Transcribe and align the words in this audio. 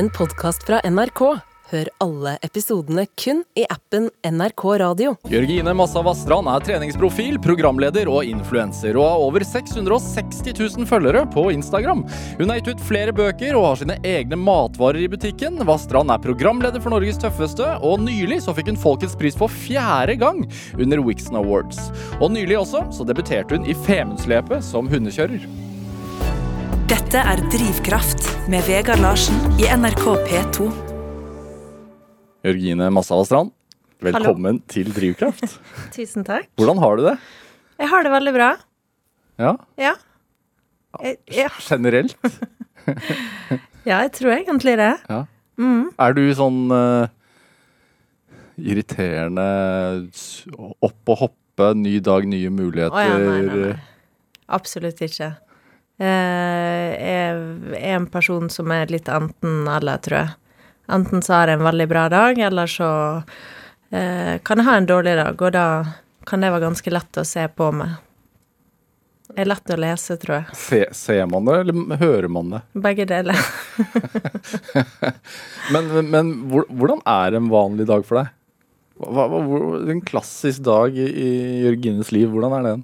en 0.00 0.08
podkast 0.10 0.62
fra 0.64 0.78
NRK. 0.88 1.20
Hør 1.70 1.88
alle 2.00 2.30
episodene 2.46 3.02
kun 3.20 3.42
i 3.58 3.66
appen 3.68 4.06
NRK 4.24 4.62
Radio. 4.80 5.12
Jørgine 5.28 5.74
Massa 5.76 6.00
Vassdrand 6.02 6.48
er 6.48 6.64
treningsprofil, 6.64 7.36
programleder 7.44 8.08
og 8.08 8.24
influenser, 8.24 8.96
og 8.96 9.04
har 9.04 9.26
over 9.26 9.44
660 9.44 10.40
000 10.56 10.88
følgere 10.88 11.26
på 11.34 11.44
Instagram. 11.52 12.06
Hun 12.40 12.48
har 12.48 12.62
gitt 12.62 12.72
ut 12.72 12.84
flere 12.88 13.12
bøker 13.12 13.60
og 13.60 13.68
har 13.68 13.80
sine 13.82 14.00
egne 14.00 14.40
matvarer 14.40 15.04
i 15.04 15.12
butikken. 15.12 15.60
Vassdrand 15.68 16.16
er 16.16 16.24
programleder 16.24 16.80
for 16.80 16.96
Norges 16.96 17.20
tøffeste, 17.20 17.68
og 17.84 18.00
nylig 18.08 18.40
så 18.46 18.56
fikk 18.56 18.72
hun 18.72 18.80
Folkets 18.80 19.18
pris 19.20 19.36
for 19.36 19.52
fjerde 19.52 20.16
gang 20.22 20.46
under 20.80 21.04
Wixon 21.04 21.42
Awards. 21.44 21.90
Og 22.22 22.32
nylig 22.32 22.56
også 22.64 22.86
så 22.96 23.04
debuterte 23.04 23.60
hun 23.60 23.68
i 23.68 23.76
Femundslepet 23.84 24.64
som 24.64 24.88
hundekjører. 24.88 25.44
Dette 27.10 27.26
er 27.26 27.40
Drivkraft 27.50 28.20
med 28.46 28.62
Vegard 28.70 29.00
Larsen 29.02 29.34
i 29.58 29.64
NRK 29.66 30.04
P2. 30.28 30.66
Jørgine 32.46 32.86
Massavastrand, 32.94 33.50
velkommen 33.98 34.28
velkommen 34.28 34.60
til 34.70 34.92
Drivkraft. 34.94 35.56
Tusen 35.96 36.22
takk. 36.22 36.46
Hvordan 36.54 36.78
har 36.78 36.94
du 36.94 37.02
det? 37.08 37.16
Jeg 37.82 37.90
har 37.90 38.06
det 38.06 38.12
veldig 38.14 38.34
bra. 38.38 38.48
Ja, 39.42 39.56
Ja. 39.74 39.96
Jeg, 41.02 41.18
ja. 41.34 41.48
generelt? 41.72 42.14
ja, 43.90 43.98
jeg 44.04 44.14
tror 44.20 44.36
egentlig 44.36 44.78
det. 44.78 44.94
Ja. 45.10 45.20
Mm. 45.58 45.90
Er 46.06 46.14
du 46.14 46.24
sånn 46.38 46.62
uh, 46.70 47.10
irriterende 48.54 49.50
opp 50.78 51.16
og 51.16 51.22
hoppe, 51.26 51.74
ny 51.74 51.98
dag, 51.98 52.30
nye 52.30 52.54
Å 52.54 52.58
muligheter? 52.62 53.02
ja, 53.02 53.18
nei, 53.18 53.44
nei, 53.50 53.62
nei. 53.66 53.78
Absolutt 54.46 55.08
ikke. 55.10 55.34
Eh, 56.00 56.90
jeg 56.96 57.32
er 57.76 57.94
en 57.94 58.06
person 58.10 58.48
som 58.52 58.70
er 58.72 58.88
litt 58.92 59.08
enten-eller, 59.12 60.00
tror 60.04 60.22
jeg. 60.22 60.30
Enten 60.90 61.20
så 61.22 61.36
har 61.36 61.50
jeg 61.52 61.60
en 61.60 61.66
veldig 61.68 61.86
bra 61.92 62.06
dag, 62.10 62.38
eller 62.48 62.70
så 62.70 62.88
eh, 63.94 64.38
kan 64.42 64.58
jeg 64.62 64.66
ha 64.66 64.78
en 64.80 64.88
dårlig 64.88 65.12
dag, 65.20 65.36
og 65.44 65.52
da 65.54 65.66
kan 66.26 66.42
det 66.42 66.50
være 66.54 66.64
ganske 66.68 66.90
lett 66.94 67.20
å 67.20 67.26
se 67.28 67.44
på 67.56 67.68
meg. 67.76 67.98
Det 69.30 69.44
er 69.44 69.50
lett 69.52 69.70
å 69.70 69.76
lese, 69.78 70.16
tror 70.18 70.40
jeg. 70.40 70.56
Se, 70.58 70.80
ser 70.98 71.28
man 71.30 71.46
det, 71.46 71.60
eller 71.62 72.00
hører 72.00 72.26
man 72.34 72.50
det? 72.56 72.64
Begge 72.88 73.06
deler. 73.06 73.38
Men, 75.70 75.86
men 76.10 76.30
hvor- 76.50 76.66
hvordan 76.66 76.98
er 77.06 77.36
en 77.38 77.46
vanlig 77.52 77.86
dag 77.86 78.02
for 78.08 78.18
deg? 78.20 78.32
Hva, 79.00 79.24
hva, 79.30 79.38
en 79.88 80.00
klassisk 80.04 80.64
dag 80.66 80.96
i, 80.98 81.06
i 81.06 81.28
Jørgines 81.64 82.10
liv, 82.12 82.26
hvordan 82.34 82.56
er 82.58 82.66
den? 82.66 82.82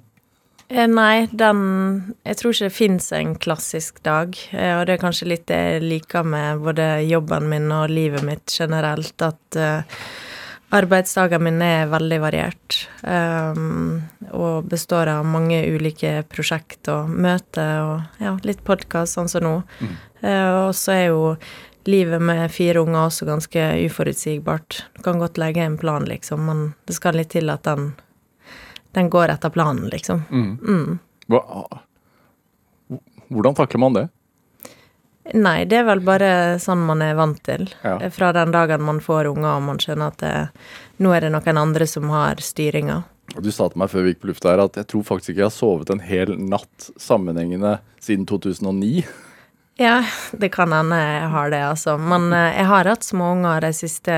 Eh, 0.69 0.87
Nei, 0.87 1.27
den 1.31 2.15
Jeg 2.25 2.37
tror 2.37 2.53
ikke 2.53 2.67
det 2.67 2.75
fins 2.75 3.11
en 3.15 3.35
klassisk 3.35 4.01
dag. 4.03 4.35
eh, 4.51 4.79
Og 4.79 4.85
det 4.85 4.97
er 4.97 5.03
kanskje 5.03 5.27
litt 5.27 5.45
det 5.47 5.55
jeg 5.55 5.81
liker 5.83 6.23
med 6.23 6.59
både 6.59 7.07
jobben 7.07 7.47
min 7.49 7.71
og 7.71 7.89
livet 7.89 8.23
mitt 8.23 8.51
generelt, 8.59 9.21
at 9.21 9.55
uh, 9.55 9.81
arbeidsdagen 10.71 11.43
min 11.43 11.61
er 11.61 11.87
veldig 11.87 12.19
variert. 12.19 12.89
Um, 13.03 14.03
og 14.31 14.67
består 14.67 15.07
av 15.07 15.25
mange 15.25 15.61
ulike 15.71 16.23
prosjekt 16.27 16.89
og 16.91 17.09
møter 17.09 17.79
og 17.85 18.01
ja, 18.19 18.37
litt 18.43 18.63
podkast, 18.67 19.15
sånn 19.15 19.29
som 19.31 19.43
nå. 19.43 19.55
Eh, 20.21 20.49
og 20.67 20.75
så 20.75 20.91
er 20.91 21.05
jo 21.07 21.37
livet 21.87 22.19
med 22.21 22.51
fire 22.51 22.81
unger 22.83 23.05
også 23.07 23.25
ganske 23.29 23.85
uforutsigbart. 23.85 24.81
Du 24.97 25.03
kan 25.05 25.19
godt 25.19 25.37
legge 25.39 25.63
en 25.63 25.77
plan, 25.79 26.03
liksom, 26.03 26.43
men 26.49 26.73
det 26.85 26.97
skal 26.97 27.15
litt 27.15 27.31
til 27.31 27.49
at 27.53 27.63
den, 27.63 27.93
den 28.97 29.11
går 29.13 29.29
etter 29.35 29.53
planen, 29.53 29.87
liksom. 29.93 30.23
Mm. 30.31 30.97
Hva, 31.29 31.41
hvordan 33.29 33.57
takler 33.57 33.83
man 33.83 33.97
det? 33.97 34.07
Nei, 35.35 35.65
det 35.67 35.81
er 35.81 35.87
vel 35.89 36.01
bare 36.07 36.29
sånn 36.63 36.85
man 36.87 37.03
er 37.03 37.17
vant 37.17 37.39
til. 37.43 37.67
Ja. 37.83 37.97
Fra 38.15 38.31
den 38.35 38.53
dagen 38.55 38.85
man 38.87 39.01
får 39.03 39.27
unger 39.33 39.57
og 39.57 39.65
man 39.67 39.81
skjønner 39.83 40.13
at 40.13 40.23
det, 40.23 40.33
nå 41.03 41.11
er 41.13 41.25
det 41.25 41.33
noen 41.35 41.59
andre 41.59 41.87
som 41.89 42.07
har 42.13 42.39
styringa. 42.43 43.01
Du 43.35 43.51
sa 43.51 43.67
til 43.67 43.81
meg 43.81 43.91
før 43.91 44.05
vi 44.05 44.13
gikk 44.13 44.21
på 44.23 44.29
lufta 44.31 44.53
her 44.53 44.63
at 44.63 44.79
jeg 44.79 44.87
tror 44.87 45.03
faktisk 45.09 45.33
ikke 45.33 45.41
jeg 45.43 45.49
har 45.49 45.55
sovet 45.57 45.91
en 45.91 46.03
hel 46.03 46.31
natt 46.39 46.89
sammenhengende 46.95 47.75
siden 47.99 48.23
2009. 48.29 49.03
Ja, 49.77 49.99
det 50.31 50.49
kan 50.55 50.71
hende 50.73 50.97
jeg 50.97 51.27
har 51.35 51.51
det, 51.53 51.59
altså. 51.67 51.97
Men 52.01 52.31
eh, 52.33 52.55
jeg 52.55 52.69
har 52.71 52.87
hatt 52.89 53.05
små 53.05 53.33
unger 53.35 53.67
de 53.67 53.73
siste 53.75 54.15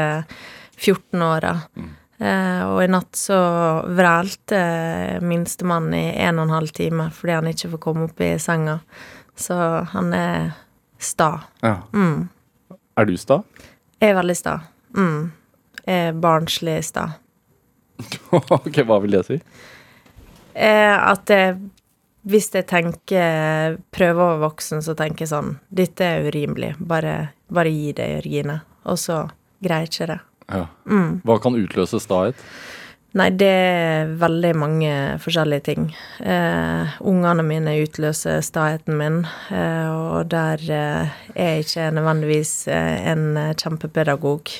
14 0.77 1.25
åra. 1.25 1.55
Eh, 1.75 1.89
og 2.19 2.81
i 2.83 2.89
natt 2.91 3.15
så 3.15 3.37
vrælte 3.95 4.59
minstemann 5.23 5.93
i 5.95 6.03
en 6.19 6.41
og 6.41 6.49
en 6.49 6.55
halv 6.57 6.73
time 6.75 7.05
fordi 7.15 7.37
han 7.37 7.47
ikke 7.47 7.69
får 7.75 7.81
komme 7.85 8.09
opp 8.09 8.19
i 8.25 8.33
senga. 8.43 8.79
Så 9.39 9.55
han 9.93 10.11
er 10.13 10.49
sta. 10.99 11.29
Ja. 11.63 11.77
Er 12.99 13.07
du 13.07 13.15
sta? 13.17 13.39
Jeg 13.99 14.11
er 14.11 14.19
veldig 14.19 14.35
sta. 14.35 14.59
Mm. 14.97 15.31
Jeg 15.85 16.07
er 16.09 16.19
barnslig 16.19 16.77
sta. 16.83 17.07
ok, 18.31 18.81
hva 18.87 18.99
vil 19.03 19.15
det 19.17 19.25
si? 19.27 19.39
Eh, 20.53 20.95
at 20.95 21.31
jeg, 21.31 21.57
hvis 22.27 22.49
jeg 22.55 22.67
tenker 22.67 23.77
prøver 23.95 24.19
være 24.19 24.43
voksen, 24.43 24.83
så 24.83 24.95
tenker 24.97 25.25
jeg 25.25 25.33
sånn 25.33 25.53
Dette 25.71 26.07
er 26.07 26.27
urimelig. 26.27 26.73
Bare, 26.79 27.15
bare 27.47 27.71
gi 27.71 27.93
det, 27.95 28.09
Jørgine. 28.17 28.59
Og 28.91 28.99
så 28.99 29.23
greier 29.63 29.87
jeg 29.87 29.93
ikke 29.93 30.11
det. 30.13 30.19
Ja. 30.49 30.65
Hva 31.25 31.39
kan 31.43 31.57
utløse 31.57 32.01
stahet? 32.01 32.37
Nei, 33.17 33.31
det 33.33 33.49
er 33.49 34.09
veldig 34.21 34.49
mange 34.61 34.89
forskjellige 35.23 35.63
ting. 35.65 35.85
Eh, 36.21 36.97
ungene 37.09 37.41
mine 37.45 37.73
utløser 37.81 38.43
staheten 38.45 38.99
min, 38.99 39.23
eh, 39.49 39.89
og 39.89 40.29
der 40.29 40.61
eh, 40.61 41.15
er 41.33 41.55
jeg 41.55 41.65
ikke 41.65 41.87
nødvendigvis 41.97 42.51
eh, 42.69 43.07
en 43.09 43.39
kjempepedagog. 43.57 44.53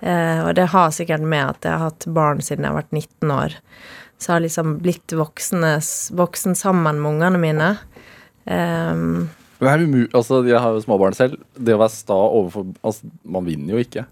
Eh, 0.00 0.40
og 0.42 0.56
det 0.58 0.72
har 0.74 0.90
sikkert 0.90 1.22
med 1.22 1.44
at 1.44 1.68
jeg 1.68 1.78
har 1.78 1.92
hatt 1.92 2.08
barn 2.10 2.42
siden 2.42 2.66
jeg 2.66 2.74
har 2.74 2.80
vært 2.80 2.98
19 2.98 3.36
år. 3.36 3.56
Så 4.18 4.32
jeg 4.32 4.34
har 4.34 4.44
liksom 4.48 4.76
blitt 4.82 5.14
voksne, 5.14 5.76
voksen 6.18 6.58
sammen 6.58 6.98
med 6.98 7.12
ungene 7.14 7.38
mine. 7.38 7.72
Umu 9.56 10.02
altså, 10.12 10.42
jeg 10.44 10.58
har 10.58 10.74
jo 10.74 10.82
småbarn 10.82 11.14
selv. 11.16 11.38
Det 11.54 11.74
å 11.76 11.80
være 11.80 11.94
sta 11.94 12.16
overfor 12.16 12.66
altså, 12.82 13.08
Man 13.24 13.46
vinner 13.46 13.76
jo 13.76 13.86
ikke. 13.86 14.04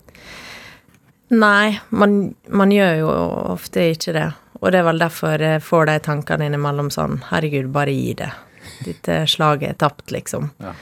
Nei, 1.29 1.79
man, 1.89 2.35
man 2.49 2.73
gjør 2.73 2.99
jo 2.99 3.13
ofte 3.55 3.89
ikke 3.95 4.13
det. 4.17 4.27
Og 4.61 4.73
det 4.73 4.81
er 4.81 4.87
vel 4.87 5.01
derfor 5.01 5.41
jeg 5.41 5.63
får 5.65 5.89
de 5.89 5.95
tankene 6.05 6.49
innimellom 6.49 6.91
sånn 6.93 7.19
Herregud, 7.31 7.71
bare 7.73 7.93
gi 7.93 8.13
det. 8.19 8.31
Dette 8.85 9.25
slaget 9.29 9.75
er 9.75 9.81
tapt, 9.81 10.11
liksom. 10.15 10.51
Ja. 10.63 10.75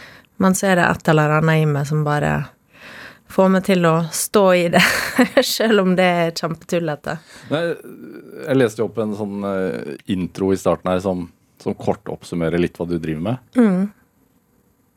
Men 0.42 0.54
så 0.58 0.72
er 0.72 0.80
det 0.80 0.88
et 0.88 1.08
eller 1.12 1.38
annet 1.38 1.62
i 1.62 1.68
meg 1.70 1.86
som 1.88 2.04
bare 2.06 2.32
får 3.32 3.48
meg 3.54 3.64
til 3.64 3.86
å 3.88 3.94
stå 4.12 4.44
i 4.58 4.66
det, 4.74 4.82
selv 5.56 5.86
om 5.86 5.94
det 5.96 6.06
er 6.06 6.34
kjempetullete. 6.36 7.16
Jeg 7.52 8.56
leste 8.58 8.82
jo 8.82 8.90
opp 8.90 9.00
en 9.02 9.16
sånn 9.16 9.46
eh, 9.48 9.94
intro 10.12 10.52
i 10.52 10.60
starten 10.60 10.92
her 10.92 11.00
som, 11.04 11.24
som 11.62 11.76
kort 11.78 12.10
oppsummerer 12.12 12.60
litt 12.60 12.76
hva 12.78 12.86
du 12.90 12.98
driver 12.98 13.24
med. 13.30 13.88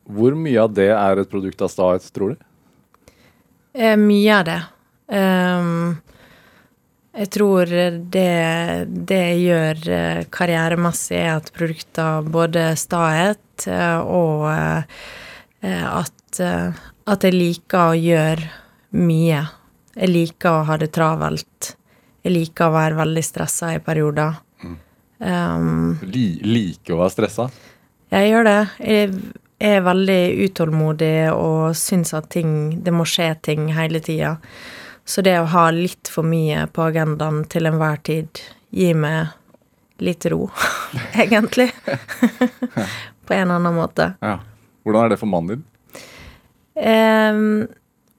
Hvor 0.05 0.35
mye 0.38 0.61
av 0.61 0.73
det 0.78 0.91
er 0.94 1.22
et 1.22 1.31
produkt 1.31 1.63
av 1.66 1.72
stahet, 1.73 2.05
tror 2.13 2.35
du? 2.35 2.44
Eh, 3.75 3.95
mye 4.00 4.39
av 4.39 4.45
det. 4.50 4.59
Ehm, 5.11 5.97
jeg 7.16 7.29
tror 7.31 7.69
det, 8.11 8.29
det 9.07 9.19
jeg 9.21 9.43
gjør 9.45 9.83
eh, 9.95 10.23
karrieremessig, 10.33 11.19
er 11.21 11.38
at 11.38 11.51
produkter 11.55 12.25
både 12.27 12.66
stahet 12.79 13.67
eh, 13.71 13.99
og 14.01 14.49
eh, 14.49 15.85
at, 15.88 16.41
at 16.41 17.23
jeg 17.25 17.33
liker 17.35 17.93
å 17.93 17.99
gjøre 17.99 18.49
mye. 18.99 19.45
Jeg 19.95 20.11
liker 20.11 20.51
å 20.51 20.66
ha 20.67 20.75
det 20.81 20.91
travelt. 20.93 21.75
Jeg 22.25 22.33
liker 22.35 22.67
å 22.67 22.75
være 22.75 22.99
veldig 22.99 23.23
stressa 23.23 23.72
i 23.75 23.79
perioder. 23.83 24.41
Ehm, 25.23 25.95
Li, 26.11 26.27
liker 26.43 26.97
å 26.97 27.01
være 27.05 27.13
stressa? 27.16 27.49
jeg 28.11 28.29
gjør 28.29 28.45
det. 28.47 28.59
Jeg 28.85 29.16
er 29.59 29.81
veldig 29.83 30.22
utålmodig 30.45 31.16
og 31.33 31.73
syns 31.75 32.13
at 32.13 32.27
ting 32.35 32.81
Det 32.83 32.91
må 32.93 33.05
skje 33.07 33.31
ting 33.47 33.69
hele 33.75 33.99
tida. 34.03 34.35
Så 35.05 35.22
det 35.22 35.37
å 35.40 35.49
ha 35.53 35.69
litt 35.73 36.09
for 36.09 36.25
mye 36.25 36.66
på 36.73 36.87
agendaen 36.87 37.43
til 37.52 37.69
enhver 37.69 38.02
tid 38.07 38.41
gir 38.75 38.97
meg 38.97 39.35
litt 40.02 40.25
ro, 40.31 40.49
egentlig. 41.23 41.69
på 43.25 43.34
en 43.34 43.46
eller 43.46 43.55
annen 43.59 43.78
måte. 43.78 44.11
Ja. 44.25 44.40
Hvordan 44.85 45.05
er 45.05 45.13
det 45.13 45.22
for 45.22 45.29
mannen 45.29 45.55
din? 45.55 45.63
Um, 46.75 47.67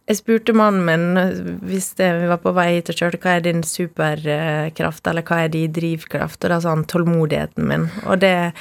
jeg 0.06 0.20
spurte 0.20 0.54
mannen 0.56 0.86
min 0.86 1.58
hvis 1.66 1.90
det, 1.98 2.08
vi 2.20 2.28
var 2.30 2.38
på 2.42 2.54
vei 2.56 2.68
hit 2.76 2.90
og 2.92 2.98
kjørte, 3.00 3.20
hva 3.22 3.36
er 3.36 3.44
din 3.44 3.64
superkraft, 3.66 5.10
eller 5.10 5.26
hva 5.26 5.40
er 5.44 5.52
din 5.54 5.74
drivkraft? 5.74 6.38
Og 6.44 6.52
da 6.52 6.60
sa 6.62 6.74
han 6.74 6.86
tålmodigheten 6.86 7.66
min. 7.66 7.88
Og 8.06 8.22
det, 8.22 8.52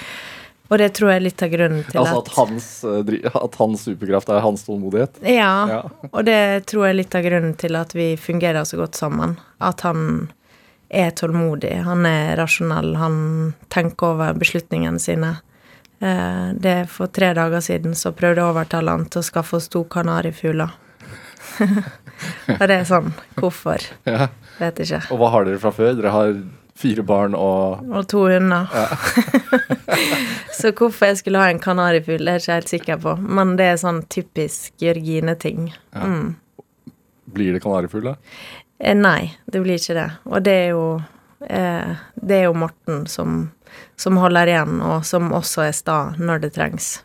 og 0.69 0.77
det 0.81 0.89
tror 0.97 1.11
jeg 1.11 1.19
er 1.21 1.25
litt 1.27 1.43
av 1.45 1.49
grunnen 1.53 1.83
til 1.89 1.99
Altså 2.01 2.21
at 2.23 2.31
hans, 2.37 2.67
eh, 2.83 3.29
at 3.41 3.55
hans 3.61 3.83
superkraft 3.85 4.29
er 4.33 4.41
hans 4.45 4.63
tålmodighet? 4.67 5.19
Ja, 5.29 5.51
Ja. 5.69 5.81
og 6.11 6.25
det 6.25 6.65
tror 6.67 6.85
jeg 6.87 6.95
er 6.95 6.99
litt 7.03 7.15
av 7.15 7.23
grunnen 7.27 7.55
til 7.57 7.75
at 7.75 7.93
vi 7.93 8.15
fungerer 8.17 8.65
så 8.65 8.77
godt 8.81 8.95
sammen. 8.95 9.37
At 9.61 9.81
han 9.81 10.31
er 10.89 11.11
tålmodig, 11.11 11.83
han 11.83 12.05
er 12.05 12.35
rasjonell, 12.37 12.95
han 12.97 13.53
tenker 13.69 14.13
over 14.13 14.33
beslutningene 14.37 14.99
sine. 15.01 15.33
Det 15.99 16.71
er 16.71 16.85
For 16.91 17.07
tre 17.07 17.33
dager 17.33 17.61
siden 17.63 17.95
så 17.95 18.11
prøvde 18.13 18.41
jeg 18.41 18.45
å 18.45 18.51
overtale 18.53 18.91
han 18.91 19.05
til 19.09 19.21
å 19.21 19.25
skaffe 19.25 19.55
oss 19.57 19.67
to 19.71 19.83
kanarifugler. 19.89 20.69
Og 22.59 22.67
det 22.67 22.75
er 22.81 22.85
sånn 22.87 23.13
Hvorfor? 23.39 23.81
Ja. 24.07 24.27
Vet 24.59 24.79
ikke. 24.85 25.01
Og 25.11 25.19
hva 25.19 25.29
har 25.33 25.45
dere 25.47 25.59
fra 25.59 25.71
før? 25.75 25.95
Dere 25.97 26.11
har 26.13 26.35
fire 26.75 27.03
barn 27.07 27.35
og 27.37 27.85
Og 27.89 28.07
to 28.11 28.25
hunder. 28.27 28.67
så 30.57 30.71
hvorfor 30.75 31.11
jeg 31.11 31.21
skulle 31.21 31.41
ha 31.41 31.49
en 31.51 31.61
kanarifugl, 31.63 32.27
er 32.27 32.39
jeg 32.39 32.43
ikke 32.43 32.59
helt 32.59 32.73
sikker 32.73 33.01
på. 33.05 33.15
Men 33.21 33.55
det 33.59 33.69
er 33.71 33.81
sånn 33.81 34.03
typisk 34.11 34.73
Jørgine-ting. 34.83 35.71
Mm. 35.95 36.35
Blir 37.35 37.55
det 37.55 37.63
kanarifugl, 37.63 38.11
da? 38.11 38.15
Eh, 38.79 38.95
nei, 38.95 39.35
det 39.45 39.63
blir 39.63 39.79
ikke 39.79 39.97
det. 39.97 40.09
Og 40.27 40.43
det 40.45 40.55
er 40.65 40.69
jo 40.73 40.85
eh, 41.47 41.95
Det 42.15 42.41
er 42.41 42.47
jo 42.49 42.59
Morten 42.59 43.05
som, 43.07 43.49
som 43.95 44.19
holder 44.19 44.51
igjen, 44.51 44.79
og 44.83 45.05
som 45.07 45.31
også 45.33 45.69
er 45.69 45.75
sta 45.75 45.99
når 46.19 46.45
det 46.45 46.55
trengs. 46.59 46.97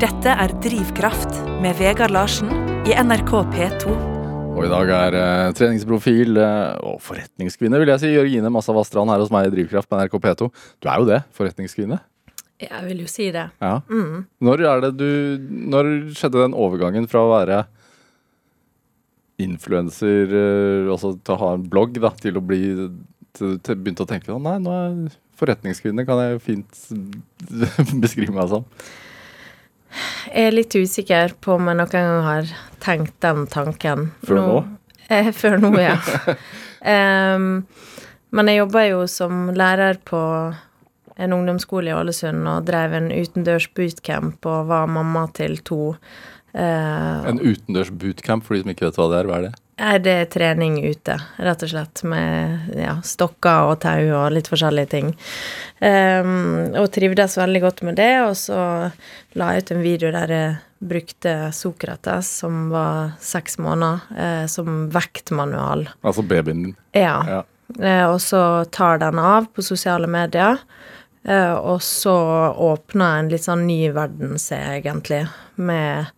Dette 0.00 0.30
er 0.30 0.54
Drivkraft 0.62 1.40
med 1.62 1.76
Vegard 1.80 2.14
Larsen 2.14 2.50
i 2.86 2.94
NRK 2.94 3.32
P2. 3.54 4.13
Og 4.54 4.62
i 4.62 4.70
dag 4.70 4.90
er 4.94 5.14
eh, 5.18 5.52
treningsprofil 5.58 6.38
eh, 6.38 6.76
og 6.86 7.00
forretningskvinne, 7.02 7.78
vil 7.82 7.90
jeg 7.90 8.02
si, 8.04 8.10
Jørgine 8.14 8.52
Massa 8.54 8.74
Vassdrand 8.76 9.10
her 9.10 9.18
hos 9.18 9.32
meg 9.34 9.48
i 9.48 9.52
Drivkraft 9.56 9.90
på 9.90 9.98
NRK 9.98 10.14
P2. 10.22 10.46
Du 10.78 10.86
er 10.86 11.00
jo 11.02 11.08
det, 11.08 11.18
forretningskvinne. 11.34 11.98
Jeg 12.62 12.82
vil 12.86 13.00
jo 13.02 13.08
si 13.10 13.26
det. 13.34 13.48
Ja. 13.58 13.80
Når 14.46 14.62
er 14.70 14.84
det 14.84 14.92
du 14.94 15.08
Når 15.74 15.88
skjedde 16.14 16.44
den 16.44 16.54
overgangen 16.54 17.08
fra 17.10 17.24
å 17.24 17.32
være 17.32 17.64
influenser, 19.42 20.30
eh, 20.30 20.92
altså 20.92 21.16
til 21.18 21.34
å 21.34 21.40
ha 21.40 21.50
en 21.56 21.66
blogg, 21.66 21.98
da, 21.98 22.12
til 22.22 22.38
å 22.38 22.44
bli 22.44 22.62
til, 23.34 23.56
til 23.58 23.80
begynte 23.80 24.06
å 24.06 24.10
tenke 24.10 24.30
sånn 24.30 24.46
Nei, 24.46 24.60
nå 24.62 24.76
er 24.78 25.16
forretningskvinne, 25.40 26.06
kan 26.06 26.22
jeg 26.22 26.44
fint 26.44 26.84
beskrive 28.04 28.36
meg 28.36 28.52
som. 28.52 28.68
Jeg 30.30 30.46
er 30.48 30.54
litt 30.54 30.74
usikker 30.78 31.34
på 31.42 31.58
om 31.58 31.70
jeg 31.70 31.78
noen 31.80 31.90
gang 31.90 32.22
har 32.28 32.54
tenkt 32.84 33.16
den 33.24 33.46
tanken. 33.50 34.10
Før 34.26 34.40
nå? 34.40 34.64
Eh, 35.12 35.26
før 35.36 35.58
nå, 35.60 35.68
ja. 35.76 35.98
um, 37.36 37.66
men 38.32 38.48
jeg 38.48 38.62
jobba 38.62 38.84
jo 38.86 39.02
som 39.04 39.50
lærer 39.52 39.98
på 40.08 40.20
en 41.20 41.34
ungdomsskole 41.36 41.92
i 41.92 41.94
Ålesund 41.94 42.48
og 42.48 42.64
drev 42.64 42.96
en 42.96 43.10
utendørs 43.12 43.68
bootcamp 43.76 44.48
og 44.48 44.70
var 44.70 44.88
mamma 44.90 45.26
til 45.36 45.58
to. 45.60 45.92
Uh, 46.54 47.20
En 47.28 47.42
utendørs 47.42 47.92
bootcamp, 47.92 48.46
for 48.46 48.56
de 48.56 48.64
som 48.64 48.72
ikke 48.72 48.88
vet 48.88 48.98
hva 48.98 49.10
det 49.12 49.20
er. 49.20 49.28
Hva 49.28 49.36
er 49.36 49.46
det? 49.46 49.52
Er 49.74 50.02
det 50.02 50.12
er 50.22 50.28
trening 50.30 50.76
ute, 50.86 51.16
rett 51.42 51.62
og 51.66 51.70
slett, 51.70 52.04
med 52.06 52.74
ja, 52.78 52.94
stokker 53.02 53.72
og 53.72 53.80
tau 53.82 54.04
og 54.22 54.28
litt 54.34 54.50
forskjellige 54.50 54.90
ting. 54.92 55.08
Um, 55.82 56.70
og 56.78 56.92
trivdes 56.94 57.34
veldig 57.40 57.64
godt 57.64 57.82
med 57.86 57.98
det, 57.98 58.12
og 58.22 58.36
så 58.38 58.60
la 59.34 59.54
jeg 59.54 59.64
ut 59.64 59.74
en 59.74 59.82
video 59.82 60.14
der 60.14 60.34
jeg 60.34 60.54
brukte 60.88 61.52
Sokrates, 61.56 62.28
som 62.42 62.68
var 62.72 63.14
seks 63.20 63.58
måneder, 63.58 64.00
eh, 64.16 64.46
som 64.46 64.88
vektmanual. 64.92 65.88
Altså 66.04 66.22
babyen 66.22 66.62
din. 66.62 66.76
Ja. 66.92 67.16
Ja. 67.28 67.42
Eh, 67.80 68.06
og 68.06 68.20
så 68.20 68.64
tar 68.64 68.98
den 69.00 69.18
av 69.18 69.48
på 69.54 69.64
sosiale 69.64 70.06
medier. 70.10 70.60
Eh, 71.24 71.54
og 71.54 71.82
så 71.82 72.14
åpner 72.52 73.18
en 73.18 73.30
litt 73.32 73.46
sånn 73.46 73.64
ny 73.66 73.88
verden 73.96 74.36
seg, 74.40 74.82
egentlig, 74.82 75.24
med 75.56 76.12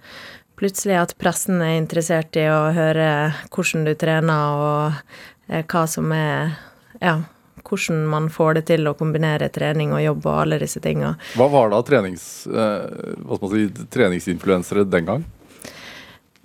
plutselig 0.58 0.96
at 0.98 1.14
pressen 1.20 1.60
er 1.62 1.76
interessert 1.78 2.36
i 2.38 2.46
å 2.50 2.72
høre 2.74 3.08
hvordan 3.52 3.86
du 3.86 3.94
trener, 3.98 4.62
og 4.66 5.52
eh, 5.52 5.62
hva 5.62 5.86
som 5.90 6.12
er 6.16 6.56
Ja, 6.96 7.18
hvordan 7.66 8.04
man 8.10 8.28
får 8.32 8.58
det 8.58 8.66
til 8.72 8.88
å 8.88 8.94
kombinere 8.98 9.50
trening 9.52 9.94
og 9.96 10.04
jobb 10.04 10.26
og 10.26 10.42
alle 10.44 10.60
disse 10.62 10.82
tinga. 10.84 11.14
Hva 11.36 11.48
var 11.52 11.72
da 11.74 11.82
trenings, 11.86 12.46
eh, 12.46 13.46
si, 13.52 13.66
treningsinfluensere 13.92 14.86
den 14.88 15.10
gang? 15.10 15.26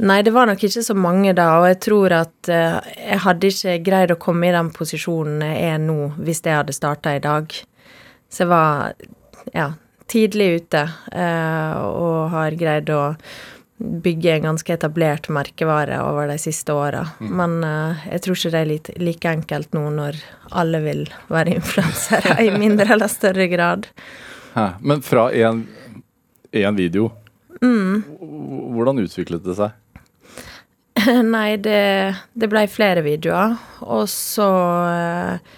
Nei, 0.01 0.21
det 0.25 0.33
var 0.33 0.47
nok 0.49 0.63
ikke 0.65 0.81
så 0.81 0.95
mange 0.97 1.33
da, 1.37 1.59
og 1.61 1.67
jeg 1.69 1.79
tror 1.85 2.13
at 2.23 2.49
eh, 2.49 2.79
jeg 2.97 3.21
hadde 3.21 3.51
ikke 3.51 3.77
greid 3.85 4.13
å 4.15 4.21
komme 4.21 4.49
i 4.49 4.55
den 4.55 4.71
posisjonen 4.73 5.43
jeg 5.45 5.75
er 5.75 5.81
nå, 5.83 5.97
hvis 6.17 6.41
jeg 6.41 6.57
hadde 6.57 6.73
starta 6.73 7.13
i 7.13 7.21
dag. 7.21 7.53
Så 8.31 8.45
jeg 8.45 8.49
var, 8.49 8.95
ja, 9.53 9.67
tidlig 10.09 10.47
ute, 10.63 10.87
eh, 11.13 11.75
og 11.85 12.31
har 12.33 12.57
greid 12.57 12.89
å 12.89 13.03
bygge 14.03 14.35
en 14.35 14.47
ganske 14.49 14.73
etablert 14.73 15.29
merkevare 15.33 15.99
over 16.03 16.29
de 16.31 16.37
siste 16.41 16.73
åra. 16.73 17.05
Men 17.19 17.59
uh, 17.65 18.01
jeg 18.11 18.23
tror 18.25 18.37
ikke 18.37 18.53
det 18.53 18.61
er 18.61 18.69
litt, 18.69 18.91
like 19.01 19.31
enkelt 19.31 19.73
nå 19.77 19.85
når 19.95 20.19
alle 20.61 20.81
vil 20.83 21.05
være 21.31 21.57
influensere 21.59 22.37
i 22.43 22.51
mindre 22.53 22.93
eller 22.95 23.11
større 23.11 23.47
grad. 23.51 23.89
Hæ? 24.57 24.67
Men 24.79 25.01
fra 25.05 25.29
en, 25.31 25.63
en 26.51 26.75
video, 26.75 27.11
mm. 27.61 28.03
hvordan 28.75 28.99
utviklet 29.05 29.45
det 29.45 29.55
seg? 29.59 29.77
Nei, 31.35 31.55
det, 31.57 31.81
det 32.33 32.49
blei 32.51 32.65
flere 32.69 33.03
videoer, 33.05 33.55
og 33.87 34.09
så 34.11 34.49
eh, 34.91 35.53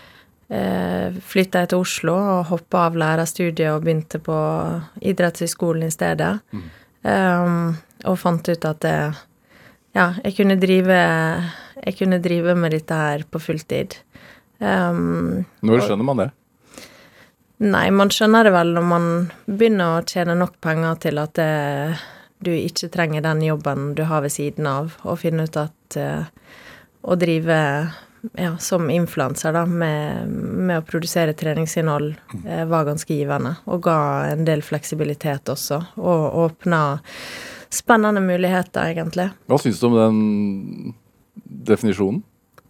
eh, 0.53 1.17
flytta 1.33 1.63
jeg 1.63 1.73
til 1.73 1.83
Oslo 1.83 2.15
og 2.17 2.51
hoppa 2.51 2.87
av 2.87 2.99
lærerstudiet 2.99 3.71
og 3.73 3.83
begynte 3.85 4.21
på 4.23 4.37
idrettshøyskolen 5.01 5.87
i 5.87 5.93
stedet. 5.93 6.35
Um, 7.03 7.73
og 8.09 8.19
fant 8.19 8.49
ut 8.49 8.65
at 8.69 8.81
det, 8.83 8.95
ja, 9.93 10.07
jeg 10.23 10.35
kunne 10.39 10.57
drive 10.61 10.97
Jeg 11.83 11.97
kunne 11.97 12.21
drive 12.23 12.55
med 12.55 12.71
dette 12.71 12.95
her 12.95 13.23
på 13.29 13.41
fulltid. 13.41 13.97
Um, 14.59 15.43
Når 15.65 15.83
skjønner 15.83 16.07
man 16.07 16.21
det? 16.21 16.29
Nei, 17.63 17.87
man 17.91 18.11
skjønner 18.13 18.47
det 18.47 18.53
vel 18.55 18.71
når 18.75 18.85
man 18.87 19.07
begynner 19.45 19.97
å 19.97 20.05
tjene 20.07 20.35
nok 20.37 20.55
penger 20.63 20.99
til 21.03 21.19
at 21.21 21.33
det, 21.39 21.97
du 22.43 22.51
ikke 22.53 22.89
trenger 22.93 23.23
den 23.25 23.43
jobben 23.45 23.91
du 23.97 24.03
har 24.07 24.23
ved 24.23 24.33
siden 24.35 24.67
av, 24.69 24.95
og 25.03 25.19
finne 25.21 25.47
ut 25.47 25.59
at 25.59 25.99
uh, 25.99 26.25
å 27.03 27.17
drive 27.19 27.59
ja, 28.39 28.57
som 28.57 28.89
influenser 28.89 29.53
da, 29.53 29.65
med, 29.65 30.29
med 30.29 30.79
å 30.79 30.85
produsere 30.87 31.35
treningsinnhold 31.35 32.13
eh, 32.45 32.63
var 32.69 32.87
ganske 32.87 33.13
givende, 33.13 33.57
og 33.67 33.83
ga 33.83 33.97
en 34.31 34.45
del 34.47 34.63
fleksibilitet 34.63 35.51
også, 35.51 35.81
og 35.99 36.37
åpna 36.45 36.83
spennende 37.73 38.21
muligheter, 38.23 38.93
egentlig. 38.93 39.31
Hva 39.49 39.59
syns 39.61 39.81
du 39.81 39.87
om 39.89 39.97
den 39.97 40.93
definisjonen? 41.67 42.21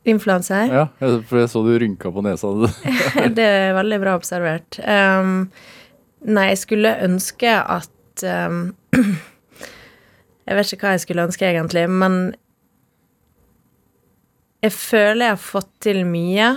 Influenser? 0.03 0.67
Ja, 0.67 0.87
for 0.99 1.39
jeg 1.39 1.49
så 1.51 1.61
du 1.63 1.71
rynka 1.79 2.11
på 2.11 2.23
nesa. 2.25 2.51
det 3.37 3.45
er 3.47 3.75
veldig 3.77 3.99
bra 4.03 4.15
observert. 4.19 4.79
Um, 4.83 5.45
nei, 6.27 6.49
jeg 6.51 6.63
skulle 6.65 6.95
ønske 7.05 7.53
at 7.55 8.25
um, 8.27 8.65
Jeg 10.43 10.57
vet 10.57 10.73
ikke 10.75 10.89
hva 10.89 10.97
jeg 10.97 11.03
skulle 11.05 11.23
ønske, 11.23 11.47
egentlig, 11.47 11.85
men 11.87 12.33
jeg 14.63 14.73
føler 14.75 15.29
jeg 15.29 15.35
har 15.37 15.39
fått 15.39 15.69
til 15.85 16.01
mye, 16.07 16.49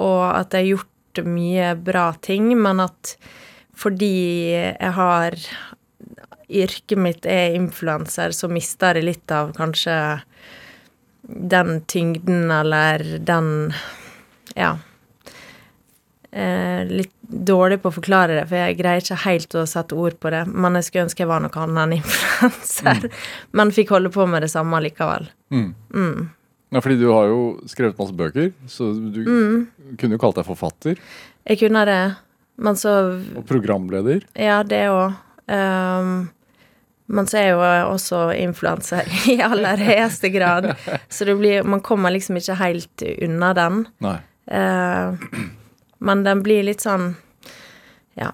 og 0.00 0.22
at 0.30 0.56
jeg 0.56 0.62
har 0.62 0.70
gjort 0.70 1.20
mye 1.28 1.74
bra 1.84 2.06
ting, 2.24 2.48
men 2.56 2.80
at 2.84 3.12
fordi 3.76 4.16
jeg 4.56 4.92
har 4.96 5.36
Yrket 6.46 6.98
mitt 6.98 7.26
er 7.26 7.56
influenser, 7.58 8.30
så 8.30 8.48
mister 8.50 8.98
jeg 8.98 9.08
litt 9.08 9.32
av 9.34 9.52
kanskje 9.56 9.96
den 11.26 11.80
tyngden 11.90 12.50
eller 12.54 13.18
den 13.18 13.72
Ja. 14.54 14.76
Eh, 16.30 16.84
litt 16.86 17.12
dårlig 17.20 17.80
på 17.82 17.90
å 17.90 17.96
forklare 17.96 18.34
det, 18.36 18.44
for 18.50 18.60
jeg 18.60 18.76
greier 18.78 19.02
ikke 19.02 19.18
helt 19.24 19.54
å 19.56 19.64
sette 19.66 19.96
ord 19.96 20.18
på 20.20 20.30
det. 20.30 20.44
Men 20.46 20.76
jeg 20.78 20.86
skulle 20.86 21.06
ønske 21.06 21.24
jeg 21.24 21.30
var 21.30 21.42
noe 21.42 21.62
annet 21.62 21.82
enn 21.82 21.94
influenser. 21.96 23.08
Men 23.56 23.72
fikk 23.74 23.94
holde 23.94 24.12
på 24.14 24.26
med 24.28 24.44
det 24.44 24.50
samme 24.52 24.80
likevel. 24.84 25.30
Ja, 26.74 26.82
fordi 26.82 26.98
du 27.00 27.08
har 27.08 27.30
jo 27.30 27.40
skrevet 27.70 27.98
masse 27.98 28.14
bøker, 28.16 28.50
så 28.68 28.90
du 28.92 29.22
kunne 29.96 30.18
jo 30.18 30.20
kalt 30.20 30.36
deg 30.36 30.48
forfatter 30.48 30.98
Jeg 31.46 31.60
kunne 31.60 31.84
det, 31.86 32.00
men 32.58 32.78
så 32.78 32.94
og 33.38 33.46
programleder. 33.48 34.26
Ja, 34.34 34.62
det 34.66 34.82
òg. 34.90 35.14
Um, 35.46 36.28
men 37.06 37.28
så 37.30 37.38
er 37.38 37.52
jo 37.52 37.60
også 37.92 38.22
influenser 38.34 39.06
i 39.32 39.38
aller 39.44 39.78
høyeste 39.78 40.30
grad. 40.34 40.72
Så 41.08 41.28
det 41.28 41.36
blir 41.38 41.66
Man 41.66 41.84
kommer 41.86 42.10
liksom 42.10 42.38
ikke 42.40 42.58
helt 42.58 43.06
unna 43.22 43.52
den. 43.54 43.84
Eh, 44.46 45.14
men 45.98 46.26
den 46.26 46.42
blir 46.46 46.66
litt 46.66 46.84
sånn 46.84 47.14
Ja. 48.18 48.32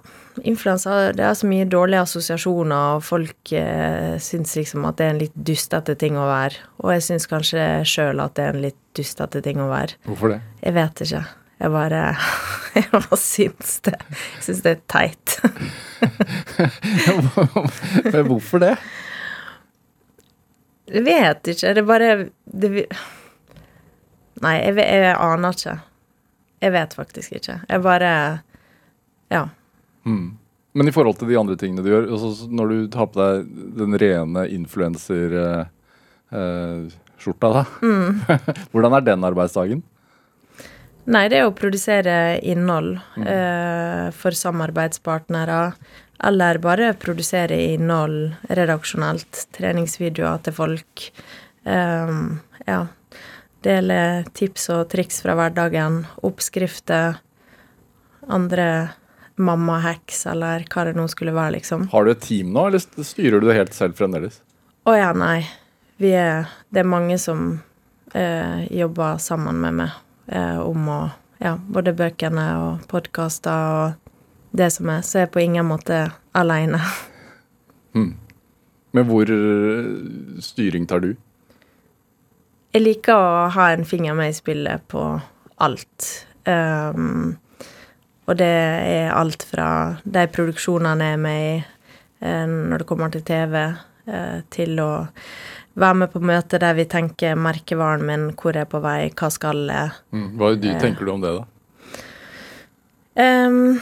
Influensa, 0.49 1.11
det 1.12 1.25
er 1.26 1.35
så 1.37 1.45
mye 1.45 1.66
dårlige 1.69 2.07
assosiasjoner, 2.07 2.95
og 2.97 3.02
folk 3.04 3.50
eh, 3.52 4.14
syns 4.16 4.54
liksom 4.57 4.87
at 4.88 4.97
det 4.97 5.04
er 5.04 5.11
en 5.12 5.21
litt 5.21 5.35
dustete 5.37 5.92
ting 6.00 6.16
å 6.16 6.25
være. 6.25 6.62
Og 6.81 6.95
jeg 6.95 7.04
syns 7.04 7.28
kanskje 7.28 7.66
sjøl 7.85 8.23
at 8.25 8.38
det 8.38 8.47
er 8.47 8.57
en 8.57 8.64
litt 8.64 8.78
dustete 8.97 9.42
ting 9.45 9.61
å 9.61 9.69
være. 9.69 9.99
Hvorfor 10.09 10.33
det? 10.33 10.38
Jeg 10.62 10.76
vet 10.78 11.04
ikke. 11.04 11.21
Jeg 11.62 11.71
bare 11.71 12.02
bare 12.97 13.19
syns 13.21 13.76
det. 13.87 13.95
Jeg 14.11 14.45
syns 14.49 14.62
det 14.64 14.73
er 14.73 14.81
teit. 14.90 15.37
Men 18.12 18.26
Hvorfor 18.26 18.62
det? 18.64 18.75
Jeg 20.90 21.04
vet 21.07 21.52
ikke. 21.52 21.73
Det 21.73 21.83
er 21.85 21.88
bare 21.88 22.09
det, 22.45 22.87
Nei, 24.42 24.57
jeg, 24.59 24.75
jeg 24.83 25.14
aner 25.14 25.54
ikke. 25.54 25.76
Jeg 26.62 26.75
vet 26.75 26.97
faktisk 26.99 27.38
ikke. 27.38 27.61
Jeg 27.69 27.85
bare 27.85 28.12
Ja. 29.31 29.47
Mm. 30.04 30.38
Men 30.75 30.88
i 30.88 30.92
forhold 30.95 31.19
til 31.21 31.28
de 31.28 31.37
andre 31.37 31.54
tingene 31.61 31.85
du 31.85 31.90
gjør, 31.90 32.07
altså 32.16 32.49
når 32.49 32.71
du 32.71 32.76
tar 32.90 33.07
på 33.12 33.21
deg 33.21 33.49
den 33.76 33.97
rene 34.00 34.47
influenserskjorta, 34.57 35.66
eh, 36.33 36.87
skjorta, 37.21 37.50
da. 37.59 37.64
Hvordan 38.73 38.97
er 38.97 39.04
den 39.04 39.26
arbeidsdagen? 39.28 39.83
Nei, 41.11 41.26
det 41.32 41.40
er 41.40 41.49
å 41.49 41.54
produsere 41.56 42.38
innhold 42.47 42.94
eh, 43.18 44.09
for 44.14 44.37
samarbeidspartnere. 44.38 45.73
Eller 46.23 46.61
bare 46.62 46.92
produsere 46.94 47.59
innhold 47.73 48.37
redaksjonelt. 48.54 49.47
Treningsvideoer 49.56 50.44
til 50.47 50.54
folk. 50.54 51.06
Eh, 51.66 52.12
ja. 52.68 52.80
Dele 53.62 53.99
tips 54.35 54.68
og 54.75 54.85
triks 54.94 55.18
fra 55.25 55.35
hverdagen. 55.38 56.04
Oppskrifter. 56.23 57.18
Andre 58.30 58.68
mamma-hacks, 59.42 60.23
eller 60.30 60.62
hva 60.71 60.85
det 60.87 60.94
nå 60.94 61.09
skulle 61.11 61.35
være, 61.35 61.56
liksom. 61.56 61.88
Har 61.90 62.06
du 62.06 62.12
et 62.12 62.23
team 62.23 62.52
nå, 62.54 62.68
eller 62.68 63.02
styrer 63.02 63.42
du 63.42 63.49
det 63.49 63.59
helt 63.59 63.75
selv 63.75 63.99
fremdeles? 63.99 64.38
Å 64.87 64.94
ja, 64.94 65.11
nei. 65.16 65.40
Vi 65.99 66.14
er 66.14 66.47
Det 66.71 66.82
er 66.82 66.88
mange 66.88 67.18
som 67.18 67.61
eh, 68.14 68.62
jobber 68.71 69.18
sammen 69.23 69.59
med 69.62 69.80
meg 69.82 69.99
om 70.31 70.88
å 70.88 71.00
Ja, 71.43 71.57
både 71.59 71.91
bøkene 71.99 72.45
og 72.62 72.85
podkaster 72.87 73.73
og 73.75 74.52
det 74.55 74.69
som 74.71 74.93
er. 74.93 75.00
Så 75.02 75.19
jeg 75.19 75.26
er 75.26 75.33
på 75.35 75.41
ingen 75.43 75.67
måte 75.67 76.05
aleine. 76.38 76.79
Men 78.93 79.09
hvor 79.09 79.31
eh, 79.33 79.93
styring 80.45 80.87
tar 80.88 81.02
du? 81.05 81.14
Jeg 82.73 82.85
liker 82.85 83.17
å 83.17 83.49
ha 83.52 83.71
en 83.73 83.87
finger 83.88 84.17
med 84.17 84.33
i 84.33 84.37
spillet 84.37 84.85
på 84.88 85.02
alt. 85.64 86.09
Um, 86.45 87.37
og 88.29 88.38
det 88.41 88.49
er 88.49 89.12
alt 89.14 89.45
fra 89.47 89.69
de 90.05 90.26
produksjonene 90.33 91.11
jeg 91.11 91.19
er 91.19 91.23
med 91.25 91.41
i 91.43 91.55
eh, 91.59 92.47
når 92.49 92.83
det 92.83 92.88
kommer 92.88 93.12
til 93.12 93.25
TV, 93.29 93.59
eh, 94.07 94.38
til 94.52 94.81
å 94.81 94.91
være 95.79 95.99
med 96.02 96.12
på 96.12 96.21
møter 96.25 96.61
der 96.62 96.76
vi 96.76 96.85
tenker 96.91 97.38
merkevaren 97.38 98.05
min, 98.07 98.29
hvor 98.37 98.55
er 98.55 98.64
jeg 98.64 98.73
på 98.73 98.81
vei, 98.85 98.99
hva 99.17 99.31
skal 99.33 99.64
jeg? 99.71 99.99
Mm. 100.12 100.29
Hva 100.41 100.55
du, 100.57 100.69
tenker 100.83 101.09
du 101.09 101.12
om 101.14 101.25
det, 101.25 101.33
da? 101.38 101.49
Um, 103.12 103.81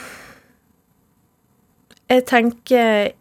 jeg 2.11 2.25
tenker 2.27 3.13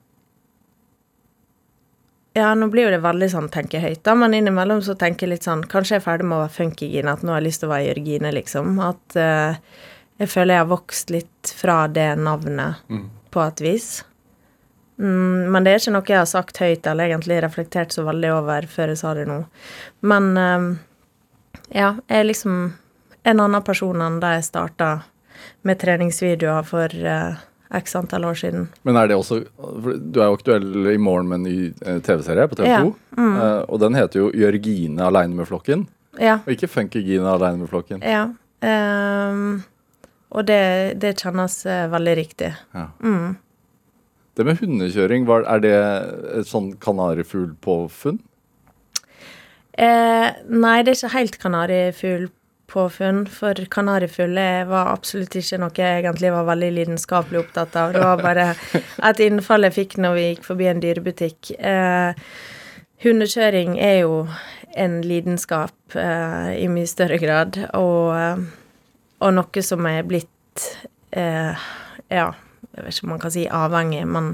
Ja, 2.33 2.47
nå 2.57 2.69
blir 2.73 2.87
jo 2.87 2.93
det 2.95 3.03
veldig 3.03 3.27
sånn 3.29 3.49
tenke 3.53 3.81
høyt, 3.83 4.01
da, 4.05 4.15
men 4.17 4.33
innimellom 4.37 4.81
så 4.85 4.95
tenker 4.97 5.27
jeg 5.27 5.35
litt 5.35 5.45
sånn 5.45 5.61
Kanskje 5.69 5.97
jeg 5.97 6.01
er 6.01 6.07
ferdig 6.07 6.29
med 6.29 6.39
å 6.39 6.43
være 6.47 6.55
funkygine, 6.55 7.13
at 7.13 7.25
nå 7.25 7.35
har 7.35 7.43
jeg 7.43 7.49
lyst 7.49 7.61
til 7.61 7.69
å 7.69 7.73
være 7.75 7.87
Jørgine, 7.91 8.33
liksom. 8.39 8.81
At 8.85 9.17
uh, 9.21 9.85
jeg 10.19 10.33
føler 10.33 10.55
jeg 10.55 10.63
har 10.63 10.71
vokst 10.73 11.13
litt 11.13 11.53
fra 11.55 11.81
det 11.93 12.09
navnet 12.19 12.85
på 13.33 13.43
et 13.45 13.61
vis. 13.63 13.89
Mm, 14.99 15.51
men 15.51 15.63
det 15.63 15.71
er 15.71 15.79
ikke 15.79 15.93
noe 15.95 16.11
jeg 16.11 16.19
har 16.19 16.27
sagt 16.27 16.59
høyt 16.59 16.87
eller 16.91 17.07
egentlig 17.07 17.39
reflektert 17.43 17.93
så 17.95 18.03
veldig 18.03 18.33
over 18.35 18.67
før 18.67 18.91
jeg 18.91 18.99
sa 18.99 19.13
det 19.15 19.27
nå. 19.29 19.37
Men 20.11 20.31
um, 20.35 20.69
ja, 21.71 21.93
jeg 22.09 22.17
er 22.19 22.27
liksom 22.27 22.57
en 23.23 23.43
annen 23.45 23.63
person 23.63 24.01
enn 24.03 24.19
da 24.19 24.33
jeg 24.35 24.49
starta 24.49 24.89
med 25.67 25.79
treningsvideoer 25.79 26.67
for 26.67 26.91
uh, 27.07 27.39
x 27.79 27.95
antall 27.95 28.25
år 28.25 28.39
siden. 28.41 28.67
Men 28.83 28.99
er 28.99 29.07
det 29.07 29.15
også 29.19 29.43
for 29.55 29.95
Du 29.99 30.19
er 30.19 30.31
jo 30.31 30.37
aktuell 30.39 30.91
i 30.91 30.97
morgen 30.97 31.29
med 31.29 31.39
en 31.39 31.47
ny 31.47 31.57
eh, 31.85 31.99
TV-serie 32.03 32.47
på 32.49 32.57
TV 32.57 32.65
2. 32.65 32.69
Ja, 32.73 32.83
mm. 33.21 33.35
Eh, 33.39 33.59
og 33.69 33.79
den 33.83 33.95
heter 33.95 34.19
jo 34.19 34.31
'Jørgine 34.33 35.05
aleine 35.05 35.35
med 35.35 35.47
flokken', 35.47 35.87
Ja. 36.19 36.39
og 36.45 36.49
ikke 36.51 36.67
'Funkygine 36.67 37.29
aleine 37.29 37.57
med 37.59 37.69
flokken'. 37.69 38.03
ja. 38.03 38.27
Um, 38.61 39.63
og 40.29 40.45
det, 40.45 40.99
det 41.01 41.21
kjennes 41.21 41.65
veldig 41.65 42.15
riktig. 42.17 42.49
Ja. 42.73 42.87
Mm. 42.99 43.37
Det 44.37 44.45
med 44.47 44.59
hundekjøring, 44.61 45.27
er 45.27 45.63
det 45.63 45.77
et 46.39 46.47
sånn 46.47 46.73
kanarifuglpåfunn? 46.79 48.19
Eh, 49.79 50.27
nei, 50.51 50.77
det 50.83 50.91
er 50.91 50.97
ikke 50.97 51.13
helt 51.15 51.37
kanarifuglpåfunn, 51.39 53.23
for 53.31 53.59
kanarifugl 53.71 54.39
var 54.69 54.91
absolutt 54.93 55.37
ikke 55.39 55.59
noe 55.61 55.75
jeg 55.75 56.01
egentlig 56.03 56.33
var 56.35 56.47
veldig 56.51 56.71
lidenskapelig 56.77 57.41
opptatt 57.45 57.77
av. 57.79 57.95
Det 57.95 58.03
var 58.03 58.23
bare 58.23 58.47
et 59.09 59.23
innfall 59.23 59.67
jeg 59.67 59.77
fikk 59.77 59.97
når 60.03 60.17
vi 60.17 60.25
gikk 60.29 60.47
forbi 60.49 60.69
en 60.71 60.83
dyrebutikk. 60.83 61.53
Eh, 61.59 62.33
hundekjøring 63.05 63.77
er 63.79 64.01
jo 64.01 64.25
en 64.79 64.99
lidenskap 65.01 65.95
eh, 65.95 66.51
i 66.59 66.67
mye 66.71 66.87
større 66.89 67.19
grad, 67.21 67.57
og, 67.79 68.11
eh, 68.15 68.43
og 69.23 69.33
noe 69.35 69.65
som 69.65 69.87
er 69.89 70.05
blitt 70.07 70.67
eh, 71.15 71.67
Ja, 72.09 72.31
jeg 72.79 72.85
vet 72.85 72.97
ikke 72.97 73.07
om 73.07 73.13
man 73.13 73.23
kan 73.23 73.33
si 73.35 73.45
avhengig, 73.51 74.05
men 74.07 74.33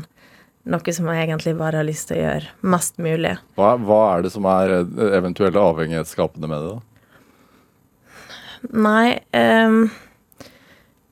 noe 0.66 0.96
som 0.98 1.10
jeg 1.12 1.28
egentlig 1.28 1.54
bare 1.60 1.82
har 1.82 1.88
lyst 1.88 2.10
til 2.10 2.18
å 2.18 2.24
gjøre 2.24 2.72
mest 2.74 2.98
mulig. 3.02 3.36
Hva, 3.60 3.75
hva 3.82 4.02
er 4.16 4.25
det 4.25 4.34
som 4.34 4.48
er 4.50 4.80
eh, 4.80 5.06
eventuelle 5.18 5.62
avhengighetsskapende 5.62 6.50
med 6.50 6.66
det? 6.66 6.74
da? 6.74 6.82
Nei 8.74 9.20
um, 9.38 9.84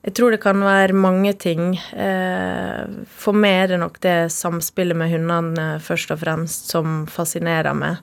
Jeg 0.02 0.14
tror 0.18 0.34
det 0.34 0.40
kan 0.42 0.58
være 0.64 0.96
mange 0.98 1.32
ting. 1.38 1.76
Uh, 1.94 3.06
for 3.06 3.36
meg 3.36 3.60
er 3.60 3.72
det 3.74 3.80
nok 3.84 4.00
det 4.02 4.18
samspillet 4.34 4.98
med 4.98 5.12
hundene 5.14 5.68
først 5.82 6.10
og 6.14 6.20
fremst 6.24 6.74
som 6.74 7.04
fascinerer 7.10 7.78
meg. 7.78 8.02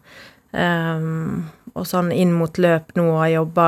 Um, 0.56 1.52
og 1.76 1.86
sånn 1.88 2.12
inn 2.16 2.34
mot 2.36 2.58
løp 2.60 2.96
nå 3.00 3.06
og 3.12 3.28
jobber 3.32 3.36
jobba 3.36 3.68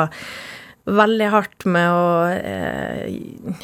veldig 0.85 1.27
hardt 1.31 1.65
med 1.65 1.91
å 1.95 2.07
eh, 2.33 3.13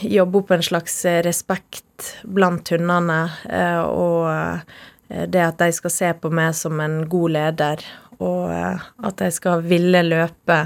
jobbe 0.08 0.40
opp 0.42 0.54
en 0.56 0.64
slags 0.64 1.02
respekt 1.26 2.14
blant 2.24 2.72
hundene. 2.72 3.20
Eh, 3.50 3.82
og 3.84 4.30
eh, 4.32 5.26
det 5.28 5.44
at 5.44 5.60
de 5.60 5.72
skal 5.76 5.94
se 5.94 6.14
på 6.22 6.32
meg 6.32 6.56
som 6.56 6.80
en 6.84 7.02
god 7.10 7.36
leder, 7.36 7.84
og 8.20 8.54
eh, 8.54 8.88
at 9.04 9.20
de 9.20 9.30
skal 9.36 9.66
ville 9.68 10.04
løpe 10.08 10.62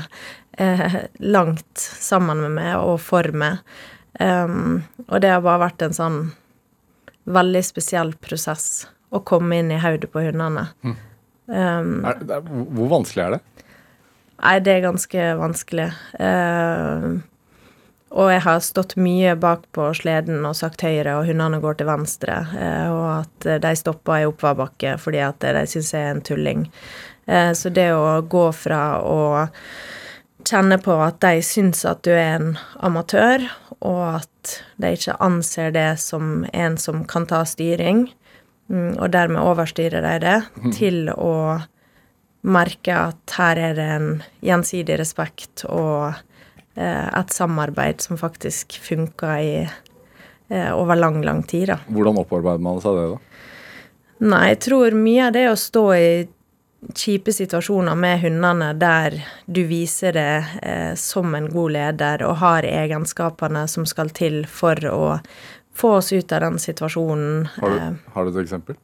eh, 0.58 1.00
langt 1.26 1.80
sammen 1.80 2.46
med 2.46 2.56
meg 2.60 2.78
og 2.82 3.00
for 3.02 3.34
meg. 3.34 3.64
Um, 4.20 4.84
og 5.08 5.24
det 5.24 5.32
har 5.34 5.40
bare 5.42 5.64
vært 5.64 5.82
en 5.82 5.96
sånn 5.98 6.18
veldig 7.34 7.64
spesiell 7.66 8.12
prosess 8.22 8.84
å 9.10 9.24
komme 9.26 9.58
inn 9.58 9.72
i 9.74 9.80
hodet 9.82 10.12
på 10.14 10.22
hundene. 10.22 10.68
Um, 10.84 12.04
Er, 12.06 12.22
er, 12.22 12.44
hvor 12.46 12.92
vanskelig 12.92 13.24
er 13.24 13.36
det? 13.38 13.63
Nei, 14.44 14.58
det 14.60 14.74
er 14.74 14.84
ganske 14.84 15.28
vanskelig. 15.40 15.86
Eh, 16.20 17.06
og 18.14 18.30
jeg 18.30 18.42
har 18.46 18.60
stått 18.62 18.98
mye 19.00 19.34
bak 19.40 19.64
på 19.74 19.88
sleden 19.98 20.44
og 20.46 20.58
sagt 20.60 20.84
høyre, 20.86 21.16
og 21.18 21.30
hundene 21.30 21.62
går 21.64 21.80
til 21.80 21.90
venstre. 21.90 22.36
eh, 22.60 22.90
og 22.92 23.24
at 23.24 23.64
de 23.64 23.76
stopper 23.80 24.22
i 24.22 24.28
oppoverbakke 24.28 24.98
fordi 25.00 25.24
at 25.24 25.40
de 25.40 25.66
syns 25.70 25.94
jeg 25.94 26.04
er 26.04 26.12
en 26.12 26.22
tulling. 26.22 26.68
Eh, 27.26 27.52
så 27.56 27.72
det 27.72 27.90
å 27.96 28.22
gå 28.22 28.52
fra 28.52 29.00
å 29.00 29.48
kjenne 30.44 30.78
på 30.84 30.98
at 31.00 31.22
de 31.24 31.42
syns 31.42 31.86
at 31.88 32.04
du 32.04 32.12
er 32.12 32.36
en 32.36 32.58
amatør, 32.84 33.48
og 33.80 34.20
at 34.20 34.58
de 34.76 34.92
ikke 34.94 35.16
anser 35.24 35.72
det 35.72 36.00
som 36.04 36.44
en 36.54 36.78
som 36.78 37.06
kan 37.08 37.26
ta 37.26 37.46
styring, 37.48 38.10
mm, 38.68 39.00
og 39.00 39.08
dermed 39.16 39.40
overstyrer 39.40 40.04
de 40.04 40.18
det, 40.20 40.40
til 40.76 41.08
å 41.16 41.64
merke 42.44 42.96
at 42.96 43.36
her 43.38 43.60
er 43.70 43.78
det 43.78 43.88
en 43.96 44.08
gjensidig 44.44 44.98
respekt 45.00 45.64
og 45.70 46.14
eh, 46.76 47.08
et 47.08 47.34
samarbeid 47.34 48.04
som 48.04 48.20
faktisk 48.20 48.78
funker 48.84 49.36
i, 49.40 49.56
eh, 50.50 50.72
over 50.76 51.00
lang, 51.00 51.22
lang 51.24 51.44
tid, 51.48 51.70
da. 51.72 51.80
Hvordan 51.88 52.20
opparbeider 52.24 52.64
man 52.64 52.82
seg 52.84 53.00
det, 53.00 53.10
da? 53.16 53.50
Nei, 54.24 54.46
jeg 54.54 54.62
tror 54.70 54.96
mye 54.96 55.28
av 55.28 55.36
det 55.36 55.48
å 55.52 55.60
stå 55.60 55.86
i 55.98 56.08
kjipe 56.96 57.32
situasjoner 57.32 57.96
med 57.96 58.22
hundene 58.22 58.74
der 58.76 59.16
du 59.46 59.64
viser 59.68 60.16
det 60.16 60.46
eh, 60.62 60.94
som 61.00 61.36
en 61.36 61.48
god 61.52 61.76
leder 61.78 62.24
og 62.28 62.40
har 62.44 62.68
egenskapene 62.68 63.66
som 63.72 63.88
skal 63.88 64.12
til 64.16 64.44
for 64.50 64.80
å 64.92 65.04
få 65.74 65.96
oss 66.00 66.12
ut 66.14 66.32
av 66.36 66.44
den 66.46 66.60
situasjonen. 66.62 67.48
Har 67.58 67.78
eh, 67.78 67.94
du, 67.96 68.12
har 68.16 68.26
du 68.26 68.34
et 68.34 68.44
eksempel? 68.44 68.80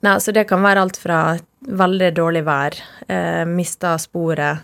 Nei, 0.00 0.20
så 0.20 0.32
det 0.32 0.44
kan 0.46 0.62
være 0.62 0.84
alt 0.84 0.98
fra 1.00 1.20
veldig 1.60 2.12
dårlig 2.14 2.44
vær, 2.46 2.76
eh, 3.08 3.44
mista 3.44 3.96
sporet, 3.98 4.58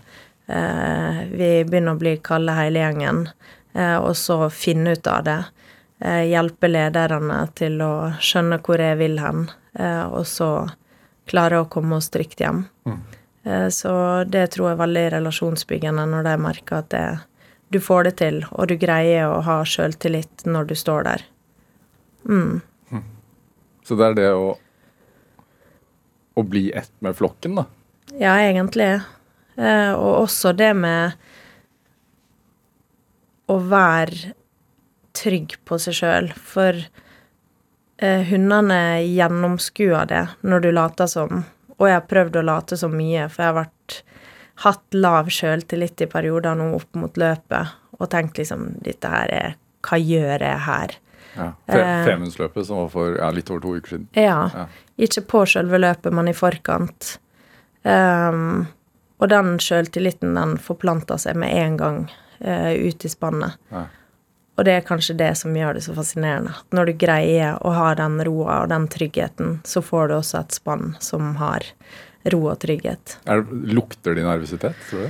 eh, 0.47 1.25
vi 1.27 1.49
begynner 1.67 1.95
å 1.95 1.99
bli 1.99 2.17
kalde 2.23 2.55
hele 2.55 2.79
gjengen, 2.79 3.27
eh, 3.75 3.97
og 3.97 4.15
så 4.15 4.49
finne 4.49 4.95
ut 4.95 5.07
av 5.07 5.23
det. 5.23 5.45
Eh, 6.01 6.23
hjelpe 6.31 6.67
lederne 6.67 7.53
til 7.55 7.79
å 7.81 8.13
skjønne 8.19 8.61
hvor 8.61 8.79
jeg 8.79 8.97
vil 8.97 9.19
hen, 9.19 9.49
eh, 9.77 10.03
og 10.05 10.25
så 10.25 10.69
klare 11.27 11.63
å 11.63 11.69
komme 11.69 11.95
oss 11.95 12.09
trygt 12.09 12.39
hjem. 12.39 12.65
Eh, 13.45 13.67
så 13.67 14.29
det 14.29 14.51
tror 14.51 14.69
jeg 14.69 14.79
er 14.79 14.83
veldig 14.87 15.05
relasjonsbyggende 15.11 16.05
når 16.09 16.23
de 16.23 16.37
merker 16.37 16.77
at 16.77 16.89
det, 16.89 17.19
du 17.71 17.79
får 17.79 18.03
det 18.03 18.15
til, 18.17 18.45
og 18.51 18.67
du 18.67 18.75
greier 18.77 19.27
å 19.27 19.41
ha 19.43 19.63
sjøltillit 19.63 20.45
når 20.45 20.67
du 20.67 20.75
står 20.75 21.03
der. 21.03 21.25
Så 23.85 23.95
det 23.95 24.05
er 24.05 24.13
det 24.17 24.29
å 24.33 24.57
å 26.35 26.43
bli 26.43 26.69
ett 26.75 26.91
med 26.99 27.15
flokken, 27.17 27.55
da. 27.61 27.65
Ja, 28.19 28.35
egentlig. 28.39 28.91
Eh, 29.55 29.91
og 29.93 30.25
også 30.25 30.51
det 30.55 30.73
med 30.77 31.15
å 33.51 33.57
være 33.61 34.33
trygg 35.15 35.57
på 35.67 35.79
seg 35.81 35.97
sjøl. 35.99 36.29
For 36.35 36.77
eh, 37.97 38.25
hundene 38.29 39.03
gjennomskuer 39.05 40.09
det 40.11 40.25
når 40.43 40.65
du 40.65 40.71
later 40.75 41.09
som, 41.11 41.45
og 41.77 41.87
jeg 41.89 41.99
har 41.99 42.09
prøvd 42.09 42.39
å 42.39 42.45
late 42.49 42.79
så 42.79 42.89
mye, 42.91 43.29
for 43.31 43.43
jeg 43.43 43.53
har 43.53 43.61
vært 43.63 43.99
hatt 44.63 44.95
lav 44.95 45.31
sjøltillit 45.33 46.05
i 46.05 46.11
perioder 46.11 46.55
nå 46.57 46.71
opp 46.77 46.99
mot 46.99 47.17
løpet, 47.19 47.75
og 47.95 48.11
tenkt 48.11 48.39
liksom 48.39 48.73
Dette 48.83 49.07
her 49.11 49.31
er 49.31 49.53
Hva 49.85 49.99
gjør 50.01 50.43
jeg 50.43 50.63
her? 50.65 50.95
Ja. 51.35 51.51
Eh. 51.67 52.05
Femundsløpet 52.05 52.67
som 52.67 52.83
var 52.83 52.89
for 52.93 53.17
ja, 53.19 53.29
litt 53.35 53.49
over 53.51 53.61
to 53.63 53.75
uker 53.77 53.95
siden. 53.95 54.07
Ja. 54.17 54.39
Ja. 54.53 54.65
Ikke 54.97 55.21
på 55.21 55.43
selve 55.49 55.79
løpet, 55.81 56.13
men 56.15 56.31
i 56.31 56.35
forkant. 56.37 57.17
Um, 57.83 58.65
og 59.21 59.29
den 59.29 59.55
sjøltilliten, 59.61 60.33
den 60.35 60.55
forplanta 60.61 61.17
seg 61.21 61.37
med 61.39 61.53
en 61.55 61.77
gang 61.77 61.99
uh, 62.41 62.71
ut 62.73 63.05
i 63.05 63.11
spannet. 63.11 63.59
Ja. 63.69 63.85
Og 64.55 64.63
det 64.63 64.77
er 64.77 64.85
kanskje 64.87 65.17
det 65.19 65.33
som 65.35 65.55
gjør 65.55 65.75
det 65.75 65.83
så 65.83 65.93
fascinerende. 65.97 66.53
At 66.55 66.75
når 66.75 66.89
du 66.89 66.97
greier 67.03 67.57
å 67.59 67.73
ha 67.75 67.89
den 67.99 68.21
roa 68.23 68.61
og 68.63 68.69
den 68.71 68.87
tryggheten, 68.91 69.59
så 69.67 69.83
får 69.83 70.07
du 70.07 70.15
også 70.21 70.39
et 70.39 70.55
spann 70.55 70.93
som 71.03 71.35
har 71.41 71.67
ro 72.31 72.39
og 72.47 72.59
trygghet. 72.63 73.17
Det- 73.27 73.73
lukter 73.75 74.15
de 74.15 74.23
nervøsitet, 74.23 74.75
tror 74.89 75.09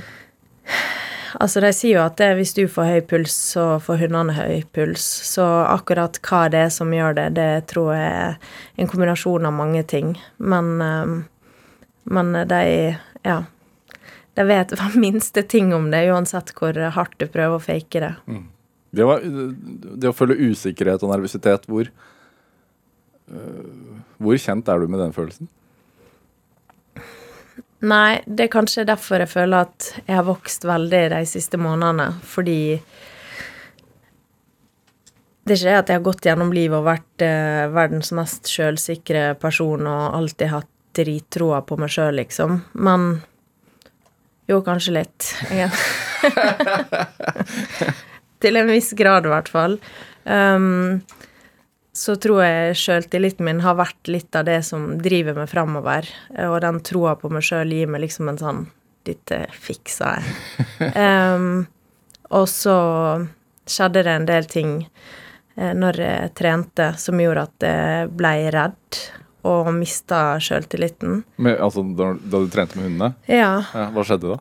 Altså, 1.40 1.60
de 1.64 1.72
sier 1.74 1.98
jo 1.98 2.04
at 2.04 2.16
det, 2.20 2.30
hvis 2.38 2.54
du 2.56 2.64
får 2.70 2.90
høy 2.90 3.00
puls, 3.10 3.34
så 3.54 3.66
får 3.82 4.04
hundene 4.04 4.36
høy 4.36 4.62
puls. 4.76 5.04
Så 5.26 5.44
akkurat 5.66 6.20
hva 6.26 6.46
det 6.52 6.62
er 6.66 6.72
som 6.74 6.94
gjør 6.94 7.16
det, 7.18 7.26
det 7.38 7.50
tror 7.72 7.92
jeg 7.96 8.12
er 8.12 8.38
en 8.80 8.90
kombinasjon 8.90 9.48
av 9.48 9.54
mange 9.56 9.82
ting. 9.88 10.14
Men, 10.38 10.76
ehm, 10.82 11.18
men 12.04 12.32
de 12.48 12.96
Ja. 13.26 13.44
De 14.36 14.44
vet 14.44 14.70
hva 14.76 14.90
minste 14.94 15.42
ting 15.48 15.72
om 15.74 15.90
det, 15.90 16.10
uansett 16.12 16.52
hvor 16.54 16.76
hardt 16.76 17.16
du 17.18 17.26
prøver 17.26 17.56
å 17.56 17.62
fake 17.62 18.00
det. 18.00 18.14
Det, 18.92 19.04
var, 19.04 19.20
det 19.24 20.10
å 20.10 20.16
føle 20.16 20.36
usikkerhet 20.36 21.02
og 21.02 21.10
nervøsitet, 21.14 21.64
hvor 21.66 21.88
øh, 23.32 24.00
Hvor 24.18 24.36
kjent 24.36 24.68
er 24.68 24.78
du 24.78 24.86
med 24.88 25.00
den 25.00 25.12
følelsen? 25.12 25.48
Nei, 27.84 28.22
det 28.24 28.46
er 28.46 28.54
kanskje 28.54 28.86
derfor 28.88 29.20
jeg 29.20 29.28
føler 29.28 29.66
at 29.66 29.90
jeg 30.06 30.16
har 30.16 30.24
vokst 30.24 30.64
veldig 30.64 31.02
de 31.12 31.20
siste 31.28 31.60
månedene, 31.60 32.08
fordi 32.24 32.78
det 35.46 35.52
er 35.52 35.58
ikke 35.58 35.68
det 35.68 35.78
at 35.78 35.90
jeg 35.92 36.00
har 36.00 36.06
gått 36.06 36.26
gjennom 36.26 36.54
livet 36.56 36.80
og 36.80 36.88
vært 36.88 37.22
eh, 37.22 37.66
verdens 37.70 38.10
mest 38.16 38.48
sjølsikre 38.50 39.36
person 39.38 39.84
og 39.86 40.16
alltid 40.18 40.50
hatt 40.50 40.72
drittroa 40.96 41.60
på 41.68 41.76
meg 41.78 41.92
sjøl, 41.92 42.16
liksom, 42.16 42.56
men 42.80 43.10
jo, 44.46 44.60
kanskje 44.62 44.94
litt. 44.96 45.26
Til 48.42 48.58
en 48.60 48.70
viss 48.70 48.92
grad, 48.96 49.26
i 49.26 49.32
hvert 49.32 49.50
fall. 49.50 49.78
Um, 50.24 51.00
så 51.96 52.16
tror 52.20 52.42
jeg 52.44 52.76
sjøltilliten 52.76 53.46
min 53.46 53.62
har 53.64 53.78
vært 53.78 54.10
litt 54.10 54.36
av 54.36 54.44
det 54.48 54.58
som 54.66 54.98
driver 55.00 55.38
meg 55.38 55.48
framover. 55.48 56.08
Og 56.44 56.58
den 56.64 56.82
troa 56.84 57.14
på 57.16 57.30
meg 57.32 57.46
sjøl 57.46 57.72
gir 57.72 57.88
meg 57.90 58.04
liksom 58.04 58.32
en 58.32 58.40
sånn 58.42 58.66
Dette 59.06 59.44
fiksa 59.54 60.16
jeg. 60.16 60.32
Um, 61.06 61.66
og 62.34 62.48
så 62.50 62.74
skjedde 63.70 64.02
det 64.02 64.14
en 64.18 64.26
del 64.26 64.48
ting 64.50 64.72
eh, 64.82 65.72
når 65.78 66.00
jeg 66.02 66.32
trente 66.38 66.88
som 66.98 67.22
gjorde 67.22 67.44
at 67.46 67.66
jeg 67.68 68.08
ble 68.18 68.32
redd 68.54 69.00
og 69.46 69.70
mista 69.76 70.40
sjøltilliten. 70.42 71.20
Altså, 71.54 71.84
da, 71.96 72.10
da 72.18 72.42
du 72.42 72.50
trente 72.50 72.78
med 72.78 72.88
hundene? 72.88 73.12
Ja. 73.30 73.52
Ja, 73.70 73.88
hva 73.94 74.04
skjedde 74.06 74.34
da? 74.34 74.40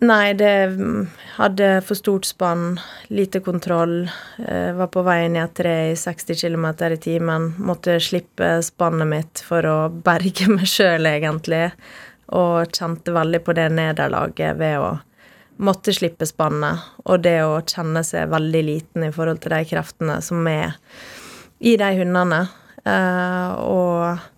Nei, 0.00 0.34
det 0.34 0.64
mm, 0.78 1.08
hadde 1.36 1.68
for 1.82 1.98
stort 1.98 2.24
spann, 2.24 2.80
lite 3.08 3.40
kontroll. 3.40 4.10
Eh, 4.46 4.72
var 4.72 4.86
på 4.94 5.02
vei 5.02 5.24
ned 5.28 5.42
et 5.48 5.56
tre 5.58 5.72
i 5.90 5.96
60 5.98 6.38
km 6.38 6.66
i 6.86 6.98
timen. 7.02 7.48
Måtte 7.58 7.96
slippe 8.00 8.60
spannet 8.62 9.10
mitt 9.10 9.42
for 9.42 9.66
å 9.66 9.78
berge 9.90 10.46
meg 10.54 10.70
sjøl, 10.70 11.08
egentlig. 11.10 11.64
Og 12.30 12.70
kjente 12.70 13.14
veldig 13.16 13.42
på 13.42 13.56
det 13.58 13.66
nederlaget 13.74 14.54
ved 14.60 14.78
å 14.78 14.92
måtte 15.66 15.90
slippe 15.96 16.30
spannet. 16.30 16.78
Og 17.10 17.18
det 17.26 17.40
å 17.42 17.58
kjenne 17.66 18.04
seg 18.06 18.30
veldig 18.30 18.64
liten 18.70 19.08
i 19.08 19.12
forhold 19.14 19.42
til 19.42 19.56
de 19.56 19.64
kreftene 19.66 20.20
som 20.22 20.46
er 20.46 20.78
i 21.58 21.74
de 21.80 21.90
hundene. 21.98 22.44
Eh, 22.86 23.50
og 23.66 24.28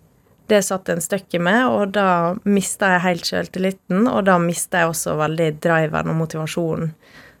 det 0.51 0.61
satt 0.67 0.91
en 0.91 1.01
støkk 1.03 1.37
i 1.37 1.41
meg, 1.43 1.63
og 1.71 1.95
da 1.95 2.35
mista 2.43 2.93
jeg 2.95 3.05
helt 3.05 3.27
selvtilliten, 3.29 4.07
Og 4.11 4.25
da 4.27 4.37
mista 4.39 4.83
jeg 4.83 4.91
også 4.91 5.17
veldig 5.19 5.49
driveren 5.63 6.11
og 6.13 6.19
motivasjonen. 6.19 6.93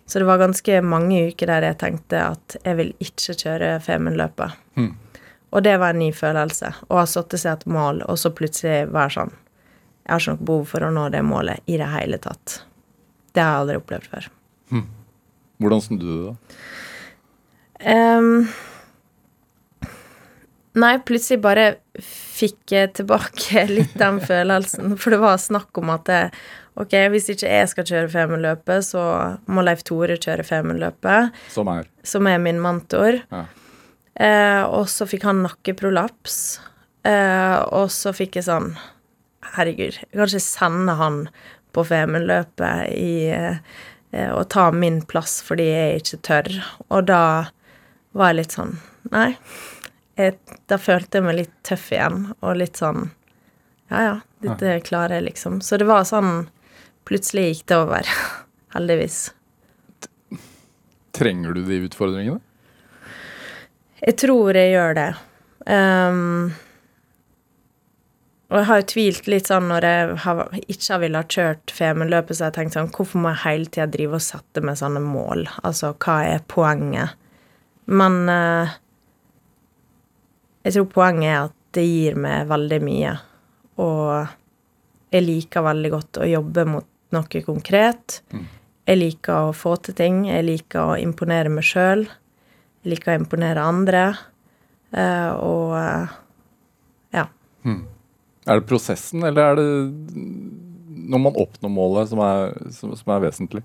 Så 0.05 0.19
det 0.19 0.27
var 0.27 0.41
ganske 0.41 0.81
mange 0.83 1.21
uker 1.29 1.47
der 1.47 1.69
jeg 1.69 1.77
tenkte 1.79 2.23
at 2.33 2.57
jeg 2.65 2.75
vil 2.75 2.89
ikke 2.99 3.35
kjøre 3.43 3.79
Femundløpet. 3.79 4.57
Mm. 4.75 4.95
Og 5.51 5.63
det 5.63 5.77
var 5.79 5.93
en 5.93 6.01
ny 6.03 6.09
følelse. 6.15 6.73
Å 6.89 6.97
ha 6.99 7.05
satt 7.07 7.35
seg 7.37 7.53
et 7.53 7.65
mål, 7.67 8.03
og 8.07 8.19
så 8.19 8.31
plutselig 8.35 8.89
være 8.91 9.15
sånn 9.15 9.31
Jeg 10.01 10.11
har 10.11 10.19
ikke 10.19 10.33
noe 10.33 10.47
behov 10.49 10.65
for 10.67 10.83
å 10.83 10.91
nå 10.91 11.07
det 11.13 11.21
målet 11.23 11.63
i 11.69 11.77
det 11.79 11.87
hele 11.93 12.17
tatt. 12.19 12.63
Det 13.31 13.43
har 13.43 13.53
jeg 13.53 13.63
aldri 13.63 13.79
opplevd 13.79 14.11
før. 14.11 14.31
Hvordan 15.61 15.81
snudde 15.81 16.05
du 16.07 16.13
det? 16.17 16.31
da? 16.31 16.35
Um, 17.81 18.47
nei, 20.81 20.95
plutselig 21.05 21.41
bare 21.43 21.65
fikk 22.31 22.73
jeg 22.75 22.93
tilbake 22.99 23.65
litt 23.75 23.95
den 23.99 24.19
følelsen. 24.23 24.95
For 24.99 25.13
det 25.13 25.21
var 25.23 25.41
snakk 25.41 25.77
om 25.81 25.91
at 25.93 26.07
det, 26.09 26.21
ok, 26.79 26.95
hvis 27.13 27.31
ikke 27.33 27.51
jeg 27.51 27.71
skal 27.71 27.87
kjøre 27.91 28.11
Femundløpet, 28.13 28.87
så 28.87 29.03
må 29.51 29.65
Leif 29.65 29.83
Tore 29.87 30.19
kjøre 30.21 30.45
Femundløpet, 30.47 31.35
Som 31.53 31.71
er 31.73 31.89
som 32.03 32.27
er 32.27 32.41
min 32.41 32.61
mentor. 32.61 33.21
Ja. 33.31 33.45
Eh, 34.21 34.63
og 34.67 34.89
så 34.91 35.07
fikk 35.09 35.25
han 35.27 35.43
nakkeprolaps. 35.45 36.59
Eh, 37.07 37.57
og 37.73 37.89
så 37.93 38.13
fikk 38.13 38.37
jeg 38.37 38.45
sånn 38.45 38.75
Herregud, 39.55 39.95
jeg 39.97 40.13
kan 40.13 40.29
ikke 40.29 40.43
sende 40.43 40.93
han 40.99 41.15
på 41.73 41.81
Femundløpet 41.87 42.91
i 42.93 43.31
eh, 43.33 43.57
og 44.11 44.43
ta 44.51 44.67
min 44.75 44.99
plass 45.07 45.39
fordi 45.43 45.65
jeg 45.65 46.01
ikke 46.01 46.19
tør. 46.27 46.49
Og 46.91 47.07
da 47.09 47.23
var 48.11 48.31
jeg 48.31 48.41
litt 48.41 48.55
sånn 48.57 48.75
Nei. 49.11 49.31
Jeg, 50.21 50.59
da 50.69 50.77
følte 50.81 51.19
jeg 51.19 51.27
meg 51.27 51.37
litt 51.39 51.53
tøff 51.67 51.89
igjen, 51.93 52.23
og 52.39 52.57
litt 52.61 52.79
sånn 52.81 53.09
Ja, 53.91 54.01
ja, 54.05 54.15
dette 54.45 54.77
klarer 54.87 55.19
jeg, 55.19 55.31
liksom. 55.31 55.59
Så 55.65 55.79
det 55.81 55.89
var 55.89 56.07
sånn 56.07 56.49
Plutselig 57.09 57.47
gikk 57.47 57.63
det 57.71 57.77
over. 57.81 58.09
Heldigvis. 58.75 59.19
Trenger 61.17 61.57
du 61.57 61.63
de 61.65 61.79
utfordringene? 61.87 62.39
Jeg 64.01 64.17
tror 64.21 64.57
jeg 64.57 64.71
gjør 64.73 64.95
det. 64.97 65.09
Um, 65.65 66.53
og 68.51 68.57
jeg 68.59 68.67
har 68.67 68.79
jo 68.81 68.87
tvilt 68.91 69.27
litt 69.31 69.47
sånn 69.47 69.69
når 69.69 69.85
jeg 69.87 70.15
har, 70.25 70.39
ikke 70.59 70.87
har 70.91 71.01
villet 71.03 71.21
ha 71.21 71.35
kjørt 71.35 71.73
Femundløpet, 71.75 72.35
så 72.35 72.43
har 72.45 72.49
jeg 72.49 72.57
tenkt 72.57 72.75
sånn 72.75 72.89
Hvorfor 72.95 73.21
må 73.23 73.31
jeg 73.31 73.43
hele 73.45 73.69
tida 73.69 73.87
drive 73.93 74.17
og 74.17 74.25
sette 74.25 74.63
meg 74.65 74.79
sånne 74.81 75.03
mål? 75.05 75.45
Altså, 75.61 75.93
hva 76.01 76.17
er 76.27 76.43
poenget? 76.51 77.15
Men 77.91 78.17
eh, 78.31 78.73
jeg 80.61 80.75
tror 80.75 80.87
poenget 80.91 81.29
er 81.31 81.39
at 81.47 81.57
det 81.75 81.85
gir 81.87 82.17
meg 82.19 82.49
veldig 82.49 82.79
mye. 82.83 83.13
Og 83.81 85.11
jeg 85.11 85.25
liker 85.25 85.65
veldig 85.65 85.91
godt 85.93 86.21
å 86.21 86.27
jobbe 86.29 86.65
mot 86.69 86.87
noe 87.15 87.43
konkret. 87.45 88.21
Jeg 88.87 88.99
liker 88.99 89.49
å 89.49 89.55
få 89.55 89.75
til 89.83 89.95
ting. 89.97 90.25
Jeg 90.29 90.47
liker 90.47 90.93
å 90.93 90.99
imponere 90.99 91.51
meg 91.51 91.65
sjøl. 91.67 92.05
Jeg 92.81 92.93
liker 92.93 93.13
å 93.13 93.19
imponere 93.21 93.63
andre. 93.63 94.05
Eh, 94.91 95.31
og 95.39 95.75
eh, 95.79 96.15
ja. 97.15 97.25
Er 98.47 98.59
det 98.59 98.67
prosessen, 98.67 99.23
eller 99.27 99.51
er 99.51 99.59
det 99.59 99.67
når 101.11 101.21
man 101.21 101.37
oppnår 101.39 101.71
målet 101.71 102.09
som 102.11 102.21
er, 102.25 102.55
som, 102.75 102.95
som 102.97 103.13
er 103.15 103.23
vesentlig? 103.27 103.63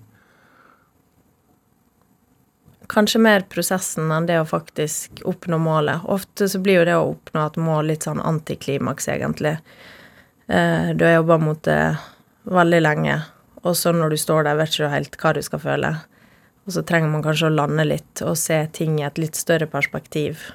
Kanskje 2.89 3.21
mer 3.21 3.45
prosessen 3.51 4.11
enn 4.15 4.29
det 4.29 4.39
å 4.41 4.47
faktisk 4.47 5.23
oppnå 5.27 5.59
målet. 5.59 6.05
Ofte 6.05 6.49
så 6.49 6.61
blir 6.63 6.81
jo 6.81 6.89
det 6.89 6.97
å 6.97 7.09
oppnå 7.13 7.47
et 7.47 7.57
mål 7.59 7.91
litt 7.91 8.07
sånn 8.07 8.23
antiklimaks, 8.23 9.09
egentlig. 9.11 9.57
Eh, 10.47 10.93
du 10.95 11.05
har 11.05 11.17
jobba 11.19 11.39
mot 11.43 11.63
det 11.67 11.97
veldig 12.47 12.83
lenge, 12.83 13.17
og 13.65 13.75
så 13.77 13.91
når 13.93 14.15
du 14.15 14.21
står 14.23 14.47
der, 14.47 14.59
vet 14.61 14.71
ikke 14.71 14.93
helt 14.93 15.19
hva 15.23 15.33
du 15.35 15.43
skal 15.43 15.63
føle. 15.63 15.91
Og 16.67 16.75
så 16.75 16.83
trenger 16.87 17.11
man 17.11 17.25
kanskje 17.27 17.51
å 17.51 17.57
lande 17.57 17.87
litt 17.87 18.23
og 18.27 18.39
se 18.39 18.61
ting 18.75 19.01
i 19.01 19.07
et 19.07 19.19
litt 19.19 19.39
større 19.39 19.67
perspektiv. 19.71 20.49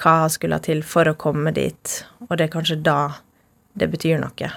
Hva 0.00 0.28
skulle 0.32 0.60
til 0.64 0.82
for 0.84 1.08
å 1.08 1.16
komme 1.16 1.52
dit? 1.56 2.00
Og 2.28 2.36
det 2.36 2.48
er 2.48 2.52
kanskje 2.52 2.80
da 2.84 2.98
det 3.76 3.88
betyr 3.92 4.20
noe. 4.20 4.50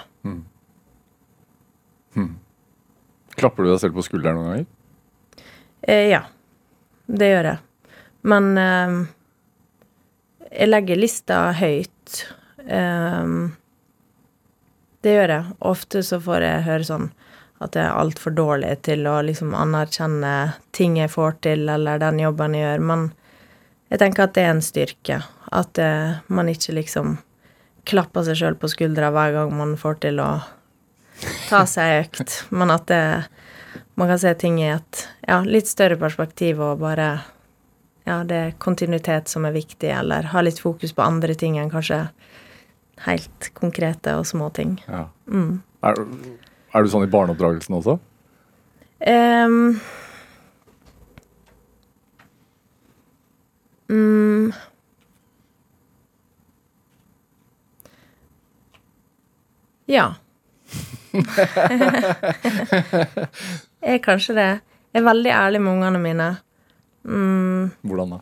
Klapper 3.40 3.64
du 3.64 3.70
deg 3.70 3.80
selv 3.80 3.96
på 3.96 4.04
skulderen 4.04 4.36
noen 4.36 4.50
ganger? 4.50 4.68
Eh, 5.88 6.10
ja, 6.12 6.26
det 7.10 7.30
gjør 7.32 7.48
jeg. 7.52 7.60
Men 8.30 8.50
eh, 8.60 8.98
jeg 10.50 10.70
legger 10.70 11.00
lista 11.00 11.38
høyt. 11.56 12.20
Eh, 12.66 13.32
det 15.00 15.16
gjør 15.16 15.34
jeg. 15.36 15.56
Ofte 15.72 16.04
så 16.06 16.20
får 16.22 16.46
jeg 16.46 16.68
høre 16.68 16.86
sånn 16.86 17.08
at 17.60 17.76
jeg 17.76 17.84
er 17.84 17.98
altfor 18.00 18.32
dårlig 18.32 18.72
til 18.86 19.04
å 19.08 19.18
liksom 19.24 19.52
anerkjenne 19.56 20.54
ting 20.76 20.96
jeg 20.96 21.12
får 21.12 21.34
til, 21.44 21.66
eller 21.68 22.00
den 22.00 22.22
jobben 22.22 22.56
jeg 22.56 22.64
gjør. 22.64 22.86
Men 22.92 23.10
jeg 23.92 24.00
tenker 24.00 24.24
at 24.24 24.36
det 24.36 24.46
er 24.46 24.54
en 24.54 24.64
styrke. 24.64 25.18
At 25.52 25.80
eh, 25.82 26.22
man 26.32 26.48
ikke 26.48 26.76
liksom 26.78 27.18
klapper 27.88 28.24
seg 28.24 28.38
sjøl 28.38 28.56
på 28.60 28.70
skuldra 28.70 29.10
hver 29.12 29.34
gang 29.34 29.52
man 29.56 29.76
får 29.80 30.00
til 30.04 30.22
å 30.22 30.30
ta 31.50 31.64
seg 31.68 31.84
ei 31.84 32.00
økt, 32.04 32.34
men 32.54 32.72
at 32.72 32.86
det, 32.88 33.02
man 34.00 34.08
kan 34.08 34.18
se 34.18 34.34
ting 34.34 34.62
i 34.62 34.70
et 34.72 35.08
ja, 35.28 35.42
litt 35.44 35.68
større 35.68 35.96
perspektiv 36.00 36.60
og 36.64 36.78
bare 36.80 37.20
Ja, 38.08 38.24
det 38.24 38.36
er 38.36 38.54
kontinuitet 38.58 39.28
som 39.28 39.44
er 39.44 39.52
viktig, 39.52 39.90
eller 39.92 40.22
ha 40.32 40.40
litt 40.40 40.58
fokus 40.58 40.94
på 40.96 41.02
andre 41.04 41.34
ting 41.36 41.58
enn 41.60 41.68
kanskje 41.70 42.08
helt 43.04 43.50
konkrete 43.54 44.16
og 44.16 44.24
små 44.26 44.48
ting. 44.56 44.80
Ja. 44.88 45.04
Mm. 45.28 45.60
Er, 45.84 46.00
er 46.72 46.82
du 46.82 46.88
sånn 46.90 47.04
i 47.04 47.10
barneoppdragelsen 47.12 47.76
også? 47.76 47.98
Um, 49.04 49.80
mm. 53.92 54.52
Ja. 59.92 60.14
er 63.82 64.02
kanskje 64.04 64.36
det. 64.36 64.50
Jeg 64.90 65.02
er 65.02 65.06
veldig 65.06 65.30
ærlig 65.30 65.60
med 65.62 65.72
ungene 65.76 66.02
mine. 66.02 66.28
Mm, 67.04 67.70
Hvordan 67.86 68.16
da? 68.16 68.20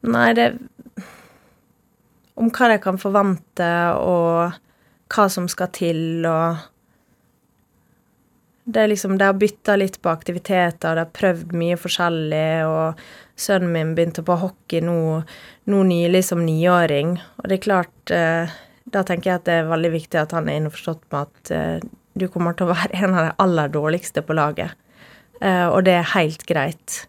nei, 0.00 0.32
det 0.36 0.48
Om 2.40 2.48
hva 2.56 2.68
de 2.72 2.76
kan 2.80 2.98
forvente, 3.00 3.70
og 4.00 4.52
hva 5.12 5.24
som 5.28 5.48
skal 5.48 5.72
til, 5.76 6.26
og 6.26 6.56
Det 8.64 8.82
er 8.82 8.88
liksom 8.92 9.18
De 9.18 9.24
har 9.24 9.34
bytta 9.34 9.76
litt 9.76 10.00
på 10.00 10.08
aktiviteter, 10.12 10.94
de 10.94 11.04
har 11.04 11.12
prøvd 11.12 11.52
mye 11.52 11.76
forskjellig, 11.80 12.64
og 12.68 13.00
sønnen 13.36 13.72
min 13.72 13.94
begynte 13.96 14.22
på 14.22 14.36
hockey 14.36 14.80
nå, 14.84 15.22
nå 15.66 15.82
nylig 15.88 16.24
som 16.24 16.44
niåring, 16.44 17.16
og 17.38 17.48
det 17.48 17.58
er 17.58 17.64
klart 17.64 18.10
eh, 18.14 18.58
Da 18.90 19.02
tenker 19.06 19.30
jeg 19.30 19.40
at 19.40 19.48
det 19.48 19.56
er 19.60 19.70
veldig 19.70 19.92
viktig 19.92 20.20
at 20.20 20.32
han 20.36 20.48
er 20.48 20.60
innforstått 20.60 21.02
med 21.10 21.20
at 21.28 21.50
eh, 21.54 21.88
du 22.14 22.26
kommer 22.28 22.56
til 22.56 22.68
å 22.68 22.74
være 22.74 23.04
en 23.04 23.14
av 23.14 23.28
de 23.28 23.34
aller 23.44 23.74
dårligste 23.74 24.24
på 24.26 24.36
laget. 24.38 24.74
Uh, 25.40 25.68
og 25.70 25.84
det 25.86 25.98
er 25.98 26.08
helt 26.14 26.42
greit. 26.48 27.04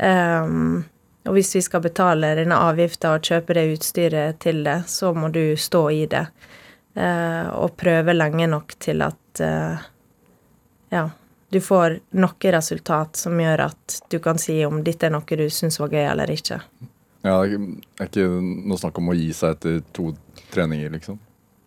Um, 0.00 0.82
og 1.28 1.36
hvis 1.36 1.54
vi 1.56 1.62
skal 1.64 1.84
betale 1.84 2.34
denne 2.38 2.58
avgifta 2.58 3.14
og 3.16 3.24
kjøpe 3.28 3.56
det 3.56 3.68
utstyret 3.74 4.40
til 4.42 4.62
det, 4.66 4.82
så 4.88 5.12
må 5.16 5.30
du 5.32 5.56
stå 5.56 5.84
i 5.94 6.04
det. 6.10 6.26
Uh, 6.96 7.46
og 7.54 7.76
prøve 7.78 8.16
lenge 8.16 8.48
nok 8.50 8.74
til 8.82 9.04
at 9.06 9.42
uh, 9.44 9.88
ja, 10.90 11.04
du 11.50 11.60
får 11.62 12.00
noe 12.18 12.54
resultat 12.54 13.20
som 13.20 13.38
gjør 13.40 13.66
at 13.68 14.00
du 14.10 14.18
kan 14.22 14.38
si 14.42 14.58
om 14.66 14.82
dette 14.86 15.06
er 15.06 15.14
noe 15.14 15.38
du 15.38 15.46
syns 15.50 15.80
var 15.80 15.94
gøy 15.94 16.04
eller 16.04 16.30
ikke. 16.34 16.60
Ja, 17.20 17.40
det 17.44 17.58
er 18.00 18.08
ikke 18.08 18.28
noe 18.40 18.80
snakk 18.80 18.98
om 19.00 19.10
å 19.12 19.16
gi 19.16 19.28
seg 19.36 19.58
etter 19.58 19.80
to 19.92 20.10
treninger, 20.54 20.92
liksom. 20.94 21.18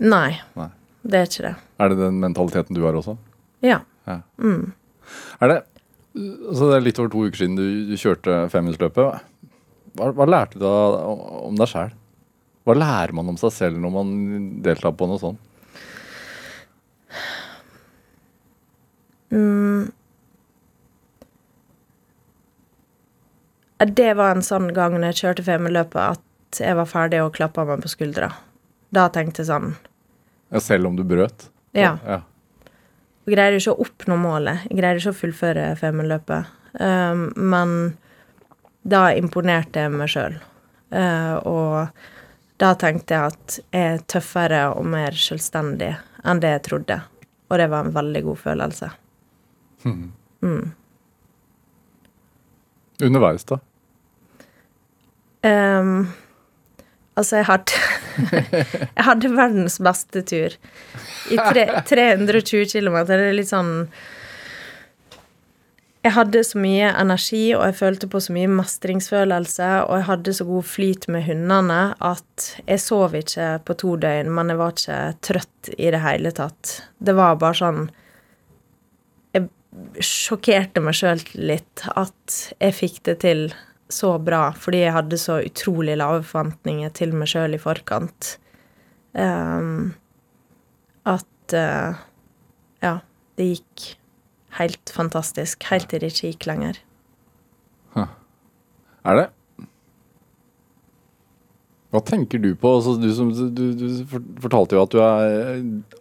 Nei, 0.04 0.39
Nei. 0.58 0.69
Det 1.04 1.20
er 1.20 1.28
ikke 1.28 1.46
det. 1.46 1.54
Er 1.84 1.92
det 1.92 2.00
den 2.00 2.20
mentaliteten 2.22 2.78
du 2.78 2.84
har 2.86 2.96
også? 2.96 3.18
Ja. 3.63 3.82
Er 4.08 5.52
det 5.52 5.60
Så 6.13 6.70
det 6.70 6.76
er 6.78 6.86
litt 6.86 7.00
over 7.02 7.10
to 7.12 7.24
uker 7.26 7.42
siden 7.42 7.56
du, 7.58 7.66
du 7.89 7.96
kjørte 7.98 8.44
femminuttersløpet. 8.54 9.24
Hva, 9.98 10.12
hva 10.13 10.28
lærte 10.30 10.60
du 10.60 10.63
da 10.63 10.74
om 11.44 11.58
deg 11.58 11.70
sjæl? 11.72 11.92
Hva 12.63 12.76
lærer 12.78 13.13
man 13.18 13.32
om 13.34 13.39
seg 13.39 13.52
selv 13.56 13.82
når 13.82 13.92
man 13.98 14.13
deltar 14.63 14.94
på 14.96 15.08
noe 15.10 15.20
sånt? 15.22 15.42
Det 23.84 24.13
var 24.16 24.36
en 24.36 24.46
sånn 24.46 24.70
gang 24.74 24.94
når 24.96 25.12
jeg 25.12 25.20
kjørte 25.24 25.46
femmeløpet 25.48 26.02
at 26.04 26.62
jeg 26.62 26.78
var 26.78 26.88
ferdig 26.88 27.20
og 27.24 27.34
klappa 27.36 27.66
meg 27.68 27.82
på 27.84 27.92
skuldra. 27.92 28.30
Da 28.94 29.10
tenkte 29.12 29.42
jeg 29.42 29.50
sånn 29.50 29.74
Ja, 30.54 30.62
selv 30.62 30.92
om 30.92 30.98
du 30.98 31.04
brøt? 31.08 31.50
Ja. 31.74 31.96
ja. 32.06 32.22
Jeg 33.26 33.36
greier 33.36 33.58
ikke 33.58 33.74
å 33.74 33.86
oppnå 33.88 34.18
målet. 34.22 34.68
Jeg 34.70 34.78
greier 34.78 35.00
ikke 35.00 35.13
å 35.13 35.18
fullføre 35.18 35.68
Femundløpet. 35.80 36.52
Um, 36.78 37.28
men 37.38 37.78
da 38.86 39.08
imponerte 39.18 39.86
jeg 39.86 39.94
meg 39.94 40.12
sjøl. 40.12 40.36
og 40.94 41.88
da 42.62 42.74
tenkte 42.80 43.16
jeg 43.16 43.32
at 43.32 43.56
jeg 43.74 43.94
er 43.96 44.04
tøffere 44.12 44.62
og 44.76 44.86
mer 44.86 45.16
selvstendig 45.18 45.94
enn 46.24 46.42
det 46.44 46.52
jeg 46.52 46.63
trodde. 46.68 47.00
Og 47.50 47.60
det 47.60 47.68
var 47.72 47.86
en 47.88 47.96
veldig 47.96 48.22
god 48.28 48.39
følelse. 48.44 48.89
Underveis, 53.04 53.44
da? 53.50 53.58
Um, 55.44 56.13
altså, 57.16 57.42
jeg 57.42 57.50
hadde 57.50 57.82
Jeg 58.97 59.06
hadde 59.08 59.32
verdens 59.34 59.80
beste 59.84 60.23
tur. 60.28 60.58
I 61.32 61.39
tre, 61.39 61.65
320 61.88 62.67
km. 62.73 62.99
Det 63.08 63.17
er 63.17 63.38
litt 63.38 63.52
sånn 63.52 63.73
Jeg 66.04 66.15
hadde 66.17 66.43
så 66.43 66.60
mye 66.60 66.89
energi, 66.99 67.43
og 67.56 67.63
jeg 67.69 67.78
følte 67.80 68.10
på 68.12 68.19
så 68.23 68.36
mye 68.36 68.52
mestringsfølelse, 68.52 69.69
og 69.88 70.02
jeg 70.02 70.08
hadde 70.10 70.36
så 70.36 70.47
god 70.49 70.67
flyt 70.67 71.08
med 71.15 71.23
hundene 71.30 71.82
at 72.04 72.47
jeg 72.65 72.84
sov 72.84 73.15
ikke 73.15 73.49
på 73.63 73.78
to 73.80 73.95
døgn, 74.04 74.32
men 74.36 74.52
jeg 74.52 74.60
var 74.60 74.76
ikke 74.76 75.02
trøtt 75.23 75.73
i 75.78 75.91
det 75.95 76.02
hele 76.04 76.34
tatt. 76.36 76.80
Det 76.99 77.15
var 77.15 77.39
bare 77.39 77.60
sånn 77.62 77.84
Jeg 79.34 79.47
sjokkerte 80.06 80.84
meg 80.84 80.99
sjøl 80.99 81.23
litt 81.39 81.88
at 81.95 82.41
jeg 82.60 82.76
fikk 82.78 82.99
det 83.08 83.21
til 83.23 83.47
så 83.93 84.15
bra, 84.21 84.47
fordi 84.58 84.84
jeg 84.84 84.95
hadde 84.95 85.19
så 85.21 85.39
utrolig 85.45 85.97
lave 85.99 86.23
forventninger 86.27 86.93
til 86.97 87.13
meg 87.17 87.29
sjøl 87.32 87.58
i 87.58 87.62
forkant. 87.62 88.38
Um, 89.13 89.93
at 91.06 91.53
uh, 91.53 92.01
Ja, 92.84 92.97
det 93.38 93.51
gikk 93.51 93.86
helt 94.58 94.91
fantastisk. 94.93 95.63
Helt 95.69 95.91
til 95.91 96.01
det 96.01 96.12
ikke 96.13 96.34
gikk 96.34 96.49
lenger. 96.49 96.82
Er 99.03 99.19
det? 99.19 99.25
Hva 101.93 102.01
tenker 102.08 102.41
du 102.41 102.53
på? 102.58 102.69
Altså, 102.79 102.95
du, 102.97 103.10
som, 103.13 103.29
du, 103.29 103.65
du 103.77 103.88
fortalte 104.41 104.77
jo 104.77 104.84
at 104.86 104.93
du 104.93 105.01
er 105.03 105.60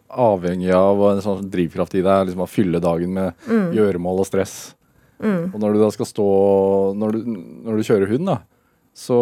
avhengig 0.09 0.70
av 0.76 1.02
en 1.11 1.24
sånn 1.24 1.50
drivkraft 1.52 1.98
i 1.98 2.05
deg, 2.05 2.28
liksom 2.28 2.44
å 2.46 2.48
fylle 2.48 2.81
dagen 2.83 3.12
med 3.18 3.50
gjøremål 3.76 4.22
og 4.22 4.28
stress. 4.31 4.55
Og 5.22 5.58
når 5.62 5.74
du 5.76 5.80
da 5.82 5.88
skal 5.94 6.06
stå 6.08 6.24
Når 6.98 7.12
du, 7.14 7.18
når 7.66 7.76
du 7.78 7.82
kjører 7.87 8.11
hund, 8.11 8.26
da, 8.26 8.38
så 8.94 9.18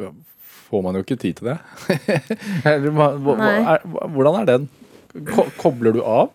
ja, 0.00 0.08
får 0.70 0.82
man 0.86 0.96
jo 0.96 1.02
ikke 1.04 1.18
tid 1.20 1.36
til 1.40 1.50
det. 1.52 1.58
Hvordan 4.12 4.40
er 4.40 4.48
den? 4.48 4.68
Ko 5.28 5.44
kobler 5.60 5.92
du 5.92 6.00
av? 6.04 6.30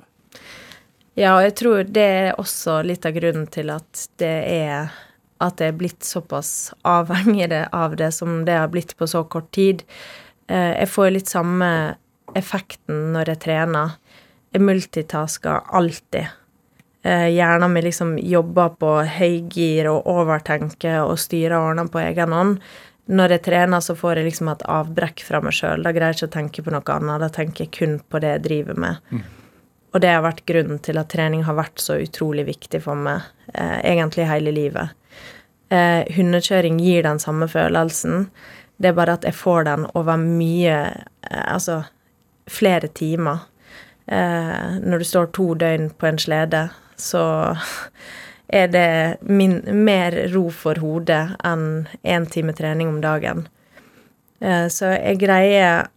Ja, 1.17 1.33
og 1.39 1.43
jeg 1.47 1.55
tror 1.57 1.83
det 1.89 2.03
er 2.05 2.35
også 2.37 2.81
litt 2.85 3.05
av 3.09 3.15
grunnen 3.17 3.47
til 3.49 3.71
at 3.73 4.03
det 4.21 4.35
er 4.53 4.91
At 5.41 5.61
jeg 5.61 5.73
er 5.73 5.77
blitt 5.77 6.05
såpass 6.05 6.71
avhengig 6.85 7.49
av 7.73 7.95
det 7.97 8.11
som 8.13 8.43
det 8.45 8.55
har 8.57 8.69
blitt 8.73 8.95
på 8.97 9.05
så 9.09 9.23
kort 9.29 9.51
tid. 9.53 9.83
Eh, 10.49 10.73
Jeg 10.81 10.89
får 10.89 11.11
litt 11.13 11.29
samme 11.29 11.95
effekten 12.35 13.11
når 13.13 13.29
jeg 13.33 13.39
trener. 13.45 13.97
Jeg 14.53 14.61
multitasker 14.65 15.61
alltid. 15.77 16.25
Eh, 17.03 17.29
Hjernen 17.35 17.73
min 17.73 17.85
liksom 17.85 18.17
jobber 18.19 18.75
på 18.81 18.91
høygir 19.19 19.89
og 19.91 20.07
overtenker 20.11 21.03
og 21.05 21.19
styrer 21.21 21.57
og 21.57 21.71
ordner 21.71 21.89
på 21.93 22.01
egen 22.03 22.35
hånd. 22.35 22.59
Når 23.07 23.37
jeg 23.37 23.43
trener, 23.45 23.79
så 23.79 23.95
får 23.95 24.19
jeg 24.19 24.27
liksom 24.27 24.49
et 24.51 24.65
avbrekk 24.67 25.23
fra 25.23 25.39
meg 25.41 25.55
sjøl. 25.55 25.85
Da 25.85 25.93
greier 25.95 26.11
jeg 26.11 26.19
ikke 26.19 26.31
å 26.31 26.35
tenke 26.35 26.63
på 26.65 26.73
noe 26.75 26.95
annet. 26.97 27.23
Da 27.23 27.29
tenker 27.31 27.63
jeg 27.63 27.75
kun 27.77 27.99
på 28.03 28.19
det 28.19 28.33
jeg 28.33 28.43
driver 28.49 28.79
med. 28.83 29.11
Og 29.95 30.01
det 30.03 30.11
har 30.11 30.25
vært 30.25 30.43
grunnen 30.49 30.81
til 30.83 30.99
at 30.99 31.09
trening 31.13 31.45
har 31.47 31.55
vært 31.55 31.79
så 31.79 31.95
utrolig 32.03 32.43
viktig 32.49 32.81
for 32.83 32.99
meg, 32.99 33.21
eh, 33.53 33.79
egentlig 33.93 34.27
hele 34.27 34.51
livet. 34.51 34.89
Eh, 35.71 36.03
hundekjøring 36.15 36.79
gir 36.79 37.03
den 37.03 37.19
samme 37.19 37.47
følelsen. 37.47 38.27
Det 38.77 38.89
er 38.89 38.93
bare 38.93 39.13
at 39.17 39.23
jeg 39.23 39.35
får 39.35 39.63
den 39.63 39.85
over 39.95 40.17
mye 40.17 40.75
eh, 41.31 41.53
Altså 41.53 41.83
flere 42.47 42.87
timer. 42.87 43.39
Eh, 44.07 44.79
når 44.79 44.97
du 44.97 45.03
står 45.03 45.31
to 45.35 45.53
døgn 45.53 45.89
på 45.99 46.07
en 46.07 46.17
slede, 46.17 46.69
så 46.97 47.23
er 48.47 48.67
det 48.71 49.17
min, 49.21 49.59
mer 49.85 50.15
ro 50.33 50.47
for 50.53 50.79
hodet 50.79 51.35
enn 51.45 51.87
én 52.03 52.25
time 52.31 52.55
trening 52.55 52.89
om 52.89 53.01
dagen. 53.03 53.47
Eh, 54.39 54.67
så 54.71 54.93
jeg 54.95 55.19
greier 55.21 55.89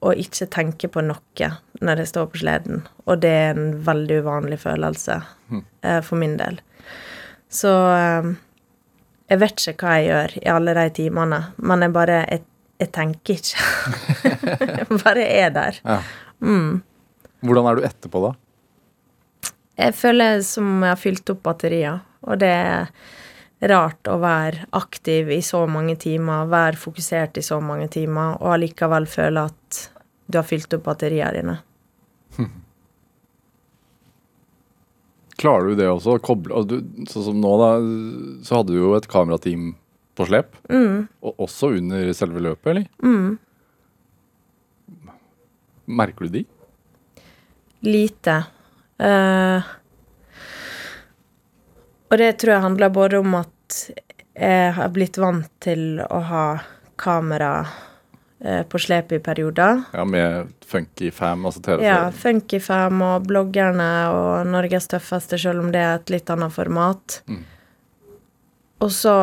å 0.00 0.12
ikke 0.16 0.48
tenke 0.52 0.88
på 0.88 1.02
noe 1.04 1.50
når 1.80 2.02
jeg 2.02 2.10
står 2.12 2.28
på 2.32 2.42
sleden, 2.42 2.84
og 3.08 3.20
det 3.24 3.32
er 3.32 3.50
en 3.56 3.72
veldig 3.84 4.20
uvanlig 4.24 4.60
følelse 4.62 5.18
eh, 5.82 6.00
for 6.04 6.20
min 6.20 6.36
del. 6.40 6.60
Så 7.50 7.72
eh, 7.94 8.30
jeg 9.30 9.42
vet 9.42 9.66
ikke 9.72 9.86
hva 9.86 9.98
jeg 9.98 10.08
gjør 10.10 10.36
i 10.40 10.46
alle 10.52 10.76
de 10.78 10.86
timene, 11.02 11.42
men 11.58 11.86
jeg 11.86 11.94
bare 11.94 12.22
Jeg, 12.30 12.44
jeg 12.80 12.92
tenker 12.96 13.34
ikke. 13.34 13.64
jeg 14.80 14.86
bare 15.04 15.26
er 15.26 15.50
der. 15.54 15.80
Ja. 15.84 15.98
Hvordan 17.40 17.66
er 17.68 17.76
du 17.76 17.84
etterpå, 17.84 18.22
da? 18.24 18.32
Jeg 19.80 19.96
føler 19.96 20.42
som 20.44 20.82
jeg 20.84 20.92
har 20.92 21.00
fylt 21.00 21.30
opp 21.32 21.42
batterier, 21.46 22.00
og 22.26 22.40
det 22.42 22.50
er 22.52 22.90
rart 23.70 24.08
å 24.08 24.16
være 24.20 24.66
aktiv 24.76 25.30
i 25.32 25.40
så 25.44 25.66
mange 25.68 25.96
timer, 26.00 26.48
være 26.52 26.76
fokusert 26.80 27.40
i 27.40 27.44
så 27.44 27.60
mange 27.64 27.88
timer, 27.92 28.36
og 28.40 28.54
allikevel 28.56 29.08
føle 29.08 29.46
at 29.48 29.84
du 30.30 30.38
har 30.38 30.46
fylt 30.48 30.74
opp 30.76 30.84
batteriene 30.88 31.36
dine. 31.36 31.56
Klarer 35.40 35.70
du 35.70 35.78
det 35.80 35.88
også? 35.88 36.18
Koble, 36.24 36.64
du, 36.68 36.80
sånn 37.08 37.26
som 37.30 37.40
nå, 37.40 37.52
da, 37.60 37.70
så 38.44 38.60
hadde 38.60 38.74
du 38.74 38.80
jo 38.82 38.92
et 38.98 39.08
kamerateam 39.08 39.72
på 40.18 40.26
slep. 40.28 40.56
Og 40.68 41.44
også 41.46 41.72
under 41.78 42.12
selve 42.16 42.42
løpet, 42.44 42.66
eller? 42.74 42.84
Mm. 43.00 43.38
Merker 46.00 46.28
du 46.28 46.34
de? 46.34 46.42
Lite. 47.88 48.42
Eh, 49.00 49.68
og 52.10 52.18
det 52.18 52.32
tror 52.40 52.56
jeg 52.56 52.66
handler 52.66 52.92
både 52.92 53.20
om 53.22 53.36
at 53.38 53.82
jeg 54.40 54.72
har 54.76 54.90
blitt 54.92 55.18
vant 55.20 55.48
til 55.62 56.00
å 56.02 56.20
ha 56.26 56.44
kamera 57.00 57.52
eh, 58.44 58.62
på 58.68 58.80
slep 58.82 59.12
i 59.12 59.20
perioder. 59.22 59.82
Ja, 59.92 60.04
med 60.04 60.50
funky 60.66 61.10
fam, 61.10 61.46
altså 61.46 61.62
TV. 61.64 61.84
Ja, 61.84 62.10
Funkyfam 62.14 63.02
og 63.04 63.28
bloggerne 63.28 63.90
og 64.14 64.50
Norges 64.50 64.88
tøffeste, 64.90 65.38
selv 65.38 65.64
om 65.64 65.70
det 65.74 65.84
er 65.84 66.00
et 66.00 66.12
litt 66.12 66.30
annet 66.32 66.54
format. 66.54 67.20
Mm. 67.30 67.44
Og 68.80 68.92
så 68.96 69.16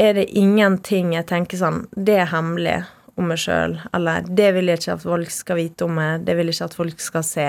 er 0.00 0.16
det 0.18 0.26
ingenting 0.34 1.12
jeg 1.14 1.26
tenker 1.28 1.60
sånn 1.60 1.84
Det 1.94 2.16
er 2.18 2.32
hemmelig 2.32 2.80
om 3.14 3.28
meg 3.30 3.38
sjøl. 3.38 3.76
Eller 3.94 4.24
det 4.26 4.50
vil 4.56 4.70
jeg 4.70 4.82
ikke 4.82 4.96
at 4.96 5.04
folk 5.04 5.30
skal 5.30 5.60
vite 5.60 5.86
om 5.86 5.94
meg. 6.00 6.24
Det 6.26 6.34
vil 6.34 6.50
jeg 6.50 6.58
ikke 6.58 6.70
at 6.72 6.78
folk 6.80 7.04
skal 7.04 7.26
se. 7.26 7.48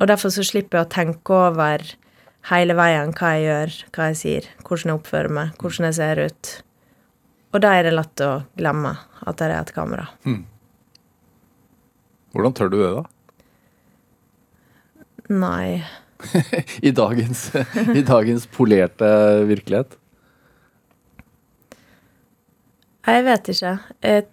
Og 0.00 0.08
derfor 0.10 0.32
så 0.34 0.42
slipper 0.46 0.80
jeg 0.80 0.86
å 0.88 0.92
tenke 0.94 1.36
over 1.36 1.84
hele 2.50 2.76
veien 2.76 3.12
hva 3.16 3.32
jeg 3.36 3.46
gjør, 3.46 3.74
hva 3.94 4.08
jeg 4.10 4.20
sier, 4.20 4.48
hvordan 4.66 4.90
jeg 4.90 5.00
oppfører 5.00 5.34
meg, 5.38 5.54
hvordan 5.60 5.88
jeg 5.88 5.98
ser 6.00 6.22
ut. 6.26 6.52
Og 7.54 7.62
da 7.62 7.74
er 7.78 7.86
det 7.86 7.94
lett 7.94 8.24
å 8.26 8.32
glemme 8.58 8.96
at 9.24 9.38
det 9.38 9.46
er 9.46 9.56
et 9.60 9.74
kamera. 9.76 10.08
Hvordan 12.34 12.56
tør 12.58 12.72
du 12.72 12.78
det, 12.80 12.92
da? 12.96 13.04
Nei. 15.30 15.84
I 16.88 16.90
dagens, 16.96 17.46
I 17.94 18.02
dagens 18.04 18.48
polerte 18.50 19.08
virkelighet? 19.48 19.94
Nei, 23.04 23.14
Jeg 23.14 23.24
vet 23.28 23.50
ikke. 23.52 23.72
Jeg, 24.02 24.26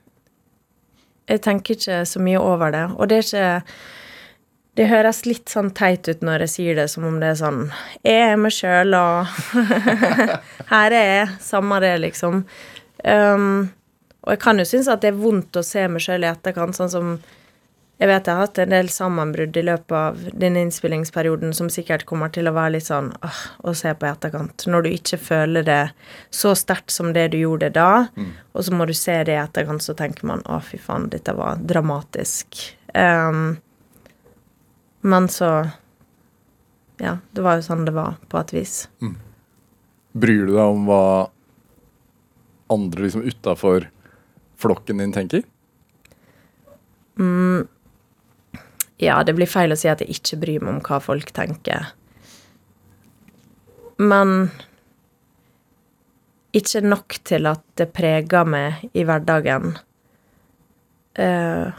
jeg 1.29 1.41
tenker 1.45 1.77
ikke 1.77 2.03
så 2.07 2.21
mye 2.23 2.41
over 2.41 2.73
det. 2.73 2.85
Og 2.97 3.11
det 3.11 3.19
er 3.19 3.27
ikke 3.27 3.63
Det 4.79 4.87
høres 4.87 5.25
litt 5.27 5.51
sånn 5.51 5.73
teit 5.75 6.07
ut 6.07 6.21
når 6.23 6.45
jeg 6.45 6.53
sier 6.53 6.77
det, 6.79 6.87
som 6.93 7.03
om 7.07 7.17
det 7.19 7.33
er 7.33 7.39
sånn 7.41 7.65
Jeg 8.07 8.29
er 8.29 8.39
meg 8.39 8.55
sjøl, 8.55 8.95
og 8.95 9.27
Her 10.71 10.95
er 10.95 11.09
jeg. 11.09 11.27
Samme 11.43 11.81
det, 11.83 11.97
liksom. 12.05 12.45
Um, 13.03 13.67
og 14.21 14.35
jeg 14.35 14.41
kan 14.43 14.61
jo 14.61 14.67
synes 14.69 14.87
at 14.91 15.03
det 15.03 15.11
er 15.11 15.19
vondt 15.19 15.57
å 15.59 15.65
se 15.65 15.83
meg 15.91 16.03
sjøl 16.05 16.23
i 16.23 16.29
etterkant, 16.29 16.77
sånn 16.77 16.91
som 16.93 17.13
jeg 18.01 18.09
vet 18.09 18.25
jeg 18.25 18.33
har 18.33 18.47
hatt 18.47 18.59
en 18.63 18.71
del 18.73 18.87
sammenbrudd 18.89 19.57
i 19.59 19.61
løpet 19.61 19.93
av 19.93 20.21
denne 20.41 20.63
innspillingsperioden 20.65 21.51
som 21.53 21.67
sikkert 21.69 22.07
kommer 22.09 22.31
til 22.33 22.49
å 22.49 22.53
være 22.55 22.73
litt 22.79 22.87
sånn 22.87 23.11
åh, 23.21 23.41
å 23.61 23.75
se 23.77 23.91
på 23.93 24.07
i 24.07 24.09
etterkant. 24.09 24.65
Når 24.65 24.87
du 24.87 24.89
ikke 24.89 25.19
føler 25.21 25.67
det 25.67 25.81
så 26.33 26.55
sterkt 26.57 26.89
som 26.95 27.11
det 27.13 27.27
du 27.35 27.37
gjorde 27.43 27.69
da, 27.75 28.07
og 28.55 28.65
så 28.65 28.73
må 28.73 28.87
du 28.89 28.95
se 28.97 29.19
det 29.27 29.35
i 29.35 29.43
etterkant, 29.43 29.85
så 29.85 29.93
tenker 29.99 30.25
man 30.31 30.41
å, 30.49 30.57
fy 30.65 30.79
faen, 30.81 31.11
dette 31.13 31.35
var 31.37 31.61
dramatisk. 31.61 32.57
Ehm, 32.97 33.59
men 35.01 35.29
så 35.31 35.51
Ja, 37.01 37.17
det 37.33 37.41
var 37.41 37.57
jo 37.57 37.65
sånn 37.65 37.87
det 37.87 37.95
var, 37.95 38.19
på 38.29 38.37
et 38.37 38.51
vis. 38.53 38.75
Bryr 40.13 40.45
du 40.45 40.53
deg 40.53 40.61
om 40.61 40.83
hva 40.85 41.31
andre 42.69 43.07
liksom 43.07 43.23
utafor 43.25 43.87
flokken 44.61 45.01
din 45.01 45.13
tenker? 45.15 45.41
Ja, 49.01 49.23
det 49.25 49.33
blir 49.33 49.49
feil 49.49 49.73
å 49.73 49.79
si 49.79 49.89
at 49.89 50.03
jeg 50.03 50.13
ikke 50.13 50.37
bryr 50.43 50.61
meg 50.61 50.75
om 50.75 50.83
hva 50.85 50.99
folk 51.01 51.31
tenker. 51.33 51.89
Men 54.01 54.51
ikke 56.57 56.83
nok 56.85 57.17
til 57.25 57.49
at 57.49 57.63
det 57.79 57.89
preger 57.95 58.45
meg 58.45 58.91
i 58.93 59.05
hverdagen. 59.07 59.73
Uh, 61.17 61.73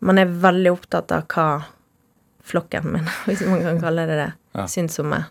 man 0.00 0.20
er 0.20 0.38
veldig 0.44 0.72
opptatt 0.72 1.12
av 1.14 1.26
hva 1.34 1.48
flokken 2.48 2.86
min, 2.94 3.08
hvis 3.28 3.44
man 3.46 3.62
kan 3.64 3.80
kalle 3.82 4.06
det 4.10 4.20
det, 4.24 4.30
Ja. 4.58 4.66
syns 4.70 4.98
om 5.02 5.10
meg. 5.12 5.26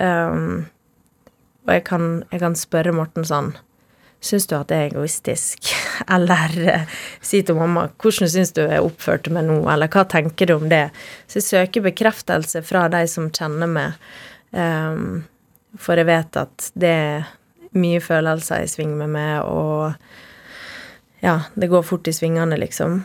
Um, 0.00 0.66
og 1.66 1.72
jeg 1.74 1.84
kan, 1.84 2.04
jeg 2.32 2.40
kan 2.40 2.54
spørre 2.56 2.92
Morten 2.94 3.24
sånn 3.26 3.50
Syns 4.22 4.44
du 4.46 4.52
at 4.54 4.68
det 4.68 4.76
er 4.76 4.86
egoistisk? 4.90 5.70
Eller 6.14 6.52
uh, 6.68 6.94
si 7.24 7.40
til 7.42 7.56
mamma 7.56 7.86
hvordan 8.02 8.28
syns 8.30 8.52
du 8.56 8.60
jeg 8.62 8.84
oppførte 8.84 9.32
meg 9.32 9.46
nå, 9.48 9.56
eller 9.72 9.88
hva 9.88 10.02
tenker 10.12 10.46
du 10.50 10.54
om 10.58 10.66
det? 10.68 10.90
Så 11.26 11.38
jeg 11.40 11.46
søker 11.48 11.86
bekreftelse 11.88 12.60
fra 12.68 12.82
de 12.92 13.00
som 13.08 13.30
kjenner 13.32 13.70
meg, 13.72 13.96
um, 14.52 15.22
for 15.80 15.96
jeg 15.96 16.08
vet 16.10 16.36
at 16.36 16.68
det 16.76 16.90
er 16.92 17.30
mye 17.80 18.00
følelser 18.04 18.64
i 18.66 18.68
sving 18.68 18.92
med 18.98 19.08
meg, 19.14 19.40
og 19.48 19.94
ja, 21.20 21.42
det 21.54 21.66
går 21.66 21.82
fort 21.82 22.08
i 22.08 22.12
svingene, 22.12 22.56
liksom. 22.56 23.02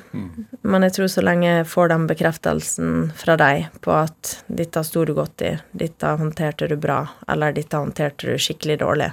Men 0.61 0.83
jeg 0.87 0.93
tror 0.95 1.07
så 1.11 1.21
lenge 1.21 1.49
jeg 1.49 1.67
får 1.67 1.89
den 1.91 2.05
bekreftelsen 2.07 2.91
fra 3.19 3.35
deg 3.39 3.65
på 3.83 3.91
at 3.91 4.37
dette 4.47 4.83
sto 4.87 5.03
du 5.05 5.11
godt 5.17 5.43
i, 5.43 5.51
dette 5.75 6.13
håndterte 6.21 6.69
du 6.71 6.77
bra, 6.79 7.01
eller 7.27 7.55
dette 7.55 7.75
håndterte 7.75 8.29
du 8.31 8.39
skikkelig 8.39 8.77
dårlig, 8.79 9.09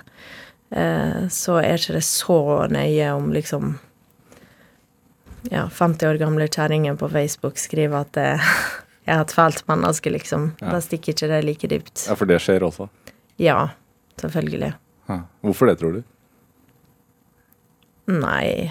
eh, 0.71 1.25
så 1.35 1.57
er 1.59 1.81
ikke 1.81 1.97
det 1.97 2.05
så 2.07 2.38
nøye 2.71 3.09
om 3.17 3.33
liksom 3.35 3.73
ja, 5.51 5.67
50 5.67 6.07
år 6.07 6.21
gamle 6.23 6.47
kjerringer 6.47 6.95
på 6.95 7.09
Facebook 7.11 7.59
skriver 7.59 8.05
at 8.05 8.12
det, 8.15 8.29
jeg 9.03 9.17
er 9.17 9.25
et 9.25 9.35
fælt 9.35 9.65
menneske, 9.67 10.12
liksom. 10.15 10.53
Ja. 10.61 10.77
Da 10.77 10.83
stikker 10.85 11.17
ikke 11.17 11.31
det 11.33 11.41
like 11.49 11.73
dypt. 11.75 12.05
Ja, 12.07 12.15
for 12.15 12.31
det 12.31 12.38
skjer 12.45 12.62
også. 12.62 12.87
Ja, 13.43 13.73
selvfølgelig. 14.23 14.71
Ja. 15.11 15.19
Hvorfor 15.43 15.67
det, 15.67 15.81
tror 15.83 15.99
du? 15.99 16.07
Nei 18.12 18.71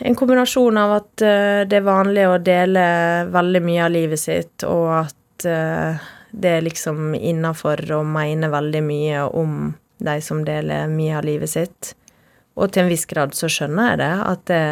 En 0.00 0.16
kombinasjon 0.16 0.78
av 0.80 0.94
at 0.96 1.24
uh, 1.24 1.60
det 1.68 1.76
er 1.76 1.84
vanlig 1.84 2.24
å 2.28 2.38
dele 2.40 2.82
veldig 3.32 3.60
mye 3.64 3.84
av 3.84 3.92
livet 3.92 4.20
sitt, 4.22 4.64
og 4.64 4.88
at 5.02 5.46
uh, 5.48 6.00
det 6.30 6.52
er 6.56 6.64
liksom 6.64 7.12
innafor 7.14 7.82
å 7.98 8.02
mene 8.06 8.48
veldig 8.52 8.82
mye 8.86 9.24
om 9.36 9.74
de 10.00 10.14
som 10.24 10.40
deler 10.46 10.88
mye 10.88 11.18
av 11.18 11.26
livet 11.28 11.52
sitt. 11.52 11.90
Og 12.56 12.72
til 12.72 12.86
en 12.86 12.92
viss 12.92 13.04
grad 13.10 13.36
så 13.36 13.50
skjønner 13.52 13.92
jeg 13.92 14.00
det, 14.00 14.14
at 14.30 14.46
det, 14.48 14.62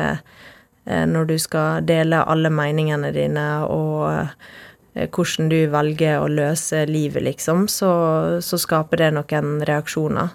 uh, 0.88 1.04
når 1.12 1.28
du 1.28 1.37
skal 1.44 1.85
dele 1.85 2.24
alle 2.24 2.52
meningene 2.52 3.12
dine 3.12 3.50
og 3.68 4.33
hvordan 4.98 5.50
du 5.52 5.59
velger 5.70 6.18
å 6.18 6.31
løse 6.33 6.81
livet, 6.88 7.22
liksom, 7.22 7.68
så, 7.70 7.92
så 8.42 8.59
skaper 8.59 9.04
det 9.04 9.12
noen 9.14 9.61
reaksjoner. 9.68 10.33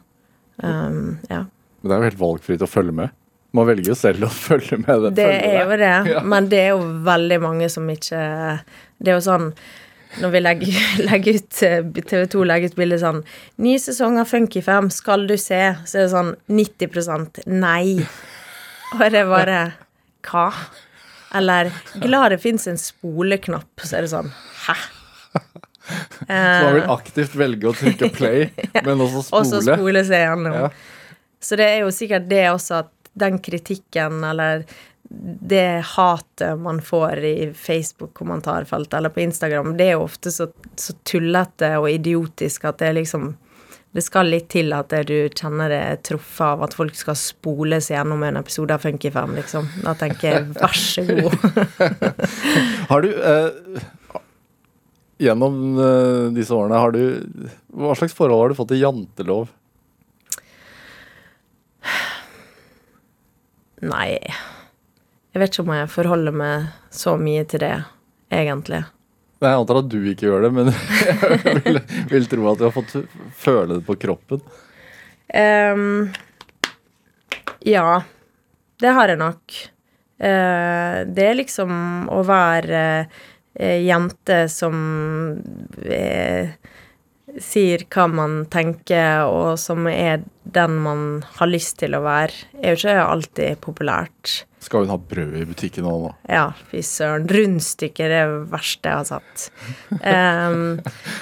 Um, 0.61 1.17
ja. 1.27 1.41
Men 1.81 1.89
det 1.89 1.95
er 1.95 1.99
jo 1.99 2.09
helt 2.11 2.21
valgfritt 2.21 2.63
å 2.63 2.69
følge 2.69 2.95
med. 3.01 3.15
Man 3.53 3.67
velger 3.69 3.91
jo 3.93 3.95
selv 3.95 4.25
å 4.25 4.31
følge 4.47 4.79
med. 4.81 5.09
Det 5.13 5.25
følge 5.29 5.53
er 5.53 5.63
jo 5.63 5.77
det, 5.77 5.93
Ja. 6.13 6.21
men 6.25 6.49
det 6.49 6.59
er 6.59 6.69
jo 6.73 6.83
veldig 7.05 7.39
mange 7.43 7.69
som 7.69 7.87
ikke 7.93 8.21
Det 8.99 9.11
er 9.13 9.17
jo 9.19 9.25
sånn 9.29 9.53
når 10.21 10.29
vi 10.29 10.39
legger, 10.43 10.75
legger 11.09 11.39
ut 11.39 11.49
TV 12.05 12.25
2 12.29 12.43
legger 12.45 12.69
ut 12.69 12.75
bilde 12.77 12.99
sånn 13.01 13.23
'Ny 13.57 13.71
sesong 13.81 14.19
av 14.21 14.27
Funkyfam, 14.29 14.91
skal 14.93 15.25
du 15.25 15.33
se?' 15.41 15.73
Så 15.89 15.97
er 15.97 16.03
det 16.05 16.11
sånn 16.13 16.35
90% 16.53 17.39
nei. 17.49 17.97
Og 18.93 18.99
det 19.09 19.23
er 19.23 19.29
bare 19.31 19.59
Hva? 20.21 20.51
Eller 21.33 21.71
'Glad 21.97 22.29
det 22.35 22.41
fins 22.43 22.67
en 22.69 22.77
spoleknapp', 22.77 23.81
så 23.81 23.97
er 23.97 24.01
det 24.05 24.11
sånn 24.13 24.29
Hæ? 24.67 24.75
Så 25.83 26.63
man 26.63 26.75
vil 26.77 26.85
aktivt 26.93 27.33
velge 27.35 27.67
å 27.67 27.73
trykke 27.75 28.07
play, 28.15 28.45
men 28.85 29.01
også 29.03 29.33
Og 29.35 29.45
så 29.49 29.59
spole. 29.59 29.75
spole 29.81 30.03
seg 30.07 30.21
gjennom. 30.29 30.53
Ja. 30.55 30.69
Så 31.43 31.57
det 31.59 31.65
er 31.73 31.79
jo 31.81 31.89
sikkert 31.91 32.29
det 32.29 32.45
også 32.53 32.77
at 32.85 32.92
den 33.13 33.39
kritikken, 33.39 34.23
eller 34.23 34.65
det 35.41 35.83
hatet 35.85 36.59
man 36.59 36.81
får 36.81 37.17
i 37.17 37.53
Facebook-kommentarfeltet 37.53 38.93
eller 38.97 39.09
på 39.09 39.19
Instagram, 39.19 39.77
det 39.77 39.83
er 39.83 39.97
jo 39.97 40.07
ofte 40.07 40.31
så, 40.31 40.47
så 40.75 40.95
tullete 41.05 41.75
og 41.77 41.89
idiotisk 41.91 42.65
at 42.65 42.81
det 42.81 42.91
er 42.91 43.01
liksom 43.01 43.33
Det 43.93 44.01
skal 44.01 44.25
litt 44.25 44.47
til 44.49 44.73
at 44.73 44.87
det 44.89 45.03
du 45.05 45.29
kjenner 45.29 45.69
det 45.69 45.99
truffet 46.07 46.41
av 46.47 46.63
at 46.65 46.73
folk 46.73 46.95
skal 46.97 47.13
spoles 47.13 47.91
gjennom 47.91 48.23
en 48.25 48.39
episode 48.39 48.73
av 48.73 48.81
Funkyfam, 48.81 49.35
liksom. 49.37 49.67
Da 49.83 49.93
tenker 49.93 50.31
jeg 50.31 50.47
vær 50.55 50.73
så 50.73 51.03
god. 51.05 51.35
Har 52.89 53.05
du 53.05 53.11
eh, 53.13 53.83
Gjennom 55.21 55.77
eh, 55.77 56.33
disse 56.33 56.57
årene, 56.57 56.79
har 56.81 56.95
du 56.95 57.03
Hva 57.69 57.93
slags 57.93 58.17
forhold 58.17 58.41
har 58.41 58.49
du 58.49 58.57
fått 58.57 58.73
til 58.73 58.81
jantelov? 58.81 59.45
Nei. 63.83 64.17
Jeg 65.33 65.41
vet 65.41 65.53
ikke 65.53 65.65
om 65.65 65.73
jeg 65.75 65.89
forholder 65.91 66.35
meg 66.37 66.67
så 66.93 67.15
mye 67.19 67.43
til 67.49 67.63
det, 67.63 67.75
egentlig. 68.33 68.83
Nei, 69.41 69.49
Jeg 69.49 69.59
antar 69.59 69.79
at 69.81 69.89
du 69.91 69.97
ikke 70.07 70.27
gjør 70.29 70.45
det, 70.45 70.51
men 70.55 70.69
jeg 71.47 71.61
vil, 71.65 71.79
vil 72.11 72.27
tro 72.31 72.49
at 72.51 72.61
du 72.61 72.67
har 72.67 72.75
fått 72.75 72.93
føle 73.41 73.79
det 73.79 73.85
på 73.87 73.97
kroppen. 73.99 74.43
Um, 75.33 76.11
ja, 77.65 78.03
det 78.79 78.93
har 78.93 79.09
jeg 79.09 79.19
nok. 79.19 79.57
Uh, 80.21 81.01
det 81.09 81.25
er 81.25 81.39
liksom 81.39 81.73
å 82.13 82.21
være 82.27 82.83
uh, 83.03 83.79
jente 83.83 84.43
som 84.53 84.77
uh, 85.33 86.53
sier 87.41 87.87
hva 87.89 88.07
man 88.11 88.43
tenker, 88.53 89.25
og 89.25 89.57
som 89.59 89.89
er 89.89 90.21
den 90.43 90.75
man 90.83 91.03
har 91.37 91.49
lyst 91.49 91.77
til 91.81 91.95
å 91.95 92.01
være, 92.03 92.49
er 92.59 92.73
jo 92.73 92.81
ikke 92.81 92.95
alltid 93.03 93.61
populært. 93.63 94.33
Skal 94.63 94.85
hun 94.85 94.93
ha 94.93 94.97
brød 94.97 95.35
i 95.41 95.45
butikken 95.47 95.87
òg, 95.87 96.07
da? 96.07 96.11
Ja, 96.31 96.45
fy 96.71 96.83
søren. 96.85 97.27
Rundstykker 97.31 98.11
er 98.11 98.31
det 98.31 98.41
verste 98.51 98.91
jeg 98.91 99.01
har 99.01 99.07
sett. 99.09 99.47
Um, 99.99 100.79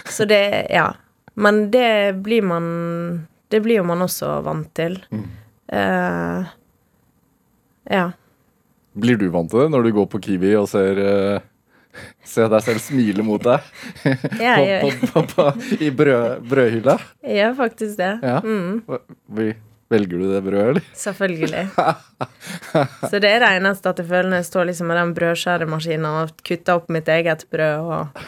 så 0.10 0.28
det 0.30 0.68
Ja. 0.74 0.92
Men 1.34 1.72
det 1.72 2.22
blir 2.22 2.44
man 2.44 3.28
Det 3.50 3.62
blir 3.64 3.80
jo 3.80 3.84
man 3.88 4.04
også 4.04 4.42
vant 4.44 4.68
til. 4.76 5.00
Uh, 5.72 6.44
ja. 7.90 8.12
Blir 8.94 9.18
du 9.18 9.30
vant 9.32 9.50
til 9.50 9.64
det 9.64 9.72
når 9.72 9.88
du 9.88 9.92
går 9.96 10.10
på 10.12 10.22
Kiwi 10.22 10.54
og 10.60 10.68
ser 10.70 11.00
eh, 11.00 11.44
Ser 12.32 12.48
deg 12.52 12.64
selv 12.64 12.84
smile 12.84 13.26
mot 13.26 13.42
deg 13.44 13.66
på, 14.04 14.92
på, 15.12 15.24
på, 15.36 15.48
i 15.80 15.90
brød, 15.92 16.46
brødhylla? 16.52 16.96
gjør 17.26 17.58
faktisk 17.58 17.98
det. 18.00 18.14
Ja. 18.24 18.40
Mm, 18.46 18.82
Velger 19.92 20.22
du 20.22 20.30
det 20.32 20.40
brødet, 20.46 20.68
eller? 20.70 20.84
selvfølgelig. 20.96 21.66
Så 23.12 23.20
det 23.20 23.28
er 23.28 23.44
det 23.44 23.50
eneste 23.58 23.92
at 23.92 24.00
jeg 24.00 24.08
føler 24.08 24.30
når 24.32 24.40
jeg 24.40 24.48
står 24.48 24.70
liksom 24.70 24.88
med 24.88 25.00
den 25.02 25.12
brødskjæremaskinen 25.18 26.08
og 26.08 26.32
kutter 26.48 26.80
opp 26.80 26.88
mitt 26.96 27.12
eget 27.12 27.44
brød 27.52 27.90
og 27.92 28.22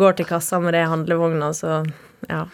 går 0.00 0.16
til 0.16 0.30
kassa 0.30 0.62
med 0.64 0.72
det 0.72 0.80
i 0.86 0.88
handlevogna, 0.88 1.52
så 1.52 1.82
ja. 2.30 2.46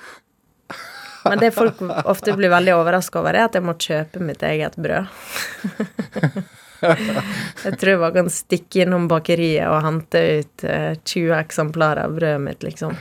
Men 1.24 1.38
det 1.38 1.52
folk 1.54 1.78
ofte 2.08 2.34
blir 2.34 2.50
veldig 2.50 2.74
overraska 2.80 3.20
over, 3.20 3.36
er 3.38 3.46
at 3.46 3.54
jeg 3.54 3.64
må 3.64 3.76
kjøpe 3.78 4.22
mitt 4.24 4.42
eget 4.42 4.74
brød. 4.80 5.06
Jeg 7.64 7.76
tror 7.80 7.92
jeg 7.92 8.00
bare 8.00 8.16
kan 8.16 8.30
stikke 8.32 8.84
innom 8.84 9.08
bakeriet 9.10 9.68
og 9.68 9.82
hente 9.84 10.22
ut 10.40 10.64
eh, 10.64 10.94
20 10.96 11.34
eksemplarer 11.40 12.06
av 12.08 12.16
brødet 12.16 12.44
mitt, 12.44 12.64
liksom. 12.64 12.96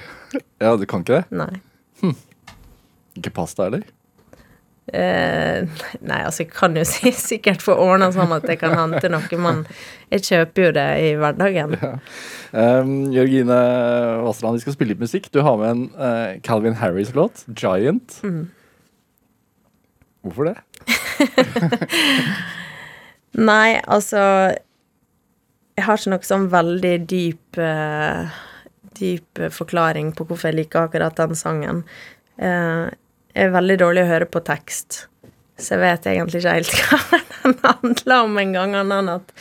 Ja, 0.59 0.75
du 0.75 0.85
kan 0.89 1.05
ikke 1.05 1.21
det? 1.21 1.39
Nei. 1.39 2.13
Ikke 3.19 3.33
pasta, 3.35 3.67
eller? 3.69 3.87
Eh, 4.89 5.65
nei, 6.01 6.19
altså, 6.25 6.43
jeg 6.43 6.51
kan 6.53 6.77
jo 6.77 6.83
si, 6.87 7.11
sikkert 7.13 7.63
få 7.63 7.75
ordna 7.77 8.09
sånn 8.15 8.31
at 8.33 8.47
jeg 8.49 8.61
kan 8.61 8.75
hente 8.77 9.11
noe, 9.11 9.41
men 9.41 9.63
jeg 10.09 10.25
kjøper 10.25 10.69
jo 10.69 10.71
det 10.79 10.87
i 11.05 11.09
hverdagen. 11.19 11.75
Um, 12.49 12.93
Jørgine 13.13 13.59
Vassland, 14.25 14.57
vi 14.57 14.63
skal 14.63 14.77
spille 14.77 14.95
litt 14.95 15.03
musikk. 15.03 15.29
Du 15.33 15.43
har 15.45 15.59
med 15.61 15.69
en 15.69 15.83
uh, 15.99 16.39
Calvin 16.45 16.79
Harris-låt, 16.79 17.45
'Giant'. 17.53 18.21
Hvorfor 20.25 20.49
det? 20.49 20.57
Nei, 23.39 23.79
altså 23.87 24.21
Jeg 25.77 25.85
har 25.85 25.99
ikke 25.99 26.13
noe 26.13 26.27
sånn 26.27 26.47
veldig 26.51 26.95
dyp 27.09 27.59
uh, 27.61 28.39
Dyp 28.99 29.45
forklaring 29.55 30.11
på 30.17 30.25
hvorfor 30.27 30.49
jeg 30.49 30.57
liker 30.63 30.87
akkurat 30.87 31.15
den 31.15 31.37
sangen. 31.39 31.85
Uh, 32.35 32.89
jeg 33.31 33.47
er 33.47 33.53
veldig 33.53 33.77
dårlig 33.79 34.03
å 34.03 34.09
høre 34.09 34.27
på 34.27 34.41
tekst, 34.43 35.05
så 35.55 35.75
jeg 35.75 35.81
vet 35.83 36.07
egentlig 36.09 36.41
ikke 36.41 36.55
helt 36.57 36.73
hva 36.81 37.19
den 37.45 37.53
handler 37.63 38.25
om 38.25 38.39
engang, 38.41 38.73
annet 38.75 38.97
enn 38.97 39.11
at 39.13 39.31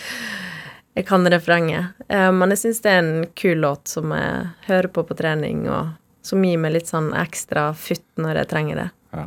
jeg 1.01 1.09
kan 1.09 1.27
refrenget. 1.33 1.97
Uh, 2.07 2.29
men 2.37 2.55
jeg 2.55 2.63
syns 2.63 2.83
det 2.85 2.93
er 2.93 3.01
en 3.01 3.27
kul 3.41 3.65
låt 3.65 3.91
som 3.91 4.15
jeg 4.15 4.45
hører 4.69 4.91
på 4.95 5.07
på 5.09 5.19
trening, 5.19 5.65
og 5.67 5.97
som 6.23 6.45
gir 6.47 6.61
meg 6.63 6.77
litt 6.77 6.93
sånn 6.93 7.11
ekstra 7.19 7.73
futt 7.75 8.07
når 8.21 8.45
jeg 8.45 8.51
trenger 8.53 8.83
det. 8.85 8.89
Ja, 9.17 9.27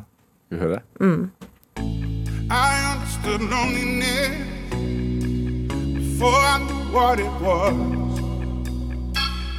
du 0.53 0.61
hører 0.61 0.79
det. 0.79 0.85
I 2.51 2.71
understood 2.93 3.41
loneliness 3.49 4.50
before 6.21 6.39
I 6.39 6.59
knew 6.59 6.83
what 6.93 7.19
it 7.19 7.33
was. 7.41 7.73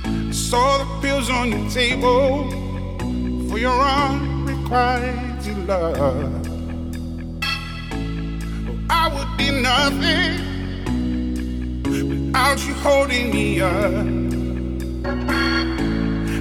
I 0.07 0.31
saw 0.31 0.79
the 0.79 0.87
pills 1.03 1.29
on 1.29 1.51
your 1.51 1.69
table 1.71 2.49
for 3.49 3.59
your 3.59 3.81
unrequited 3.83 5.67
love. 5.67 6.47
I 8.89 9.09
would 9.13 9.37
be 9.37 9.51
nothing 9.61 10.35
without 11.83 12.65
you 12.65 12.75
holding 12.75 13.33
me 13.33 13.61
up. 13.61 14.05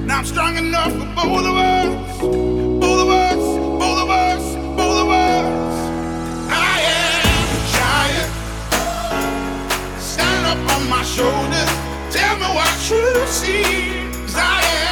Now 0.06 0.20
I'm 0.20 0.26
strong 0.26 0.56
enough 0.56 0.92
for 0.92 1.08
both 1.16 1.46
of 1.48 1.58
us, 1.58 2.22
my 11.02 11.08
shoulders. 11.08 11.72
Tell 12.12 12.36
me 12.38 12.46
what 12.58 12.74
you 12.90 13.26
see. 13.26 13.64
'Cause 14.12 14.36
I 14.36 14.62
am 14.86 14.91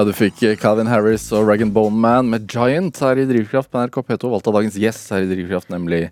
Ja, 0.00 0.04
du 0.08 0.14
fikk 0.16 0.38
eh, 0.48 0.54
Calvin 0.56 0.88
Harris 0.88 1.26
og 1.36 1.44
Rag 1.44 1.60
Bone 1.74 1.92
Man 2.00 2.30
med 2.32 2.46
Giant 2.48 2.96
her 3.04 3.18
i 3.20 3.26
Drivkraft 3.28 3.68
på 3.68 3.82
NRK 3.82 3.98
P2. 4.08 4.30
Valgt 4.32 4.46
av 4.48 4.54
dagens 4.56 4.78
gjest 4.80 5.10
her 5.12 5.26
i 5.26 5.28
Drivkraft, 5.28 5.68
nemlig 5.68 6.06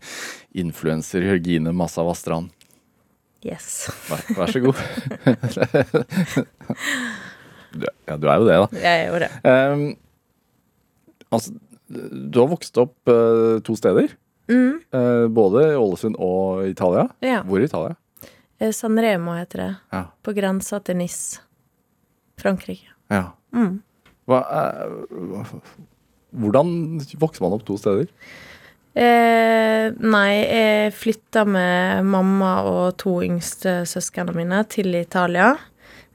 influenser 0.61 1.25
Jørgine 1.25 1.73
Massa 1.73 2.05
Strand. 2.19 2.51
Yes. 3.47 3.87
Vær, 4.11 4.27
vær 4.37 4.53
så 4.53 4.61
god. 4.67 4.77
Du- 7.73 7.87
ja, 8.09 8.17
du 8.17 8.27
er 8.29 8.37
jo 8.43 8.45
det, 8.49 8.59
da. 8.61 8.69
Jeg 8.83 9.07
gjør 9.09 9.25
det. 9.25 9.31
Um, 9.45 9.83
altså, 11.33 11.53
du 11.89 12.39
har 12.43 12.49
vokst 12.53 12.79
opp 12.81 13.09
uh, 13.13 13.57
to 13.65 13.77
steder. 13.81 14.13
Eh, 14.49 15.25
både 15.33 15.65
i 15.71 15.81
Ålesund 15.81 16.17
og 16.25 16.65
Italia. 16.69 17.07
Ja. 17.25 17.41
Hvor 17.49 17.61
i 17.61 17.67
Italia? 17.69 17.97
San 18.73 18.97
Remo 19.01 19.33
heter 19.37 19.65
det. 19.65 19.71
Ja. 19.97 20.05
På 20.25 20.33
grensa 20.37 20.81
til 20.85 21.01
Nis, 21.01 21.19
Frankrike. 22.41 22.93
ja. 23.13 23.31
Mm. 23.55 23.79
Hva, 24.29 24.43
eh, 24.45 25.57
Hvordan 26.39 27.01
vokser 27.17 27.45
man 27.45 27.57
opp 27.57 27.65
to 27.65 27.79
steder? 27.81 28.11
Eh, 28.99 29.89
nei, 29.95 30.33
jeg 30.43 30.93
flytta 30.99 31.45
med 31.49 32.05
mamma 32.05 32.53
og 32.69 32.99
to 33.01 33.19
yngste 33.25 33.81
søsknene 33.89 34.35
mine 34.37 34.61
til 34.69 34.93
Italia. 34.99 35.55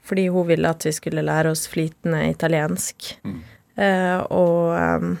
Fordi 0.04 0.26
hun 0.28 0.46
ville 0.46 0.68
at 0.68 0.84
vi 0.84 0.92
skulle 0.92 1.24
lære 1.24 1.54
oss 1.54 1.64
flytende 1.70 2.26
italiensk. 2.28 3.14
Eh, 3.74 4.18
og 4.30 4.76
um, 4.76 5.14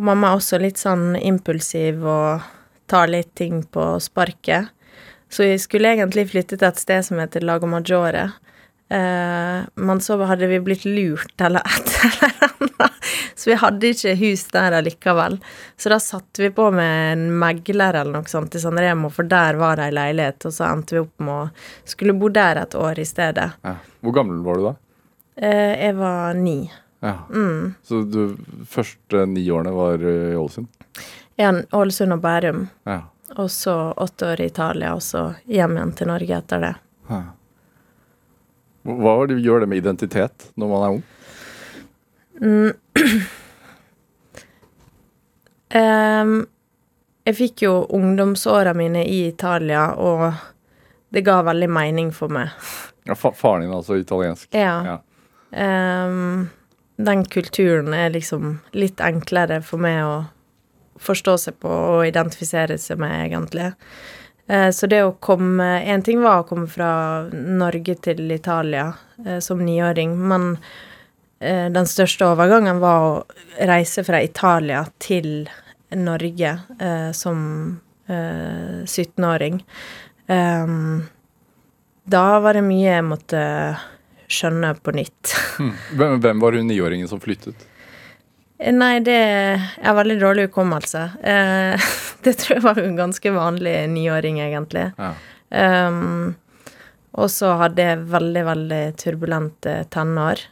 mamma 0.00 0.32
er 0.32 0.38
også 0.40 0.58
litt 0.62 0.80
sånn 0.80 1.12
impulsiv 1.20 2.00
og 2.00 2.46
tar 2.90 3.12
litt 3.12 3.34
ting 3.38 3.60
på 3.68 3.84
sparket. 4.00 4.72
Så 5.32 5.44
vi 5.46 5.58
skulle 5.60 5.92
egentlig 5.92 6.30
flytte 6.32 6.56
til 6.56 6.68
et 6.68 6.80
sted 6.80 7.04
som 7.04 7.20
heter 7.20 7.44
Lago 7.44 7.68
Maggiore. 7.68 8.30
Eh, 8.88 9.62
men 9.74 10.00
så 10.00 10.18
hadde 10.28 10.46
vi 10.46 10.58
blitt 10.60 10.84
lurt 10.84 11.40
eller 11.40 11.60
et 11.64 11.92
eller 12.04 12.34
annet. 12.48 12.98
Så 13.34 13.50
vi 13.50 13.56
hadde 13.58 13.88
ikke 13.94 14.14
hus 14.20 14.44
der 14.52 14.76
allikevel. 14.76 15.38
Så 15.80 15.88
da 15.92 15.98
satte 16.02 16.44
vi 16.44 16.50
på 16.54 16.68
med 16.74 17.12
en 17.12 17.24
megler 17.40 17.96
eller 18.02 18.12
noe 18.20 18.28
sånt 18.30 18.54
i 18.54 18.60
San 18.62 18.78
Remo, 18.78 19.10
for 19.10 19.26
der 19.28 19.56
var 19.60 19.80
det 19.80 19.88
ei 19.88 19.96
leilighet, 19.96 20.46
og 20.46 20.54
så 20.54 20.68
endte 20.68 20.98
vi 20.98 21.02
opp 21.02 21.24
med 21.24 21.34
å 21.34 21.88
skulle 21.94 22.14
bo 22.18 22.28
der 22.32 22.60
et 22.62 22.76
år 22.78 23.00
i 23.00 23.08
stedet. 23.08 23.48
Ja. 23.64 23.74
Hvor 24.04 24.16
gammel 24.20 24.44
var 24.44 24.60
du 24.60 24.66
da? 24.68 24.74
Eh, 25.36 25.74
jeg 25.86 25.96
var 25.98 26.36
ni. 26.38 26.58
Ja. 27.02 27.16
Så 27.82 28.04
de 28.06 28.28
første 28.70 29.26
ni 29.26 29.48
årene 29.50 29.72
var 29.74 30.04
eh, 30.04 30.32
i 30.34 30.38
Ålesund? 30.38 30.68
Ja, 31.40 31.54
Ålesund 31.72 32.14
og 32.14 32.20
Bærum. 32.22 32.66
Ja. 32.86 33.00
Og 33.40 33.48
så 33.50 33.74
åtte 33.96 34.34
år 34.34 34.42
i 34.44 34.50
Italia, 34.52 34.92
og 34.94 35.02
så 35.02 35.30
hjem 35.48 35.78
igjen 35.78 35.94
til 35.96 36.12
Norge 36.12 36.42
etter 36.42 36.68
det. 36.68 36.74
Hva 37.08 37.22
hva 38.82 39.14
det 39.30 39.38
gjør 39.42 39.62
det 39.62 39.70
med 39.70 39.82
identitet 39.82 40.50
når 40.58 40.72
man 40.72 40.82
er 40.82 40.96
ung? 40.96 41.04
Ehm, 45.72 46.42
jeg 47.24 47.36
fikk 47.38 47.62
jo 47.64 47.70
ungdomsåra 47.96 48.74
mine 48.76 49.06
i 49.08 49.22
Italia, 49.24 49.86
og 49.96 50.34
det 51.08 51.22
ga 51.24 51.38
veldig 51.46 51.68
mening 51.72 52.10
for 52.12 52.28
meg. 52.28 52.52
Ja, 53.08 53.16
fa 53.16 53.32
faren 53.32 53.64
din 53.64 53.72
er 53.72 53.78
altså 53.78 53.96
italiensk? 53.96 54.50
Ja. 54.52 54.74
Ja. 54.84 54.98
Um, 55.52 56.50
den 57.00 57.24
kulturen 57.24 57.94
er 57.96 58.12
liksom 58.12 58.58
litt 58.76 59.00
enklere 59.00 59.62
for 59.64 59.80
meg 59.82 60.02
å 60.04 60.14
forstå 61.02 61.36
seg 61.40 61.58
på 61.62 61.70
og 61.72 62.06
identifisere 62.06 62.76
seg 62.78 63.00
med, 63.02 63.14
egentlig. 63.26 63.72
Eh, 64.46 64.70
så 64.70 64.86
det 64.90 65.02
å 65.04 65.14
komme 65.22 65.68
En 65.86 66.02
ting 66.02 66.22
var 66.22 66.42
å 66.42 66.46
komme 66.48 66.66
fra 66.70 67.28
Norge 67.32 67.94
til 68.02 68.30
Italia 68.34 68.88
eh, 69.24 69.38
som 69.38 69.62
niåring, 69.64 70.16
men 70.18 70.56
eh, 71.40 71.68
den 71.72 71.86
største 71.86 72.26
overgangen 72.32 72.82
var 72.82 73.06
å 73.06 73.66
reise 73.68 74.04
fra 74.04 74.22
Italia 74.22 74.84
til 75.02 75.48
Norge 75.92 76.54
som 77.12 77.40
eh, 78.08 78.78
17-åring. 78.88 79.58
Ehm, 80.32 81.02
da 82.04 82.40
var 82.40 82.56
det 82.56 82.62
mye 82.64 82.94
jeg 82.94 83.04
måtte 83.04 83.42
skjønne 84.32 84.74
på 84.80 84.96
nytt. 84.96 85.34
Hm. 85.52 85.74
Hvem 86.24 86.40
var 86.40 86.56
hun 86.56 86.64
niåringen 86.66 87.08
som 87.10 87.20
flyttet? 87.20 87.66
Nei, 88.70 89.00
det 89.02 89.18
har 89.82 89.94
veldig 89.98 90.18
dårlig 90.20 90.46
hukommelse. 90.50 91.02
Eh, 91.22 91.90
det 92.24 92.36
tror 92.38 92.56
jeg 92.56 92.64
var 92.64 92.78
en 92.78 92.96
ganske 92.96 93.34
vanlig 93.34 93.74
niåring, 93.90 94.38
egentlig. 94.44 94.90
Ja. 94.98 95.12
Um, 95.88 96.34
og 97.12 97.28
så 97.28 97.56
hadde 97.60 97.84
jeg 97.84 98.04
veldig, 98.12 98.44
veldig 98.46 98.82
turbulente 99.00 99.74
tenår. 99.92 100.46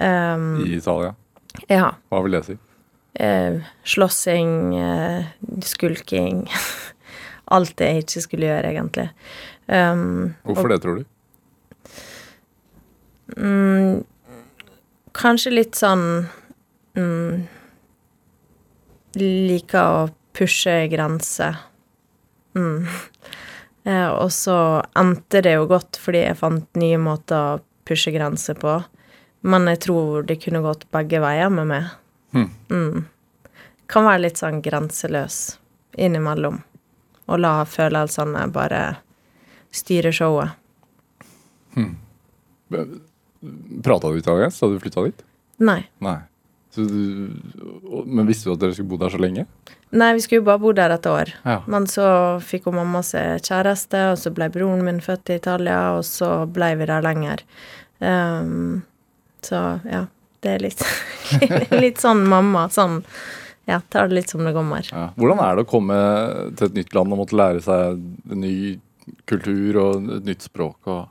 Um, 0.00 0.64
I 0.66 0.74
Italia? 0.80 1.14
ja. 1.70 1.94
Hva 2.10 2.22
vil 2.24 2.34
det 2.34 2.44
si? 2.48 2.56
Eh, 3.14 3.60
slåssing, 3.86 4.74
eh, 4.74 5.24
skulking 5.62 6.48
Alt 7.54 7.76
det 7.78 7.86
jeg 7.86 8.02
ikke 8.02 8.22
skulle 8.24 8.48
gjøre, 8.48 8.70
egentlig. 8.72 9.04
Um, 9.68 10.34
Hvorfor 10.42 10.72
det, 10.72 10.80
tror 10.82 10.96
du? 10.98 11.04
Mm, 13.38 14.02
kanskje 15.14 15.52
litt 15.52 15.78
sånn 15.78 16.26
mm, 16.96 17.44
Liker 19.14 19.98
å 20.02 20.06
pushe 20.34 20.84
grenser. 20.92 21.60
Mm. 22.58 22.86
Eh, 23.84 24.08
og 24.08 24.30
så 24.32 24.80
endte 24.96 25.42
det 25.44 25.50
jo 25.58 25.66
godt 25.68 25.98
fordi 26.00 26.22
jeg 26.22 26.38
fant 26.38 26.78
nye 26.80 26.96
måter 26.96 27.36
å 27.36 27.58
pushe 27.84 28.14
grenser 28.14 28.56
på. 28.56 28.78
Men 29.44 29.68
jeg 29.68 29.82
tror 29.84 30.24
det 30.24 30.38
kunne 30.40 30.62
gått 30.64 30.86
begge 30.88 31.20
veier 31.20 31.52
med 31.52 31.68
meg. 31.68 31.90
Mm. 32.32 32.46
Mm. 32.72 33.02
Kan 33.92 34.08
være 34.08 34.22
litt 34.22 34.40
sånn 34.40 34.62
grenseløs 34.64 35.58
innimellom. 36.00 36.62
Og 37.28 37.44
la 37.44 37.52
følelsene 37.68 38.46
bare 38.56 38.80
styre 39.68 40.14
showet. 40.16 40.56
Prata 43.84 44.10
du 44.10 44.18
italiensk 44.18 44.60
da 44.64 44.72
du 44.72 44.80
flytta 44.80 45.04
dit? 45.10 45.24
Nei. 45.60 45.82
Nei. 46.02 46.18
Så 46.74 46.84
men 48.06 48.26
visste 48.26 48.48
du 48.48 48.54
at 48.56 48.62
dere 48.62 48.74
skulle 48.74 48.90
bo 48.90 48.98
der 48.98 49.12
så 49.12 49.20
lenge? 49.22 49.44
Nei, 49.94 50.08
vi 50.16 50.24
skulle 50.24 50.40
jo 50.40 50.48
bare 50.48 50.62
bo 50.62 50.72
der 50.74 50.90
et 50.96 51.06
år. 51.06 51.30
Ja. 51.46 51.60
Men 51.70 51.86
så 51.90 52.06
fikk 52.42 52.66
hun 52.66 52.80
mamma 52.80 53.04
seg 53.06 53.44
kjæreste, 53.46 54.00
og 54.10 54.18
så 54.18 54.32
ble 54.34 54.48
broren 54.50 54.82
min 54.86 54.98
født 55.04 55.30
i 55.30 55.38
Italia, 55.38 55.78
og 55.94 56.02
så 56.08 56.32
ble 56.50 56.72
vi 56.80 56.88
der 56.90 57.04
lenger. 57.04 57.44
Um, 58.02 58.82
så 59.46 59.60
ja, 59.86 60.04
det 60.42 60.56
er 60.56 60.64
litt 60.64 60.82
Litt 61.84 62.02
sånn 62.02 62.24
mamma. 62.28 62.66
Sånn 62.74 63.02
Ja, 63.70 63.78
tar 63.88 64.10
det 64.10 64.18
litt 64.18 64.32
som 64.32 64.42
det 64.44 64.52
kommer. 64.56 64.84
Ja. 64.90 65.06
Hvordan 65.16 65.40
er 65.40 65.56
det 65.56 65.64
å 65.64 65.70
komme 65.70 65.98
til 66.58 66.68
et 66.68 66.80
nytt 66.80 66.96
land 66.96 67.14
og 67.14 67.22
måtte 67.22 67.38
lære 67.38 67.62
seg 67.64 68.02
en 68.34 68.42
ny 68.42 68.56
kultur 69.30 69.78
og 69.80 70.10
et 70.18 70.26
nytt 70.26 70.44
språk? 70.44 70.90
Og 70.90 71.06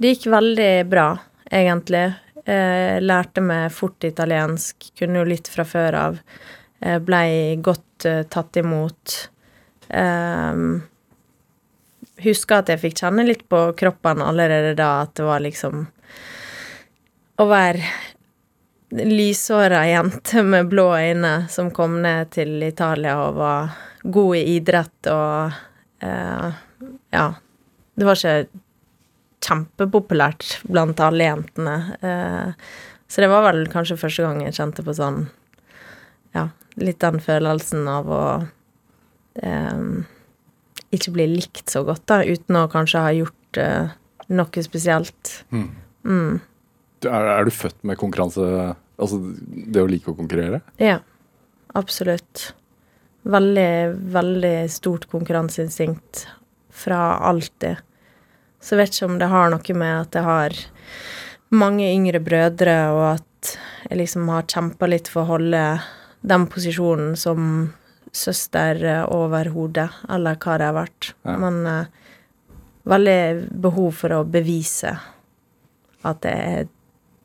Det 0.00 0.14
gikk 0.14 0.30
veldig 0.32 0.72
bra, 0.88 1.08
egentlig. 1.50 2.06
Eh, 2.44 3.00
lærte 3.00 3.40
meg 3.40 3.70
fort 3.72 4.04
italiensk, 4.04 4.90
kunne 4.98 5.22
jo 5.22 5.28
litt 5.28 5.48
fra 5.48 5.64
før 5.64 5.96
av. 5.96 6.18
Eh, 6.80 6.98
blei 7.00 7.56
godt 7.64 8.04
eh, 8.08 8.24
tatt 8.28 8.60
imot. 8.60 9.14
Eh, 9.88 10.66
Husker 12.24 12.62
at 12.62 12.70
jeg 12.70 12.80
fikk 12.80 13.00
kjenne 13.02 13.24
litt 13.26 13.42
på 13.50 13.60
kroppen 13.78 14.22
allerede 14.22 14.76
da 14.78 15.02
at 15.02 15.16
det 15.18 15.24
var 15.26 15.42
liksom 15.42 15.80
Å 17.42 17.46
være 17.50 17.82
lyshåra 18.94 19.80
jente 19.90 20.42
med 20.52 20.70
blå 20.70 20.92
øyne 20.94 21.34
som 21.50 21.72
kom 21.74 21.98
ned 22.04 22.30
til 22.36 22.62
Italia 22.62 23.16
og 23.24 23.40
var 23.40 23.74
god 24.04 24.36
i 24.38 24.44
idrett 24.56 25.10
og 25.12 25.56
eh, 26.04 26.60
Ja. 27.14 27.32
Det 27.94 28.06
var 28.06 28.18
ikke 28.18 28.62
kjempepopulært 29.44 30.58
blant 30.70 31.00
alle 31.04 31.26
jentene. 31.28 31.76
Eh, 32.00 32.52
så 33.08 33.22
det 33.22 33.28
var 33.30 33.44
vel 33.46 33.64
kanskje 33.72 33.98
første 34.00 34.24
gang 34.26 34.40
jeg 34.46 34.56
kjente 34.56 34.84
på 34.86 34.94
sånn 34.96 35.26
Ja, 36.34 36.48
litt 36.80 36.98
den 37.04 37.20
følelsen 37.22 37.84
av 37.88 38.08
å 38.10 38.22
eh, 39.38 39.84
ikke 40.94 41.12
bli 41.14 41.26
likt 41.36 41.70
så 41.70 41.84
godt, 41.86 42.04
da, 42.10 42.22
uten 42.26 42.58
å 42.58 42.68
kanskje 42.72 43.02
ha 43.04 43.12
gjort 43.14 43.60
eh, 43.62 43.92
noe 44.34 44.64
spesielt. 44.66 45.36
Mm. 45.54 46.40
Du- 47.04 47.10
er, 47.10 47.28
er 47.38 47.44
du 47.44 47.50
født 47.54 47.82
med 47.84 47.98
konkurranse 48.00 48.74
Altså 48.94 49.18
det 49.74 49.82
å 49.82 49.88
like 49.90 50.06
å 50.06 50.14
konkurrere? 50.14 50.60
Ja, 50.78 51.00
absolutt. 51.74 52.52
Veldig, 53.26 53.70
veldig 54.14 54.52
stort 54.70 55.08
konkurranseinstinkt 55.10 56.28
fra 56.70 57.00
alltid. 57.26 57.80
Så 58.64 58.74
jeg 58.74 58.80
vet 58.80 58.96
ikke 58.96 59.10
om 59.10 59.18
det 59.20 59.28
har 59.28 59.50
noe 59.52 59.76
med 59.76 59.94
at 59.98 60.16
jeg 60.16 60.24
har 60.24 60.58
mange 61.54 61.90
yngre 61.92 62.20
brødre, 62.24 62.76
og 62.96 63.06
at 63.18 63.56
jeg 63.90 64.00
liksom 64.00 64.30
har 64.32 64.46
kjempa 64.48 64.88
litt 64.88 65.10
for 65.12 65.24
å 65.24 65.34
holde 65.34 65.64
den 66.24 66.46
posisjonen 66.48 67.12
som 67.20 67.74
søster 68.14 68.80
over 69.12 69.50
hodet, 69.52 69.90
eller 70.08 70.38
hva 70.40 70.56
det 70.56 70.70
har 70.70 70.78
vært. 70.78 71.10
Ja. 71.26 71.36
Men 71.42 71.60
uh, 71.68 72.06
veldig 72.88 73.20
behov 73.66 73.92
for 74.00 74.16
å 74.16 74.24
bevise 74.24 74.94
at 76.04 76.24
jeg 76.24 76.56
er 76.56 76.72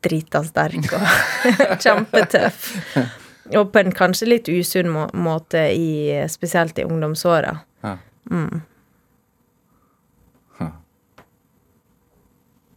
drita 0.04 0.40
sterk 0.44 0.92
og 0.96 1.04
kjempetøff. 1.84 2.68
Og 3.56 3.72
på 3.72 3.80
en 3.80 3.92
kanskje 3.96 4.28
litt 4.28 4.48
usunn 4.48 4.88
må 4.92 5.06
måte, 5.16 5.66
i, 5.72 6.16
spesielt 6.32 6.78
i 6.80 6.86
ungdomsåra. 6.86 7.56
Ja. 7.84 7.96
Mm. 8.30 8.62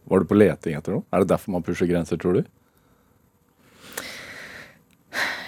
Var 0.04 0.20
du 0.20 0.28
på 0.28 0.36
leting 0.36 0.76
etter 0.76 0.96
noe? 0.96 1.06
Er 1.10 1.22
det 1.22 1.30
derfor 1.32 1.54
man 1.54 1.64
pusher 1.64 1.88
grenser, 1.88 2.20
tror 2.20 2.38
du? 2.38 2.42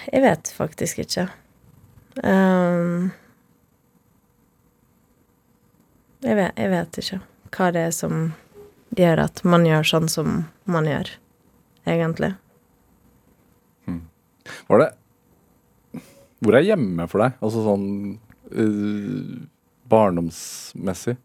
Jeg 0.07 0.23
vet 0.23 0.49
faktisk 0.55 1.03
ikke. 1.03 1.27
Um, 2.23 3.11
jeg, 6.23 6.37
vet, 6.39 6.57
jeg 6.57 6.73
vet 6.73 6.99
ikke 7.03 7.21
hva 7.57 7.69
det 7.75 7.85
er 7.89 7.95
som 7.95 8.31
gjør 8.97 9.25
at 9.27 9.43
man 9.45 9.67
gjør 9.67 9.87
sånn 9.91 10.09
som 10.11 10.43
man 10.65 10.87
gjør, 10.89 11.11
egentlig. 11.85 12.33
Var 14.67 14.83
det 14.83 14.89
Hvor 16.39 16.57
er 16.57 16.67
hjemme 16.67 17.07
for 17.09 17.23
deg? 17.23 17.37
Altså 17.41 17.63
sånn 17.65 17.87
uh, 18.53 19.37
barndomsmessig? 19.89 21.17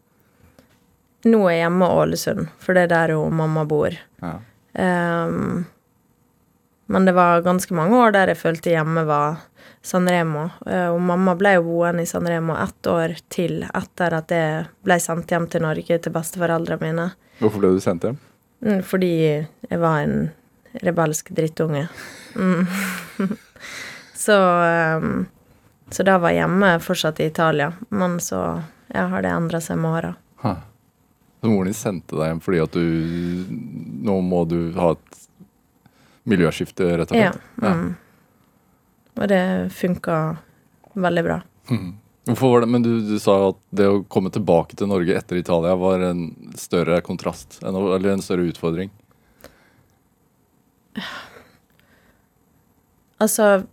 Nå 1.23 1.39
er 1.47 1.53
jeg 1.55 1.63
hjemme 1.63 1.87
i 1.87 1.99
Ålesund, 2.03 2.49
for 2.59 2.75
det 2.75 2.87
er 2.87 2.91
der 2.91 3.13
jo 3.15 3.21
mamma 3.31 3.63
bor. 3.67 3.95
Ja. 4.23 4.33
Um, 4.73 5.63
men 6.91 7.05
det 7.05 7.13
var 7.15 7.41
ganske 7.45 7.73
mange 7.73 7.95
år 7.97 8.11
der 8.11 8.33
jeg 8.33 8.41
følte 8.41 8.73
hjemme 8.73 9.05
var 9.07 9.39
Sanremo. 9.83 10.49
Eh, 10.67 10.87
og 10.91 10.99
mamma 11.01 11.35
ble 11.39 11.55
jo 11.57 11.65
boende 11.65 12.03
i 12.05 12.09
Sanremo 12.09 12.55
ett 12.59 12.87
år 12.87 13.15
til 13.33 13.63
etter 13.67 14.15
at 14.19 14.31
jeg 14.31 14.65
ble 14.85 14.97
sendt 15.01 15.31
hjem 15.31 15.47
til 15.51 15.63
Norge 15.65 15.97
til 15.99 16.15
besteforeldrene 16.15 16.83
mine. 16.83 17.07
Hvorfor 17.39 17.63
ble 17.63 17.73
du 17.75 17.81
sendt 17.83 18.07
hjem? 18.07 18.19
Mm, 18.63 18.81
Fordi 18.87 19.13
jeg 19.15 19.79
var 19.79 20.03
en 20.03 20.29
rebelsk 20.83 21.33
drittunge. 21.35 21.87
Mm. 22.35 22.67
så 24.25 24.37
ehm, 24.67 25.25
Så 25.93 26.03
da 26.03 26.15
var 26.17 26.31
jeg 26.31 26.41
hjemme 26.41 26.69
fortsatt 26.81 27.19
i 27.19 27.27
Italia. 27.29 27.71
Men 27.89 28.19
så 28.19 28.61
ja, 28.87 29.07
har 29.11 29.21
det 29.21 29.33
endra 29.33 29.59
seg 29.61 29.77
med 29.77 29.91
åra. 29.99 30.13
Ha. 30.45 30.55
Så 31.43 31.49
moren 31.51 31.67
din 31.67 31.75
sendte 31.75 32.15
deg 32.15 32.29
hjem 32.29 32.39
fordi 32.39 32.59
at 32.63 32.75
du 32.77 32.83
Nå 34.07 34.13
må 34.23 34.45
du 34.47 34.71
ha 34.77 34.93
et 34.95 35.17
miljøskifte, 36.23 36.87
rett 37.01 37.11
og 37.11 37.17
slett? 37.19 37.41
Ja. 37.59 37.73
Mm. 37.75 37.89
Og 39.19 39.27
det 39.27 39.41
funka 39.75 40.19
veldig 40.95 41.23
bra. 41.27 41.41
Mhm. 41.67 41.91
Hvorfor 42.23 42.53
var 42.53 42.61
det, 42.63 42.67
Men 42.71 42.83
du, 42.85 43.01
du 43.03 43.19
sa 43.19 43.49
at 43.49 43.59
det 43.75 43.89
å 43.91 44.03
komme 44.07 44.31
tilbake 44.31 44.79
til 44.79 44.87
Norge 44.87 45.17
etter 45.19 45.35
Italia 45.41 45.75
var 45.75 45.99
en 46.07 46.29
større 46.55 47.01
kontrast, 47.03 47.59
en, 47.59 47.75
eller 47.75 48.13
en 48.13 48.23
større 48.23 48.47
utfordring. 48.47 48.93
Altså 53.19 53.65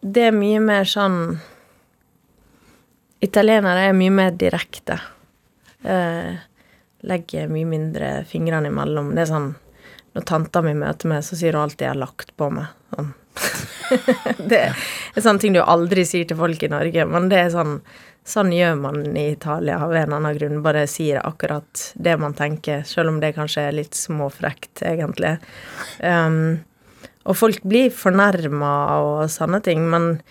Det 0.00 0.30
er 0.30 0.36
mye 0.36 0.60
mer 0.64 0.88
sånn 0.88 1.36
Italienere 3.24 3.90
er 3.90 3.94
mye 3.96 4.12
mer 4.12 4.32
direkte. 4.36 4.98
Eh, 5.84 6.36
legger 7.04 7.50
mye 7.52 7.68
mindre 7.68 8.14
fingrene 8.28 8.70
imellom. 8.72 9.12
Det 9.14 9.26
er 9.26 9.32
sånn 9.34 9.52
Når 10.14 10.22
tanta 10.30 10.60
mi 10.62 10.70
møter 10.78 11.10
meg, 11.10 11.24
så 11.26 11.34
sier 11.34 11.56
hun 11.56 11.64
alltid 11.64 11.80
'jeg 11.82 11.90
har 11.90 11.98
lagt 11.98 12.36
på 12.38 12.46
meg'. 12.46 12.68
Sånn. 12.94 13.14
det 14.48 14.60
er 14.70 15.20
sånne 15.20 15.40
ting 15.40 15.52
du 15.52 15.60
aldri 15.60 16.04
sier 16.06 16.24
til 16.24 16.36
folk 16.38 16.62
i 16.62 16.68
Norge, 16.70 17.04
men 17.04 17.28
det 17.28 17.38
er 17.38 17.50
sånn 17.50 17.80
Sånn 18.24 18.54
gjør 18.56 18.78
man 18.80 19.16
i 19.20 19.34
Italia 19.34 19.82
av 19.84 19.92
en 19.92 20.14
annen 20.16 20.36
grunn. 20.38 20.62
Bare 20.64 20.86
sier 20.88 21.20
akkurat 21.20 21.92
det 21.94 22.14
man 22.16 22.32
tenker, 22.32 22.80
selv 22.88 23.12
om 23.12 23.18
det 23.20 23.34
kanskje 23.36 23.66
er 23.68 23.76
litt 23.76 23.92
småfrekt, 23.92 24.80
egentlig. 24.80 25.34
Um, 26.00 26.64
og 27.28 27.36
folk 27.36 27.60
blir 27.68 27.92
fornærma 27.92 28.72
og 28.96 29.28
sånne 29.28 29.60
ting, 29.64 29.84
men 29.92 30.22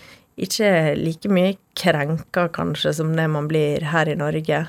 ikke 0.42 0.96
like 0.98 1.30
mye 1.30 1.54
krenka, 1.78 2.48
kanskje, 2.50 2.96
som 2.98 3.14
det 3.14 3.28
man 3.30 3.46
blir 3.52 3.86
her 3.94 4.10
i 4.10 4.18
Norge. 4.18 4.64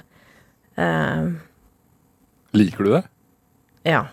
Eh, 0.77 1.33
Liker 2.55 2.85
du 2.85 2.93
det? 2.97 3.03
ja. 3.85 4.05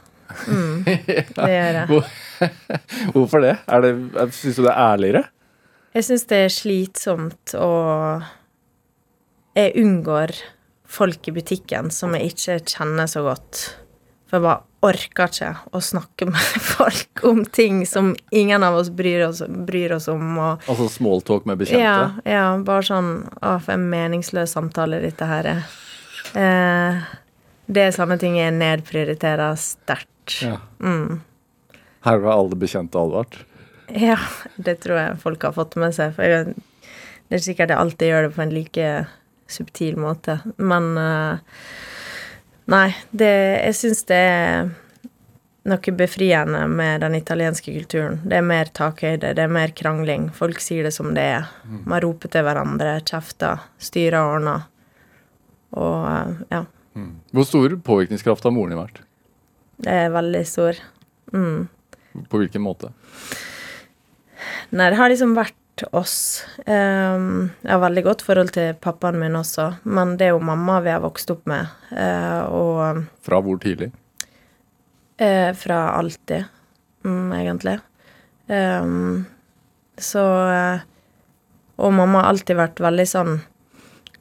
Mm, 0.48 0.84
det 0.88 1.28
gjør 1.36 1.78
jeg. 1.82 2.04
Hvorfor 3.14 3.44
det? 3.44 3.58
Er 3.68 3.82
det 3.84 3.92
Syns 4.32 4.56
du 4.56 4.64
det 4.64 4.72
er 4.72 4.80
ærligere? 4.80 5.24
Jeg 5.92 6.06
syns 6.08 6.24
det 6.30 6.38
er 6.46 6.54
slitsomt 6.56 7.54
og 7.60 8.24
Jeg 9.60 9.74
unngår 9.82 10.32
folk 10.88 11.28
i 11.28 11.34
butikken 11.36 11.92
som 11.92 12.16
jeg 12.16 12.32
ikke 12.32 12.58
kjenner 12.64 13.12
så 13.12 13.26
godt. 13.28 13.66
For 14.32 14.40
jeg 14.40 14.46
bare 14.48 14.64
orker 14.88 15.28
ikke 15.36 15.50
å 15.76 15.82
snakke 15.84 16.30
med 16.32 16.56
folk 16.78 17.26
om 17.28 17.44
ting 17.52 17.84
som 17.86 18.14
ingen 18.32 18.64
av 18.64 18.80
oss 18.80 18.88
bryr 18.96 19.28
oss, 19.28 19.44
bryr 19.68 19.98
oss 19.98 20.08
om. 20.12 20.24
Og 20.40 20.64
Altså 20.72 20.88
smalltalk 20.96 21.44
med 21.52 21.60
bekjente? 21.60 21.84
Ja, 21.84 22.08
ja, 22.24 22.46
bare 22.64 22.88
sånn 22.88 23.12
Å, 23.44 23.58
for 23.60 23.76
en 23.76 23.90
meningsløs 23.92 24.56
samtale 24.56 25.04
dette 25.04 25.28
her 25.28 25.52
er. 25.58 25.68
Eh, 26.38 27.02
det 27.72 27.86
er 27.86 27.96
sånne 27.96 28.18
ting 28.22 28.38
jeg 28.40 28.56
nedprioriterer 28.58 29.56
sterkt. 29.60 30.38
Ja. 30.44 30.58
Mm. 30.84 31.22
Her 32.06 32.22
var 32.24 32.38
alle 32.38 32.58
bekjente 32.60 33.00
advart. 33.00 33.42
Ja, 33.92 34.18
det 34.56 34.80
tror 34.84 35.00
jeg 35.00 35.22
folk 35.22 35.44
har 35.44 35.56
fått 35.56 35.78
med 35.80 35.96
seg. 35.96 36.16
For 36.18 36.28
jeg, 36.28 36.54
det 37.30 37.40
er 37.40 37.46
sikkert 37.46 37.74
jeg 37.74 37.84
alltid 37.84 38.12
gjør 38.12 38.28
det 38.28 38.36
på 38.36 38.46
en 38.46 38.54
like 38.56 38.92
subtil 39.52 40.00
måte. 40.00 40.40
Men 40.58 40.94
eh, 40.98 41.64
Nei, 42.72 42.94
det, 43.12 43.32
jeg 43.66 43.76
syns 43.76 44.06
det 44.08 44.18
er 44.22 44.70
noe 45.68 45.94
befriende 45.98 46.62
med 46.72 47.02
den 47.04 47.18
italienske 47.18 47.74
kulturen. 47.74 48.20
Det 48.24 48.38
er 48.40 48.46
mer 48.46 48.72
takhøyde, 48.74 49.34
det 49.38 49.44
er 49.44 49.52
mer 49.52 49.74
krangling. 49.78 50.30
Folk 50.34 50.62
sier 50.64 50.88
det 50.88 50.94
som 50.96 51.12
det 51.18 51.26
er. 51.36 51.50
Man 51.68 52.02
roper 52.02 52.32
til 52.32 52.46
hverandre, 52.48 52.96
kjefter, 53.06 53.66
styrer 53.82 54.22
og 54.22 54.38
ordner. 54.38 54.64
Og 55.72 56.44
ja, 56.52 56.66
Hvor 57.32 57.48
stor 57.48 57.78
påvirkningskraft 57.86 58.44
har 58.44 58.52
moren 58.56 58.74
din 58.76 58.82
vært? 58.82 59.02
det 59.82 59.94
er 60.06 60.12
veldig 60.14 60.42
stor. 60.46 60.78
Mm. 61.34 61.68
På 62.30 62.38
hvilken 62.42 62.62
måte? 62.62 62.92
Nei, 64.70 64.90
det 64.92 65.00
har 65.00 65.10
liksom 65.10 65.34
vært 65.38 65.84
oss. 65.96 66.44
Um, 66.68 67.50
jeg 67.64 67.72
har 67.72 67.82
veldig 67.82 68.04
godt 68.06 68.22
forhold 68.22 68.52
til 68.54 68.76
pappaen 68.84 69.18
min 69.22 69.38
også, 69.40 69.72
men 69.90 70.14
det 70.20 70.28
er 70.28 70.36
jo 70.36 70.44
mamma 70.46 70.80
vi 70.86 70.92
har 70.94 71.02
vokst 71.02 71.32
opp 71.34 71.48
med. 71.50 71.72
Uh, 71.90 72.42
og 72.52 73.02
Fra 73.26 73.42
hvor 73.42 73.58
tidlig? 73.64 73.90
Uh, 75.22 75.50
fra 75.58 75.80
alltid, 75.98 76.46
um, 77.06 77.32
egentlig. 77.34 77.80
Um, 78.52 79.26
så 80.02 80.22
uh, 80.22 80.82
Og 81.78 81.94
mamma 81.94 82.24
har 82.24 82.34
alltid 82.34 82.58
vært 82.58 82.82
veldig 82.84 83.06
sånn 83.08 83.36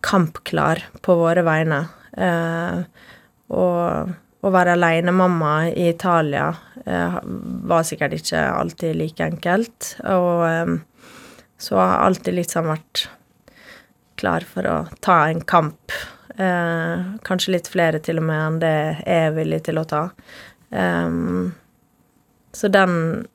kampklar 0.04 0.82
på 1.04 1.16
våre 1.20 1.44
vegne. 1.46 1.84
Eh, 2.16 2.82
og 3.50 4.12
å 4.40 4.52
være 4.54 4.74
alenemamma 4.76 5.54
i 5.68 5.90
Italia 5.90 6.48
eh, 6.86 7.18
var 7.68 7.84
sikkert 7.86 8.16
ikke 8.16 8.44
alltid 8.54 8.96
like 8.96 9.24
enkelt. 9.24 9.94
Og 10.08 10.44
eh, 10.48 10.76
så 11.60 11.76
har 11.76 11.90
jeg 11.90 12.06
alltid 12.06 12.38
liksom 12.38 12.70
vært 12.72 13.08
klar 14.20 14.44
for 14.48 14.68
å 14.68 14.78
ta 15.04 15.22
en 15.28 15.42
kamp. 15.44 15.92
Eh, 16.40 17.10
kanskje 17.26 17.56
litt 17.56 17.68
flere 17.68 18.00
til 18.04 18.20
og 18.20 18.28
med 18.30 18.40
enn 18.46 18.62
det 18.62 18.76
jeg 18.78 19.26
er 19.26 19.36
villig 19.36 19.60
til 19.68 19.80
å 19.80 19.88
ta. 19.88 20.06
Ehm, 20.70 21.52
så 22.52 22.68
den 22.68 23.26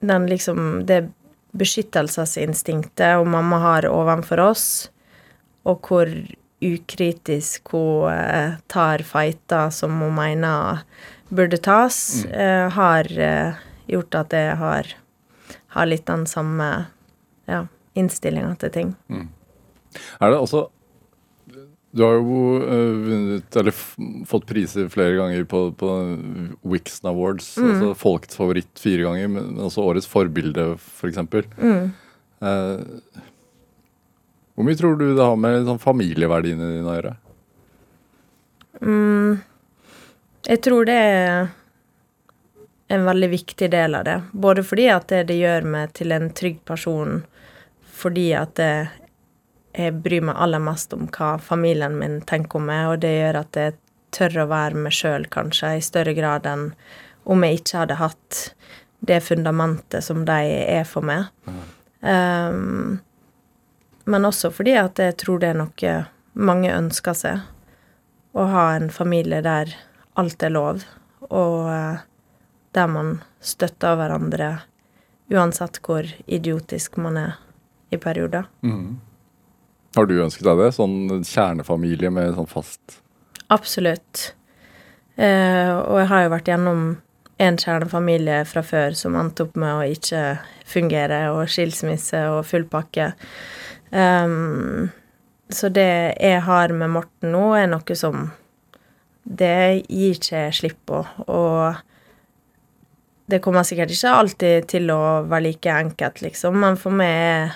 Den 0.00 0.26
liksom 0.26 0.86
Det 0.86 1.10
beskyttelsesinstinktet 1.52 3.18
og 3.20 3.26
mamma 3.26 3.58
har 3.58 3.86
overfor 3.86 4.40
oss, 4.40 4.90
og 5.70 5.86
hvor 5.86 6.10
ukritisk 6.60 7.72
hun 7.72 8.10
eh, 8.12 8.58
tar 8.68 9.04
fighter 9.06 9.70
som 9.72 9.96
hun 10.02 10.14
mener 10.18 10.82
burde 11.30 11.60
tas, 11.62 12.24
eh, 12.26 12.66
har 12.74 13.08
eh, 13.16 13.60
gjort 13.90 14.18
at 14.18 14.34
jeg 14.36 14.56
har, 14.60 14.90
har 15.76 15.88
litt 15.88 16.04
den 16.10 16.26
samme 16.28 16.68
ja, 17.48 17.64
innstillinga 17.98 18.56
til 18.60 18.74
ting. 18.74 18.92
Er 20.20 20.30
det 20.30 20.38
også 20.38 20.68
Du 21.90 22.04
har 22.04 22.20
jo 22.20 22.42
vunnet, 22.62 23.56
eller 23.58 23.74
fått 24.30 24.44
priser 24.46 24.86
flere 24.92 25.16
ganger 25.18 25.42
på, 25.50 25.64
på 25.74 25.88
Wixon 26.62 27.08
Awards. 27.10 27.48
Altså 27.58 27.96
Folkets 27.98 28.38
favoritt 28.38 28.78
fire 28.78 29.08
ganger, 29.08 29.26
men 29.32 29.58
også 29.58 29.88
Årets 29.88 30.06
forbilde, 30.06 30.76
f.eks. 30.78 31.18
For 31.32 31.48
Mm. 31.58 31.90
Hvor 34.60 34.68
mye 34.68 34.76
tror 34.76 34.98
du 35.00 35.06
det 35.16 35.24
har 35.24 35.38
med 35.40 35.62
sånn, 35.64 35.80
familieverdiene 35.80 36.66
dine 36.68 36.84
å 36.84 36.96
gjøre? 36.98 37.14
Mm, 38.84 39.38
jeg 40.44 40.60
tror 40.66 40.84
det 40.84 40.96
er 41.00 41.48
en 42.92 43.06
veldig 43.08 43.30
viktig 43.32 43.70
del 43.72 43.96
av 43.96 44.04
det. 44.04 44.18
Både 44.32 44.64
fordi 44.66 44.90
at 44.92 45.08
det, 45.08 45.22
det 45.30 45.38
gjør 45.40 45.64
meg 45.72 45.96
til 45.96 46.12
en 46.12 46.28
trygg 46.36 46.60
person, 46.68 47.22
fordi 48.02 48.26
at 48.36 48.52
det, 48.60 48.70
jeg 49.80 49.96
bryr 50.04 50.28
meg 50.28 50.36
aller 50.44 50.60
mest 50.60 50.92
om 50.92 51.08
hva 51.08 51.32
familien 51.40 51.96
min 51.96 52.20
tenker 52.28 52.60
om 52.60 52.68
meg, 52.68 52.86
og 52.92 53.00
det 53.00 53.16
gjør 53.16 53.40
at 53.40 53.60
jeg 53.64 53.76
tør 54.12 54.42
å 54.44 54.48
være 54.52 54.84
meg 54.84 54.92
sjøl, 54.92 55.24
kanskje, 55.32 55.76
i 55.78 55.84
større 55.88 56.12
grad 56.18 56.48
enn 56.52 56.72
om 57.24 57.48
jeg 57.48 57.62
ikke 57.62 57.84
hadde 57.86 58.00
hatt 58.04 58.46
det 59.08 59.22
fundamentet 59.24 60.04
som 60.04 60.26
de 60.28 60.42
er 60.68 60.84
for 60.84 61.06
meg. 61.06 61.32
Um, 62.04 62.98
men 64.10 64.26
også 64.28 64.50
fordi 64.54 64.76
at 64.80 65.00
jeg 65.00 65.16
tror 65.22 65.40
det 65.42 65.52
er 65.52 65.60
noe 65.60 65.94
mange 66.34 66.72
ønsker 66.74 67.16
seg. 67.16 67.44
Å 68.34 68.46
ha 68.52 68.64
en 68.76 68.90
familie 68.94 69.42
der 69.42 69.72
alt 70.20 70.42
er 70.42 70.52
lov, 70.54 70.84
og 71.30 71.70
eh, 71.72 72.02
der 72.76 72.90
man 72.90 73.16
støtter 73.42 73.96
hverandre 73.98 74.50
uansett 75.30 75.78
hvor 75.86 76.06
idiotisk 76.26 76.98
man 77.02 77.18
er 77.18 77.38
i 77.90 77.98
perioder. 77.98 78.46
Har 79.96 80.06
du 80.06 80.18
ønsket 80.22 80.46
deg 80.46 80.60
det? 80.62 80.72
Sånn 80.76 81.22
kjernefamilie 81.26 82.10
med 82.14 82.36
sånn 82.36 82.50
fast 82.50 83.00
Absolutt. 83.50 84.28
Eh, 85.18 85.70
og 85.74 85.96
jeg 85.98 86.10
har 86.12 86.22
jo 86.22 86.34
vært 86.36 86.50
gjennom 86.52 86.82
en 87.40 87.56
kjernefamilie 87.58 88.44
fra 88.46 88.62
før 88.62 88.94
som 88.94 89.16
endte 89.18 89.46
opp 89.46 89.56
med 89.58 89.74
å 89.74 89.88
ikke 89.90 90.22
fungere, 90.70 91.18
og 91.34 91.50
skilsmisse 91.50 92.20
og 92.30 92.44
full 92.46 92.68
pakke. 92.70 93.10
Ehm, 93.92 94.90
så 95.50 95.68
det 95.74 96.14
jeg 96.20 96.42
har 96.46 96.72
med 96.72 96.90
Morten 96.94 97.32
nå, 97.34 97.46
er 97.58 97.66
noe 97.72 97.96
som 97.98 98.28
Det 99.22 99.84
gir 99.88 100.14
ikke 100.16 100.44
slipp 100.56 100.78
på. 100.88 101.00
Og 101.28 101.74
det 103.30 103.38
kommer 103.44 103.62
sikkert 103.66 103.92
ikke 103.94 104.10
alltid 104.16 104.68
til 104.72 104.90
å 104.90 105.00
være 105.28 105.44
like 105.50 105.70
enkelt, 105.70 106.22
liksom, 106.24 106.56
men 106.58 106.78
for 106.80 106.90
meg 106.90 107.10
er 107.26 107.52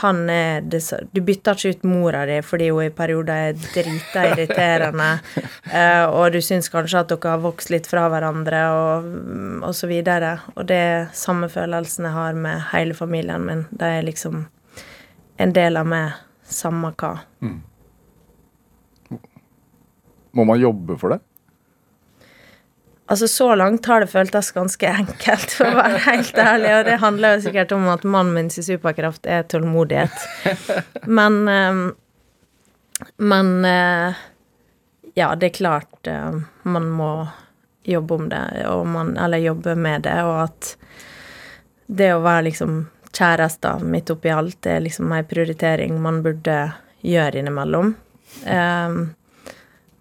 han 0.00 0.28
er 0.30 0.60
det, 0.60 0.80
så- 0.82 1.00
Du 1.12 1.20
bytter 1.20 1.54
ikke 1.54 1.70
ut 1.70 1.82
mora 1.84 2.24
di 2.26 2.40
fordi 2.42 2.68
hun 2.70 2.82
i 2.84 2.90
perioder 2.90 3.50
er 3.50 3.52
drita 3.52 4.24
irriterende, 4.34 5.20
eh, 5.72 6.04
og 6.06 6.32
du 6.32 6.38
syns 6.40 6.68
kanskje 6.68 6.98
at 7.00 7.08
dere 7.08 7.30
har 7.30 7.38
vokst 7.38 7.70
litt 7.70 7.86
fra 7.86 8.08
hverandre, 8.10 8.62
og, 8.74 9.62
og 9.62 9.74
så 9.74 9.86
videre. 9.86 10.40
Og 10.56 10.66
det 10.66 10.76
er 10.76 11.06
samme 11.14 11.48
følelsen 11.48 12.04
jeg 12.04 12.12
har 12.12 12.32
med 12.34 12.60
hele 12.72 12.94
familien 12.94 13.46
min. 13.46 13.66
De 13.70 13.84
er 13.84 14.02
liksom 14.02 14.46
en 15.36 15.52
del 15.52 15.76
av 15.76 15.86
meg, 15.90 16.12
samme 16.44 16.92
hva. 16.98 17.14
Må 20.34 20.44
man 20.44 20.60
jobbe 20.60 20.98
for 20.98 21.14
det? 21.14 21.20
Altså, 23.06 23.28
så 23.28 23.50
langt 23.54 23.86
har 23.86 24.00
det 24.00 24.08
føltes 24.08 24.48
ganske 24.56 24.88
enkelt, 24.88 25.50
for 25.52 25.68
å 25.68 25.76
være 25.76 25.98
helt 26.06 26.38
ærlig, 26.40 26.70
og 26.78 26.86
det 26.88 27.00
handler 27.02 27.34
jo 27.34 27.42
sikkert 27.44 27.74
om 27.76 27.84
at 27.92 28.06
mannen 28.08 28.32
min 28.34 28.48
sin 28.50 28.64
superkraft 28.64 29.26
er 29.28 29.44
tålmodighet. 29.44 30.14
Men 31.06 31.42
eh, 31.48 31.82
Men 33.18 33.64
eh, 33.64 34.14
ja, 35.14 35.34
det 35.36 35.46
er 35.46 35.58
klart 35.58 36.06
eh, 36.06 36.40
man 36.62 36.88
må 36.90 37.28
jobbe 37.84 38.14
om 38.14 38.28
det, 38.32 38.42
og 38.70 38.86
man, 38.88 39.16
eller 39.20 39.38
jobbe 39.42 39.74
med 39.76 40.06
det, 40.06 40.16
og 40.24 40.46
at 40.46 40.76
det 41.86 42.14
å 42.14 42.22
være 42.24 42.46
liksom 42.48 42.86
kjærester 43.14 43.82
midt 43.82 44.10
oppi 44.14 44.32
alt, 44.34 44.58
det 44.66 44.76
er 44.76 44.84
liksom 44.84 45.12
ei 45.14 45.22
prioritering 45.28 45.96
man 46.02 46.22
burde 46.24 46.58
gjøre 47.04 47.40
innimellom. 47.40 47.94
Um, 48.44 48.98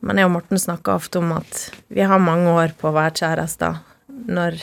men 0.04 0.20
jeg 0.20 0.28
og 0.28 0.34
Morten 0.34 0.60
snakker 0.60 0.98
ofte 0.98 1.22
om 1.22 1.32
at 1.38 1.68
vi 1.94 2.04
har 2.04 2.20
mange 2.20 2.52
år 2.52 2.74
på 2.80 2.90
å 2.90 2.96
være 2.96 3.16
kjærester 3.22 3.80
når 4.28 4.58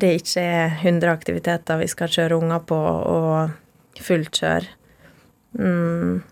det 0.00 0.14
ikke 0.22 0.40
er 0.40 0.78
100 0.78 1.12
aktiviteter 1.12 1.80
vi 1.82 1.88
skal 1.90 2.12
kjøre 2.12 2.38
unger 2.40 2.62
på, 2.64 2.76
og 2.76 4.00
fullt 4.00 4.40
kjør. 4.40 4.68
Mm. 5.58 6.22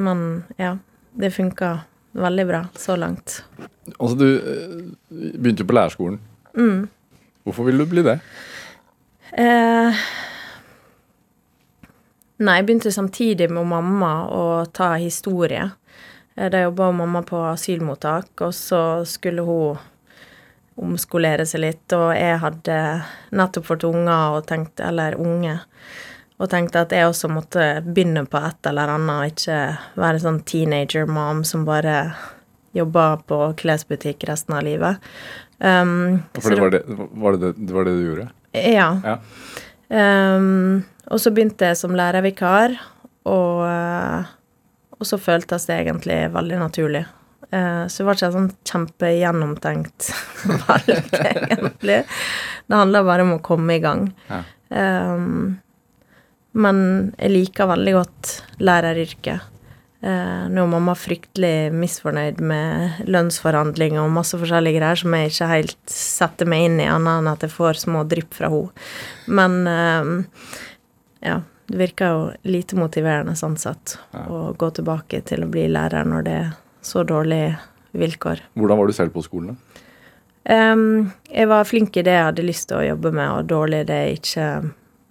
Men 0.00 0.22
ja, 0.56 0.76
det 1.12 1.34
funka 1.36 1.76
veldig 2.16 2.46
bra 2.48 2.62
så 2.80 2.96
langt. 2.96 3.42
Altså, 3.98 4.16
du 4.16 4.28
eh, 4.38 4.80
begynte 5.36 5.64
jo 5.64 5.68
på 5.68 5.76
lærerskolen. 5.76 6.18
Mm. 6.56 6.86
Hvorfor 7.44 7.68
ville 7.68 7.84
du 7.84 7.92
bli 7.92 8.06
det? 8.06 8.18
Eh, 9.34 10.02
nei, 12.38 12.56
jeg 12.60 12.66
begynte 12.68 12.92
samtidig 12.94 13.48
med 13.50 13.66
mamma 13.66 14.12
å 14.30 14.44
ta 14.70 14.94
historie. 15.02 15.70
Eh, 16.36 16.50
Da 16.50 16.62
jobba 16.62 16.92
mamma 16.92 17.22
på 17.22 17.40
asylmottak, 17.50 18.30
og 18.40 18.54
så 18.54 19.04
skulle 19.06 19.42
hun 19.42 19.78
omskolere 20.76 21.46
seg 21.46 21.60
litt, 21.60 21.92
og 21.92 22.14
jeg 22.14 22.38
hadde 22.42 22.78
nettopp 23.30 23.66
fått 23.66 23.84
unger 23.86 24.38
og 24.38 24.46
tenkte, 24.46 24.88
eller 24.88 25.14
unge, 25.14 25.60
og 26.38 26.50
tenkte 26.50 26.80
at 26.82 26.90
jeg 26.90 27.06
også 27.06 27.30
måtte 27.30 27.66
begynne 27.86 28.24
på 28.26 28.40
et 28.42 28.66
eller 28.66 28.90
annet, 28.96 29.34
ikke 29.34 29.58
være 30.02 30.22
sånn 30.24 30.40
teenager-mom 30.42 31.44
som 31.46 31.64
bare 31.64 32.14
jobba 32.74 33.20
på 33.22 33.38
klesbutikk 33.54 34.26
resten 34.26 34.56
av 34.58 34.64
livet. 34.66 34.98
Um, 35.60 36.24
For 36.34 36.50
det 36.50 36.58
var 36.60 36.70
det, 36.74 36.82
var, 36.88 37.36
det, 37.38 37.52
det 37.54 37.74
var 37.74 37.86
det 37.86 37.94
du 37.94 38.02
gjorde? 38.08 38.30
Ja. 38.54 38.88
Ja. 39.04 39.18
Um, 39.88 40.84
og 41.12 41.20
så 41.20 41.32
begynte 41.34 41.68
jeg 41.68 41.78
som 41.78 41.94
lærervikar, 41.96 42.78
og, 43.28 43.60
eh, 43.68 44.32
og 44.98 45.08
så 45.08 45.18
føltes 45.20 45.66
det 45.68 45.76
egentlig 45.82 46.18
veldig 46.32 46.60
naturlig. 46.62 47.04
Uh, 47.52 47.84
så 47.86 48.00
det 48.00 48.06
var 48.08 48.16
ikke 48.16 48.28
et 48.30 48.36
sånn 48.38 48.52
kjempegjennomtenkt 48.66 50.08
valg, 50.64 51.12
egentlig. 51.20 52.00
Det 52.64 52.80
handla 52.80 53.04
bare 53.06 53.26
om 53.26 53.36
å 53.36 53.42
komme 53.44 53.76
i 53.76 53.82
gang. 53.84 54.08
Ja. 54.30 54.40
Um, 54.74 55.60
men 56.54 56.78
jeg 57.18 57.34
liker 57.34 57.68
veldig 57.70 57.94
godt 57.98 58.32
læreryrket. 58.62 59.53
Uh, 60.04 60.44
nå 60.52 60.66
er 60.66 60.68
mamma 60.68 60.92
fryktelig 60.98 61.72
misfornøyd 61.72 62.42
med 62.44 63.06
lønnsforhandlinger 63.08 64.02
og 64.02 64.12
masse 64.12 64.36
forskjellige 64.36 64.76
greier 64.76 65.00
som 65.00 65.14
jeg 65.16 65.30
ikke 65.30 65.48
helt 65.48 65.78
setter 65.88 66.50
meg 66.50 66.66
inn 66.66 66.76
i, 66.82 66.88
annet 66.92 67.22
enn 67.22 67.30
at 67.30 67.46
jeg 67.46 67.54
får 67.54 67.80
små 67.86 68.02
drypp 68.10 68.36
fra 68.36 68.50
henne. 68.52 68.84
Men 69.32 69.54
eh, 69.70 70.10
ja, 71.24 71.38
det 71.70 71.80
virker 71.80 72.12
jo 72.12 72.26
lite 72.52 72.76
motiverende 72.76 73.32
sånn 73.38 73.56
sett 73.56 73.96
å 74.28 74.50
gå 74.58 74.68
tilbake 74.76 75.22
til 75.24 75.46
å 75.46 75.48
bli 75.48 75.64
lærer 75.72 76.04
når 76.04 76.26
det 76.26 76.36
er 76.42 76.52
så 76.84 77.06
dårlige 77.08 77.54
vilkår. 77.96 78.44
Hvordan 78.60 78.82
var 78.82 78.90
du 78.90 78.96
selv 78.96 79.14
på 79.14 79.24
skolen? 79.24 79.54
da? 79.54 79.80
Um, 80.44 81.14
jeg 81.32 81.48
var 81.48 81.64
flink 81.64 81.96
i 81.96 82.04
det 82.04 82.12
jeg 82.12 82.28
hadde 82.28 82.44
lyst 82.44 82.68
til 82.68 82.82
å 82.82 82.84
jobbe 82.90 83.14
med, 83.16 83.30
og 83.32 83.48
dårlig 83.48 83.80
i 83.80 83.88
det 83.88 83.98
jeg 84.02 84.20
ikke 84.20 84.48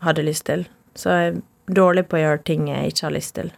hadde 0.05 0.27
lyst 0.27 0.45
til. 0.51 0.67
Så 0.93 1.09
jeg 1.09 1.31
er 1.31 1.41
dårlig 1.73 2.05
på 2.05 2.19
å 2.19 2.23
gjøre 2.27 2.43
ting 2.45 2.69
jeg 2.69 2.93
ikke 2.93 3.07
har 3.07 3.15
lyst 3.17 3.35
til. 3.39 3.49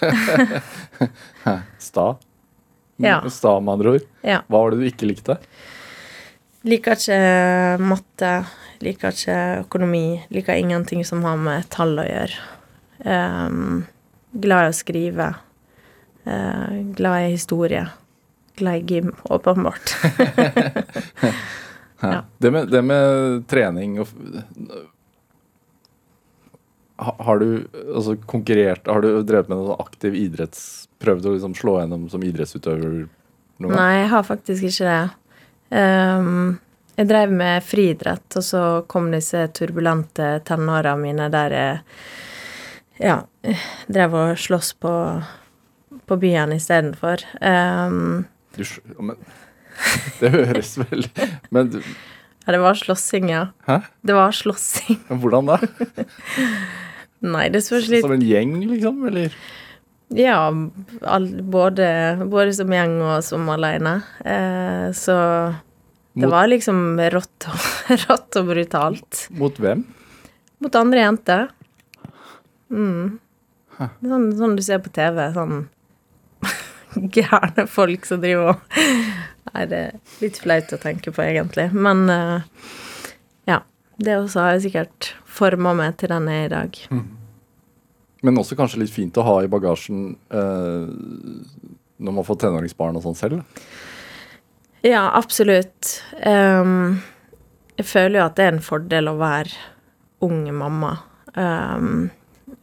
Sta? 1.90 2.06
Ja. 3.00 3.20
Sta, 3.30 3.60
med 3.60 3.72
andre 3.72 3.94
ord. 3.96 4.08
Ja. 4.26 4.40
Hva 4.48 4.64
var 4.64 4.74
det 4.74 4.80
du 4.80 4.88
ikke 4.90 5.08
likte? 5.08 5.38
Liker 6.68 6.98
ikke 6.98 7.20
matte, 7.80 8.32
liker 8.84 9.16
ikke 9.16 9.38
økonomi, 9.62 10.20
liker 10.34 10.60
ingenting 10.60 11.06
som 11.08 11.24
har 11.24 11.38
med 11.40 11.68
tall 11.72 11.96
å 12.02 12.04
gjøre. 12.04 12.42
Um, 13.00 13.86
glad 14.36 14.66
i 14.66 14.74
å 14.74 14.76
skrive. 14.76 15.30
Uh, 16.28 16.92
glad 16.98 17.30
i 17.30 17.32
historie. 17.38 17.86
Glad 18.60 18.82
i 18.82 18.94
gym, 18.94 19.14
åpenbart. 19.32 19.96
Ja. 22.00 22.24
Det, 22.38 22.50
med, 22.50 22.68
det 22.68 22.82
med 22.82 23.48
trening 23.48 23.98
og 24.00 24.08
Har 27.00 27.38
du 27.40 27.46
altså, 27.94 28.16
konkurrert 28.28 28.86
Har 28.90 29.00
du 29.04 29.08
drevet 29.24 29.48
med 29.48 29.56
noe 29.58 29.70
sånn 29.72 29.84
aktiv 29.86 30.16
idretts... 30.20 30.64
Prøvd 31.00 31.26
å 31.30 31.30
liksom 31.32 31.54
slå 31.56 31.78
gjennom 31.80 32.02
som 32.12 32.20
idrettsutøver 32.28 32.90
noen 33.62 33.70
gang? 33.70 33.76
Nei, 33.78 33.92
jeg 34.02 34.08
har 34.12 34.24
faktisk 34.28 34.66
ikke 34.68 34.90
det. 34.90 34.98
Um, 35.72 36.58
jeg 36.98 37.08
drev 37.08 37.32
med 37.32 37.64
friidrett, 37.64 38.26
og 38.36 38.44
så 38.44 38.60
kom 38.90 39.06
disse 39.14 39.46
turbulente 39.56 40.26
tenåra 40.44 40.92
mine 41.00 41.30
der 41.32 41.54
jeg 41.56 41.78
ja, 43.00 43.14
drev 43.88 44.18
og 44.20 44.34
sloss 44.42 44.74
på, 44.76 44.92
på 46.04 46.20
byen 46.20 46.52
istedenfor. 46.58 47.24
Um, 47.40 48.26
Du, 48.58 48.64
men, 49.00 49.16
det 50.20 50.34
høres 50.34 50.74
vel 50.82 51.06
Men 51.54 51.70
du- 51.72 51.80
ja, 51.80 52.52
det 52.52 52.60
var 52.60 52.74
slåssing, 52.76 53.28
ja. 53.30 53.46
Hæ? 53.68 53.80
Det 54.04 54.14
var 54.16 54.32
slåssing. 54.36 55.00
hvordan 55.08 55.48
da? 55.54 55.58
Nei, 57.20 57.48
det 57.52 57.60
spørs 57.66 57.88
litt 57.92 58.04
Som 58.06 58.14
en 58.16 58.22
gjeng, 58.24 58.54
liksom? 58.70 59.02
Eller? 59.10 59.34
Ja, 60.16 60.38
all, 61.06 61.26
både, 61.52 61.86
både 62.32 62.54
som 62.56 62.72
gjeng 62.74 62.96
og 63.04 63.20
som 63.22 63.44
alene. 63.52 63.98
Eh, 64.24 64.88
så 64.96 65.16
det 66.16 66.24
Mot- 66.24 66.32
var 66.32 66.48
liksom 66.50 66.80
rått 67.14 67.46
og, 67.52 67.66
rått 68.08 68.38
og 68.40 68.48
brutalt. 68.50 69.20
Mot 69.38 69.60
hvem? 69.62 69.84
Mot 70.60 70.74
andre 70.80 71.04
jenter. 71.04 71.44
Mm. 72.70 73.18
Sånn, 73.80 74.26
sånn 74.36 74.56
du 74.58 74.64
ser 74.66 74.82
på 74.84 74.90
TV. 74.92 75.22
Sånn 75.36 75.68
gærne 77.14 77.68
folk 77.70 78.08
som 78.08 78.20
driver 78.24 78.54
og 78.56 78.80
Nei, 79.50 79.64
det 79.66 79.78
er 79.82 79.94
litt 80.20 80.36
flaut 80.38 80.70
å 80.76 80.78
tenke 80.78 81.10
på, 81.14 81.22
egentlig. 81.24 81.70
Men 81.74 82.04
eh. 82.12 82.42
Det 84.00 84.16
også 84.16 84.40
har 84.40 84.54
jo 84.56 84.64
sikkert 84.64 85.10
forma 85.28 85.74
meg 85.76 85.98
til 86.00 86.12
den 86.12 86.28
jeg 86.30 86.46
er 86.46 86.48
i 86.48 86.54
dag. 86.54 86.78
Men 88.24 88.40
også 88.40 88.56
kanskje 88.56 88.82
litt 88.82 88.92
fint 88.92 89.16
å 89.20 89.24
ha 89.26 89.36
i 89.44 89.50
bagasjen 89.50 90.14
eh, 90.32 90.88
når 92.00 92.16
man 92.16 92.26
får 92.26 92.40
tenåringsbarn 92.44 92.96
og 92.96 93.04
sånn 93.04 93.18
selv. 93.18 93.42
Ja, 94.84 95.10
absolutt. 95.12 95.98
Um, 96.24 97.00
jeg 97.76 97.88
føler 97.88 98.20
jo 98.20 98.26
at 98.26 98.38
det 98.38 98.46
er 98.46 98.54
en 98.54 98.64
fordel 98.64 99.10
å 99.12 99.18
være 99.20 99.52
ung 100.24 100.46
mamma. 100.56 100.94
Um, 101.36 102.08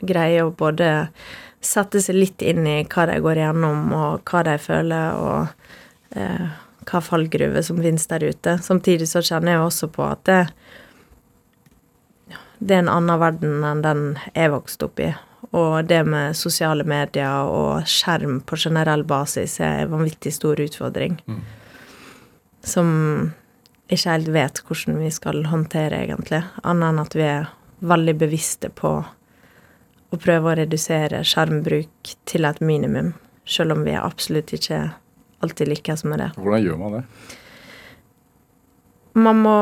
greie 0.01 0.41
å 0.45 0.53
både 0.57 1.09
sette 1.61 2.01
seg 2.01 2.17
litt 2.17 2.41
inn 2.45 2.65
i 2.69 2.79
hva 2.89 3.05
de 3.09 3.19
går 3.21 3.41
igjennom, 3.41 3.85
og 3.93 4.29
hva 4.29 4.43
de 4.45 4.57
føler, 4.61 5.21
og 5.21 6.17
uh, 6.17 6.49
hva 6.87 7.01
fallgruver 7.03 7.65
som 7.65 7.81
finnes 7.81 8.09
der 8.09 8.25
ute. 8.25 8.57
Samtidig 8.65 9.09
så 9.09 9.21
kjenner 9.25 9.55
jeg 9.55 9.65
også 9.67 9.91
på 9.93 10.05
at 10.07 10.25
det, 10.29 10.41
det 12.59 12.75
er 12.75 12.83
en 12.83 12.91
annen 12.91 13.21
verden 13.21 13.63
enn 13.65 13.83
den 13.85 14.03
jeg 14.33 14.53
vokste 14.53 14.87
opp 14.89 15.01
i. 15.03 15.11
Og 15.55 15.85
det 15.87 16.01
med 16.09 16.35
sosiale 16.35 16.83
medier 16.87 17.47
og 17.47 17.87
skjerm 17.87 18.41
på 18.45 18.57
generell 18.59 19.05
basis 19.07 19.59
er 19.63 19.85
en 19.85 19.93
vanvittig 19.93 20.33
stor 20.35 20.59
utfordring. 20.59 21.19
som 22.67 22.87
ikke 23.87 24.11
helt 24.11 24.31
vet 24.35 24.61
hvordan 24.67 24.97
vi 24.99 25.11
skal 25.13 25.45
håndtere, 25.47 26.01
egentlig. 26.03 26.41
Annet 26.67 26.89
enn 26.89 27.03
at 27.03 27.15
vi 27.15 27.23
er 27.23 27.47
veldig 27.79 28.15
bevisste 28.19 28.69
på 28.73 28.91
å 30.07 30.19
prøve 30.19 30.51
å 30.51 30.57
redusere 30.59 31.23
skjermbruk 31.27 32.15
til 32.27 32.47
et 32.47 32.59
minimum, 32.63 33.13
selv 33.47 33.77
om 33.77 33.85
vi 33.87 33.95
absolutt 33.95 34.53
ikke 34.55 34.81
alltid 35.43 35.71
lykkes 35.71 36.03
med 36.07 36.23
det. 36.23 36.31
Hvordan 36.35 36.65
gjør 36.65 36.81
man 36.81 36.97
det? 36.97 37.03
Man 39.17 39.41
må 39.43 39.57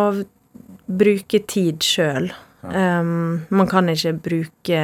bruke 0.85 1.41
tid 1.47 1.85
sjøl. 1.85 2.31
Um, 2.71 3.45
man 3.49 3.67
kan 3.69 3.89
ikke 3.91 4.13
bruke 4.25 4.81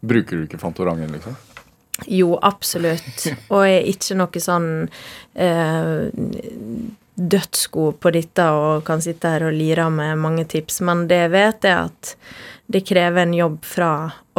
Bruker 0.00 0.36
du 0.36 0.44
ikke 0.46 0.58
Fantorangen, 0.60 1.10
liksom? 1.12 1.34
Jo, 2.06 2.38
absolutt. 2.42 3.26
Og 3.52 3.66
jeg 3.66 3.76
er 3.82 3.88
ikke 3.90 4.16
noe 4.16 4.40
sånn 4.40 4.70
eh, 5.34 6.08
dødsgod 7.20 7.98
på 8.00 8.12
dette 8.14 8.46
og 8.56 8.84
kan 8.86 9.02
sitte 9.04 9.34
her 9.34 9.44
og 9.44 9.52
lire 9.52 9.90
med 9.92 10.18
mange 10.22 10.46
tips, 10.48 10.80
men 10.86 11.04
det 11.10 11.18
jeg 11.26 11.32
vet, 11.34 11.66
er 11.68 11.90
at 11.90 12.14
det 12.72 12.86
krever 12.88 13.26
en 13.26 13.34
jobb 13.36 13.64
fra 13.66 13.90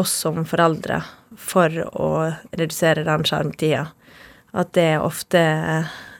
oss 0.01 0.13
som 0.23 0.41
foreldre 0.49 1.01
for 1.37 1.75
å 1.93 2.11
redusere 2.57 3.05
den 3.05 3.25
skjermtida. 3.27 3.85
At 4.51 4.73
det 4.75 4.87
er 4.95 5.05
ofte 5.05 5.41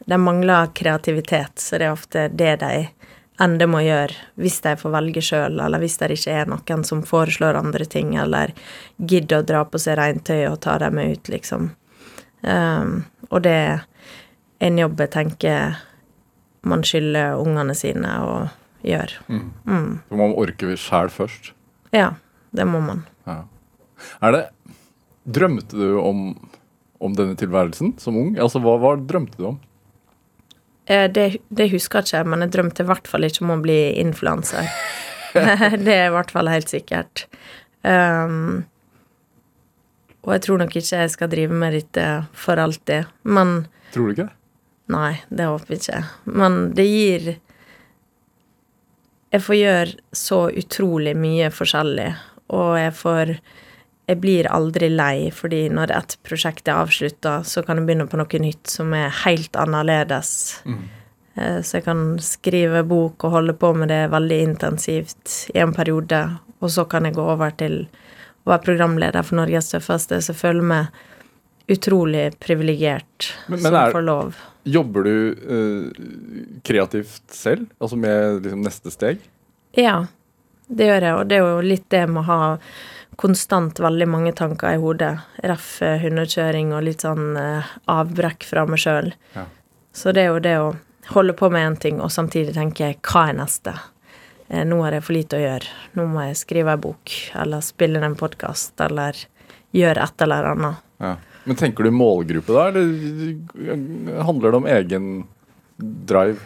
De 0.06 0.18
mangler 0.18 0.72
kreativitet, 0.74 1.60
så 1.62 1.78
det 1.78 1.86
er 1.86 1.94
ofte 1.94 2.22
det 2.34 2.56
de 2.64 2.76
ender 3.42 3.66
det 3.66 3.70
må 3.72 3.82
gjøre 3.84 4.16
hvis 4.42 4.60
de 4.66 4.76
får 4.78 4.94
velge 4.94 5.24
sjøl, 5.26 5.60
eller 5.60 5.82
hvis 5.82 5.98
det 6.02 6.12
ikke 6.16 6.40
er 6.42 6.50
noen 6.52 6.86
som 6.88 7.04
foreslår 7.08 7.60
andre 7.60 7.88
ting, 7.90 8.16
eller 8.20 8.54
gidder 8.98 9.42
å 9.42 9.48
dra 9.48 9.64
på 9.66 9.82
seg 9.82 9.98
regntøy 10.00 10.46
og 10.50 10.60
ta 10.66 10.78
dem 10.82 10.98
med 11.00 11.18
ut, 11.18 11.32
liksom. 11.34 11.72
Um, 12.42 13.04
og 13.30 13.44
det 13.46 13.54
er 13.54 13.84
en 14.66 14.80
jobb 14.82 15.02
jeg 15.02 15.14
tenker 15.14 15.82
man 16.66 16.84
skylder 16.86 17.40
ungene 17.42 17.74
sine 17.78 18.14
å 18.22 18.36
gjøre. 18.86 19.22
For 19.26 20.20
man 20.20 20.36
orker 20.38 20.74
orke 20.74 20.82
sjæl 20.82 21.10
først. 21.14 21.52
Ja, 21.94 22.14
det 22.54 22.66
må 22.70 22.82
man. 22.86 23.06
Ja. 23.26 23.44
Er 24.22 24.36
det 24.36 24.44
Drømte 25.22 25.78
du 25.78 26.00
om, 26.02 26.32
om 26.98 27.14
denne 27.14 27.38
tilværelsen 27.38 27.94
som 28.02 28.16
ung? 28.18 28.32
Altså, 28.42 28.58
hva, 28.64 28.74
hva 28.82 28.96
drømte 28.98 29.38
du 29.38 29.52
om? 29.52 29.60
Eh, 30.88 31.08
Det, 31.12 31.38
det 31.50 31.70
husker 31.72 32.02
jeg 32.02 32.10
ikke, 32.10 32.30
men 32.30 32.46
jeg 32.46 32.54
drømte 32.56 32.84
i 32.84 32.90
hvert 32.90 33.08
fall 33.08 33.28
ikke 33.28 33.46
om 33.46 33.56
å 33.56 33.62
bli 33.62 33.80
influenser. 34.02 34.68
det 35.86 35.96
er 35.96 36.10
i 36.10 36.14
hvert 36.16 36.32
fall 36.34 36.50
helt 36.52 36.70
sikkert. 36.72 37.26
Um, 37.84 38.66
og 40.22 40.36
jeg 40.36 40.44
tror 40.46 40.60
nok 40.62 40.76
ikke 40.76 41.00
jeg 41.02 41.14
skal 41.16 41.32
drive 41.32 41.56
med 41.64 41.74
dette 41.74 42.08
for 42.38 42.60
alltid. 42.62 43.10
Men 43.24 43.66
Tror 43.94 44.10
du 44.10 44.14
ikke 44.16 44.28
det? 44.28 44.36
Nei, 44.92 45.14
det 45.32 45.48
håper 45.48 45.72
jeg 45.74 45.82
ikke. 45.82 46.02
Men 46.36 46.60
det 46.76 46.86
gir 46.90 47.32
Jeg 49.32 49.44
får 49.46 49.56
gjøre 49.56 50.16
så 50.20 50.40
utrolig 50.60 51.14
mye 51.16 51.48
forskjellig, 51.56 52.10
og 52.52 52.74
jeg 52.76 52.92
får 53.00 53.30
Jeg 54.10 54.18
blir 54.24 54.48
aldri 54.52 54.90
lei, 54.90 55.30
fordi 55.32 55.68
når 55.72 55.92
et 55.96 56.18
prosjekt 56.28 56.68
er 56.68 56.82
avslutta, 56.82 57.44
så 57.48 57.62
kan 57.64 57.78
jeg 57.80 57.86
begynne 57.88 58.08
på 58.12 58.18
noe 58.20 58.40
nytt 58.44 58.68
som 58.68 58.94
er 58.98 59.14
helt 59.24 59.56
annerledes. 59.56 60.32
Mm. 60.66 60.82
Så 61.64 61.78
jeg 61.78 61.86
kan 61.86 62.02
skrive 62.20 62.82
bok 62.84 63.24
og 63.24 63.32
holde 63.38 63.54
på 63.56 63.70
med 63.78 63.88
det 63.94 64.02
veldig 64.12 64.40
intensivt 64.50 65.38
i 65.56 65.62
en 65.64 65.72
periode, 65.74 66.20
og 66.60 66.74
så 66.74 66.84
kan 66.92 67.08
jeg 67.08 67.16
gå 67.16 67.24
over 67.24 67.54
til 67.56 67.86
å 68.44 68.52
være 68.52 68.66
programleder 68.66 69.24
for 69.24 69.40
Norges 69.40 69.72
tøffeste, 69.72 70.20
så 70.20 70.34
jeg 70.34 70.42
føler 70.42 70.68
meg 70.74 71.72
utrolig 71.72 72.26
privilegert 72.42 73.30
som 73.48 73.66
er- 73.70 73.94
får 73.96 74.04
lov. 74.04 74.36
Jobber 74.68 75.04
du 75.08 75.14
uh, 75.50 76.60
kreativt 76.68 77.22
selv? 77.34 77.70
Altså 77.80 77.96
med 77.98 78.44
liksom, 78.44 78.62
neste 78.66 78.92
steg? 78.94 79.22
Ja, 79.78 80.08
det 80.68 80.90
gjør 80.90 81.02
jeg, 81.08 81.16
og 81.16 81.30
det 81.32 81.38
er 81.40 81.48
jo 81.48 81.62
litt 81.66 81.88
det 81.90 82.04
med 82.10 82.22
å 82.22 82.28
ha 82.28 82.42
konstant 83.16 83.80
veldig 83.80 84.08
mange 84.10 84.34
tanker 84.38 84.76
i 84.76 84.82
hodet. 84.82 85.14
Ref 85.44 85.82
eh, 85.86 86.00
hundekjøring 86.02 86.72
og 86.76 86.86
litt 86.88 87.06
sånn 87.06 87.36
eh, 87.40 87.74
avbrekk 87.92 88.46
fra 88.48 88.66
meg 88.70 88.82
sjøl. 88.82 89.12
Ja. 89.36 89.46
Så 89.94 90.14
det 90.16 90.26
er 90.26 90.32
jo 90.32 90.44
det 90.44 90.58
å 90.62 90.70
holde 91.12 91.36
på 91.38 91.50
med 91.52 91.68
én 91.68 91.80
ting, 91.80 92.00
og 92.02 92.14
samtidig 92.14 92.56
tenke 92.56 92.94
hva 93.08 93.26
er 93.30 93.38
neste? 93.42 93.76
Eh, 94.48 94.64
nå 94.68 94.80
har 94.86 94.98
jeg 94.98 95.06
for 95.08 95.18
lite 95.18 95.40
å 95.40 95.44
gjøre. 95.44 95.76
Nå 96.00 96.08
må 96.12 96.24
jeg 96.30 96.40
skrive 96.44 96.76
ei 96.76 96.84
bok, 96.88 97.18
eller 97.44 97.66
spille 97.66 98.00
inn 98.00 98.08
en 98.08 98.18
podkast, 98.20 98.74
eller 98.84 99.20
gjøre 99.76 100.08
et 100.08 100.26
eller 100.26 100.50
annet. 100.54 100.88
Ja. 101.02 101.16
Men 101.44 101.58
tenker 101.58 101.88
du 101.88 101.94
målgruppe 101.96 102.54
da, 102.54 102.68
eller 102.70 104.20
handler 104.28 104.52
det 104.52 104.60
om 104.60 104.68
egen 104.70 105.08
drive? 106.06 106.38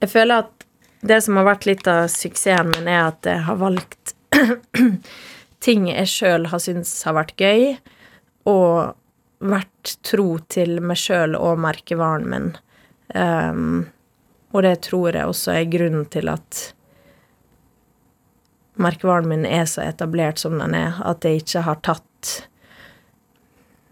Jeg 0.00 0.10
føler 0.10 0.46
at 0.46 0.66
det 1.06 1.20
som 1.24 1.38
har 1.38 1.46
vært 1.46 1.68
litt 1.68 1.86
av 1.88 2.08
suksessen 2.12 2.72
min, 2.74 2.88
er 2.90 3.12
at 3.12 3.28
jeg 3.28 3.44
har 3.46 3.60
valgt 3.60 4.09
ting 5.64 5.88
jeg 5.90 6.10
sjøl 6.10 6.48
har 6.52 6.62
syntes 6.62 6.92
har 7.06 7.16
vært 7.18 7.36
gøy, 7.40 7.76
og 8.48 8.96
vært 9.40 9.94
tro 10.06 10.34
til 10.52 10.80
meg 10.84 11.00
sjøl 11.00 11.36
og 11.38 11.60
merkevaren 11.64 12.28
min. 12.28 12.50
Um, 13.14 13.88
og 14.52 14.64
det 14.66 14.76
tror 14.86 15.16
jeg 15.16 15.30
også 15.30 15.54
er 15.54 15.70
grunnen 15.70 16.06
til 16.12 16.30
at 16.30 16.60
merkevaren 18.80 19.28
min 19.28 19.46
er 19.46 19.66
så 19.68 19.84
etablert 19.84 20.40
som 20.40 20.58
den 20.60 20.74
er, 20.76 21.00
at 21.04 21.24
jeg 21.24 21.42
ikke 21.42 21.64
har 21.66 21.80
tatt 21.84 22.32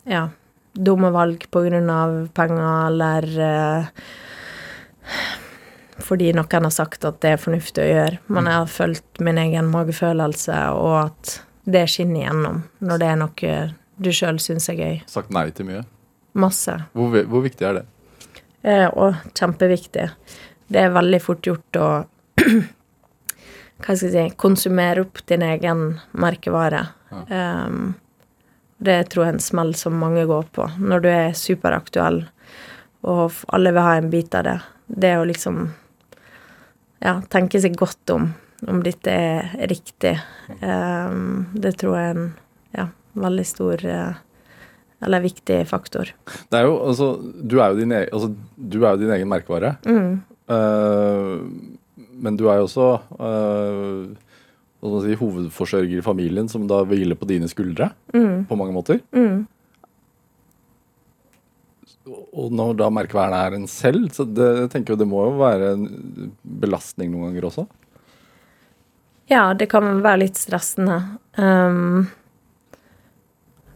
ja, 0.08 0.28
dumme 0.72 1.10
valg 1.14 1.44
på 1.52 1.64
grunn 1.66 1.90
av 1.92 2.14
penger, 2.36 2.70
eller 2.88 3.28
eh, 3.48 3.90
fordi 6.08 6.30
noen 6.36 6.64
har 6.68 6.72
sagt 6.72 7.04
at 7.04 7.20
det 7.24 7.34
er 7.34 7.42
fornuftig 7.42 7.84
å 7.84 7.90
gjøre. 7.90 8.20
Men 8.32 8.48
jeg 8.48 8.62
har 8.62 8.72
fulgt 8.72 9.20
min 9.24 9.40
egen 9.40 9.68
magefølelse, 9.72 10.56
og 10.72 10.94
at 11.02 11.34
det 11.68 11.84
skinner 11.92 12.22
igjennom 12.22 12.62
når 12.80 13.02
det 13.02 13.12
er 13.12 13.20
noe 13.20 13.58
du 13.98 14.10
sjøl 14.14 14.38
syns 14.40 14.70
er 14.72 14.78
gøy. 14.78 14.98
Sagt 15.10 15.32
nei 15.34 15.48
til 15.54 15.68
mye? 15.68 15.84
Masse. 16.38 16.74
Hvor, 16.96 17.14
hvor 17.28 17.44
viktig 17.44 17.66
er 17.66 17.80
det? 17.80 17.84
Eh, 18.62 18.86
og 18.88 19.18
kjempeviktig. 19.36 20.08
Det 20.68 20.82
er 20.84 20.94
veldig 20.94 21.20
fort 21.24 21.46
gjort 21.46 21.80
å 21.80 21.88
Hva 23.78 23.94
skal 23.94 24.08
jeg 24.08 24.30
si 24.30 24.38
Konsumere 24.38 25.04
opp 25.04 25.20
din 25.30 25.44
egen 25.46 25.82
merkevare. 26.18 26.80
Um, 27.30 27.92
det 28.82 28.96
tror 29.10 29.24
jeg 29.24 29.30
er 29.30 29.36
en 29.36 29.44
smell 29.44 29.70
som 29.78 29.98
mange 29.98 30.24
går 30.26 30.48
på. 30.54 30.66
Når 30.78 31.04
du 31.04 31.08
er 31.10 31.36
superaktuell, 31.38 32.24
og 33.06 33.38
alle 33.54 33.72
vil 33.74 33.86
ha 33.86 33.94
en 33.98 34.10
bit 34.10 34.34
av 34.34 34.46
det. 34.48 34.56
Det 34.86 35.12
å 35.18 35.26
liksom 35.28 35.68
Ja, 37.04 37.18
tenke 37.30 37.60
seg 37.62 37.76
godt 37.78 38.10
om 38.14 38.32
om 38.66 38.80
dette 38.82 39.12
er 39.12 39.52
riktig. 39.70 40.16
Um, 40.62 41.46
det 41.54 41.76
tror 41.78 41.94
jeg 41.94 42.08
er 42.08 42.16
en 42.16 42.30
ja, 42.74 42.86
veldig 43.18 43.44
stor 43.46 43.84
uh, 43.86 44.18
eller 45.04 45.22
viktig 45.22 45.60
faktor. 45.70 46.10
Det 46.50 46.58
er 46.58 46.66
jo, 46.66 46.78
altså, 46.90 47.12
du 47.22 47.60
er 47.60 47.70
jo 47.70 47.78
din 47.78 47.94
egen, 47.94 48.08
altså, 48.10 48.32
du 48.56 48.80
er 48.82 48.96
jo 48.96 49.02
din 49.04 49.12
egen 49.14 49.30
merkevare. 49.30 49.76
Eh, 50.48 51.34
men 52.18 52.38
du 52.40 52.48
er 52.48 52.58
jo 52.58 52.64
også 52.66 52.86
man 54.82 55.04
si, 55.04 55.14
hovedforsørger 55.20 56.00
i 56.00 56.02
familien, 56.02 56.50
som 56.50 56.66
da 56.66 56.80
hviler 56.88 57.18
på 57.20 57.28
dine 57.30 57.46
skuldre 57.46 57.92
på 58.10 58.58
mange 58.58 58.74
måter. 58.74 58.98
Og 62.08 62.52
når 62.54 62.76
da 62.78 62.88
merkeværen 62.92 63.36
er 63.36 63.56
en 63.56 63.66
selv, 63.70 64.08
så 64.14 64.24
det, 64.24 64.48
jeg 64.62 64.70
tenker 64.72 64.94
jo 64.94 65.00
det 65.00 65.08
må 65.08 65.24
jo 65.26 65.36
være 65.40 65.72
en 65.74 66.32
belastning 66.62 67.12
noen 67.12 67.30
ganger 67.30 67.48
også. 67.50 67.66
Ja, 69.28 69.52
det 69.54 69.68
kan 69.72 70.00
være 70.04 70.22
litt 70.24 70.40
stressende. 70.40 71.02
Um, 71.36 72.08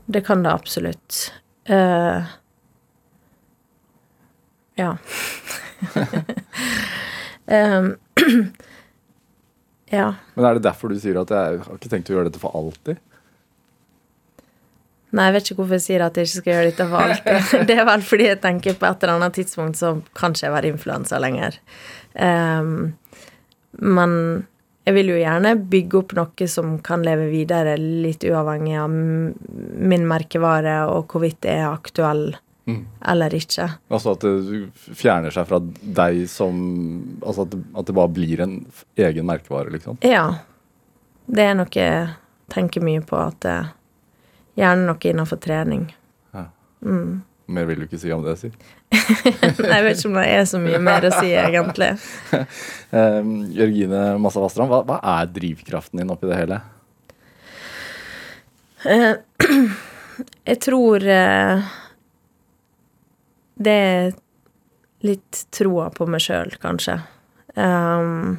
det 0.08 0.24
kan 0.24 0.44
det 0.44 0.52
absolutt. 0.52 1.26
Uh, 1.68 2.24
ja. 4.80 4.96
um, 7.46 7.92
ja. 9.92 10.14
Men 10.34 10.44
er 10.48 10.56
det 10.56 10.64
derfor 10.64 10.88
du 10.88 10.96
sier 11.00 11.20
at 11.20 11.32
jeg 11.36 11.62
har 11.66 11.76
ikke 11.76 11.92
tenkt 11.92 12.08
å 12.08 12.16
gjøre 12.16 12.30
dette 12.30 12.40
for 12.40 12.56
alltid? 12.56 12.96
Nei, 15.12 15.26
jeg 15.28 15.34
vet 15.36 15.50
ikke 15.50 15.58
hvorfor 15.60 15.76
jeg 15.76 15.84
sier 15.84 16.04
at 16.06 16.16
jeg 16.16 16.28
ikke 16.28 16.40
skal 16.40 16.54
gjøre 16.54 16.68
dette 16.70 16.86
for 16.88 17.06
alltid. 17.06 17.50
Det 17.68 17.76
er 17.76 17.88
vel 17.88 18.04
fordi 18.06 18.28
jeg 18.30 18.40
tenker 18.44 18.78
på 18.80 18.88
et 18.88 19.02
eller 19.04 19.18
annet 19.18 19.36
tidspunkt 19.36 19.80
så 19.80 19.96
kan 20.16 20.32
ikke 20.32 20.46
jeg 20.46 20.54
være 20.54 20.72
influenser 20.72 21.20
lenger. 21.20 21.58
Um, 22.16 22.94
men 23.80 24.14
jeg 24.86 24.96
vil 24.96 25.12
jo 25.12 25.18
gjerne 25.20 25.52
bygge 25.72 25.98
opp 26.00 26.14
noe 26.18 26.48
som 26.50 26.78
kan 26.84 27.04
leve 27.06 27.28
videre, 27.30 27.76
litt 27.78 28.24
uavhengig 28.26 28.78
av 28.82 28.90
min 28.92 30.08
merkevare 30.10 30.80
og 30.90 31.12
hvorvidt 31.12 31.42
det 31.44 31.58
er 31.60 31.68
aktuell 31.68 32.32
eller 33.10 33.34
ikke. 33.34 33.66
Altså 33.90 34.14
at 34.14 34.22
det 34.22 34.94
fjerner 34.94 35.34
seg 35.34 35.48
fra 35.48 35.58
deg 35.82 36.20
som 36.30 36.58
Altså 37.20 37.42
at 37.42 37.54
det, 37.54 37.60
at 37.74 37.88
det 37.88 37.96
bare 37.96 38.12
blir 38.14 38.42
en 38.44 38.58
egen 38.96 39.26
merkevare, 39.26 39.72
liksom. 39.74 39.98
Ja. 40.06 40.42
Det 41.26 41.42
er 41.42 41.56
noe 41.58 41.70
jeg 41.74 42.12
tenker 42.52 42.84
mye 42.84 43.02
på, 43.06 43.18
at 43.18 43.38
det 43.42 43.56
gjerne 44.59 44.86
noe 44.88 45.11
innenfor 45.11 45.40
trening. 45.42 45.86
Ja. 46.32 46.46
Mm. 46.84 47.22
Mer 47.53 47.66
vil 47.68 47.82
du 47.82 47.86
ikke 47.88 48.00
si 48.00 48.12
om 48.14 48.22
det, 48.24 48.36
si. 48.40 48.53
Jeg 48.92 49.84
vet 49.84 49.96
ikke 49.96 50.11
om 50.11 50.18
det 50.20 50.26
er 50.30 50.44
så 50.48 50.61
mye 50.62 50.80
mer 50.82 51.09
å 51.09 51.14
si, 51.18 51.32
egentlig. 51.32 51.94
Eh, 52.92 53.22
Jørgine 53.57 54.00
Massa 54.20 54.42
Vassdrand, 54.42 54.68
hva, 54.68 54.82
hva 54.84 54.98
er 55.14 55.30
drivkraften 55.32 56.03
din 56.03 56.11
oppi 56.12 56.28
det 56.28 56.36
hele? 56.36 56.59
Uh, 58.84 59.14
Jeg 60.50 60.59
tror 60.61 61.07
uh, 61.09 61.70
det 63.64 63.76
er 63.86 64.12
litt 65.09 65.40
troa 65.57 65.88
på 65.96 66.05
meg 66.05 66.20
sjøl, 66.20 66.53
kanskje. 66.61 66.98
Um, 67.57 68.36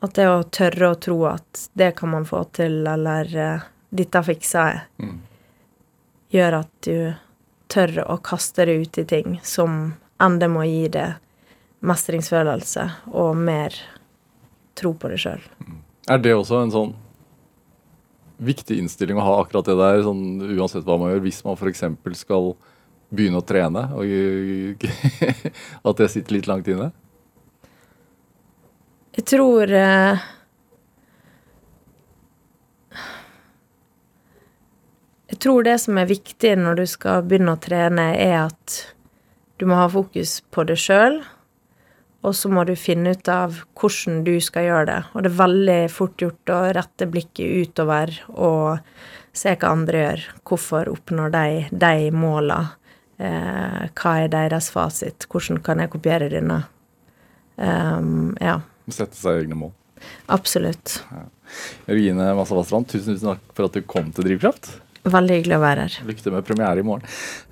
at 0.00 0.16
det 0.16 0.26
å 0.30 0.42
tørre 0.48 0.92
å 0.92 0.98
tro 1.02 1.18
at 1.28 1.66
det 1.76 1.92
kan 1.98 2.14
man 2.14 2.26
få 2.28 2.44
til, 2.56 2.80
eller 2.88 3.34
eh, 3.36 3.66
'dette 3.92 4.22
fikser 4.24 4.72
jeg', 4.72 4.80
Mm. 4.98 5.20
gjør 6.32 6.58
at 6.60 6.70
du 6.82 7.14
tør 7.68 8.04
å 8.06 8.20
kaste 8.22 8.64
deg 8.66 8.82
ut 8.86 8.98
i 8.98 9.04
ting 9.04 9.40
som 9.42 9.94
enda 10.20 10.48
må 10.48 10.62
gi 10.66 10.88
deg 10.88 11.14
mestringsfølelse 11.82 12.90
og 13.12 13.36
mer 13.36 13.74
tro 14.74 14.92
på 14.94 15.08
deg 15.08 15.18
sjøl. 15.18 15.40
Er 16.08 16.18
det 16.18 16.34
også 16.34 16.62
en 16.62 16.70
sånn 16.74 16.94
viktig 18.40 18.78
innstilling 18.78 19.18
å 19.20 19.24
ha 19.24 19.42
akkurat 19.42 19.64
det 19.68 19.76
der, 19.76 20.02
sånn, 20.02 20.40
uansett 20.58 20.84
hva 20.84 20.98
man 20.98 21.10
gjør, 21.12 21.20
hvis 21.26 21.44
man 21.44 21.56
f.eks. 21.56 21.82
skal 22.18 22.54
begynne 23.12 23.40
å 23.40 23.44
trene, 23.46 23.82
og 23.92 24.04
at 25.90 25.96
det 25.96 26.10
sitter 26.10 26.32
litt 26.38 26.46
langt 26.48 26.68
inne? 26.68 26.92
Jeg 29.16 29.26
tror 29.26 29.70
eh, 29.74 30.20
Jeg 35.40 35.46
tror 35.46 35.64
det 35.64 35.78
som 35.80 35.96
er 35.96 36.04
viktig 36.04 36.50
når 36.60 36.74
du 36.76 36.82
skal 36.84 37.22
begynne 37.24 37.54
å 37.56 37.58
trene, 37.64 38.10
er 38.12 38.34
at 38.42 38.74
du 39.56 39.62
må 39.64 39.78
ha 39.78 39.86
fokus 39.88 40.34
på 40.52 40.66
deg 40.68 40.76
sjøl, 40.76 41.14
og 42.20 42.34
så 42.36 42.50
må 42.52 42.66
du 42.68 42.74
finne 42.76 43.14
ut 43.16 43.30
av 43.32 43.62
hvordan 43.80 44.18
du 44.26 44.34
skal 44.44 44.66
gjøre 44.66 44.82
det. 44.90 44.98
Og 45.14 45.24
det 45.24 45.30
er 45.30 45.38
veldig 45.38 45.76
fort 45.94 46.20
gjort 46.20 46.52
å 46.52 46.58
rette 46.76 47.08
blikket 47.08 47.70
utover 47.70 48.12
og 48.34 48.82
se 49.32 49.54
hva 49.54 49.70
andre 49.78 50.02
gjør. 50.02 50.26
Hvorfor 50.44 50.92
oppnår 50.92 51.32
de 51.38 51.46
de 51.86 52.12
måla? 52.12 52.58
Eh, 53.16 53.88
hva 53.96 54.14
er 54.20 54.28
deres 54.36 54.68
fasit? 54.76 55.24
Hvordan 55.24 55.62
kan 55.64 55.80
jeg 55.80 55.94
kopiere 55.96 56.28
denne? 56.36 56.60
Um, 57.56 58.36
ja. 58.44 58.58
Sette 58.92 59.16
seg 59.16 59.46
egne 59.46 59.56
mål. 59.64 59.72
Absolutt. 60.36 60.98
Jørgine 61.88 62.28
Massa 62.36 62.60
Vassdrand, 62.60 62.92
tusen, 62.92 63.16
tusen 63.16 63.32
takk 63.32 63.50
for 63.56 63.72
at 63.72 63.80
du 63.80 63.88
kom 63.88 64.12
til 64.12 64.28
Drivkraft. 64.28 64.74
Veldig 65.00 65.38
hyggelig 65.38 65.56
å 65.56 65.62
være 65.62 65.84
her. 65.86 65.94
Lykke 66.04 66.24
til 66.24 66.34
med 66.34 66.44
premiere 66.44 66.82
i 66.82 66.84
morgen. 66.84 67.06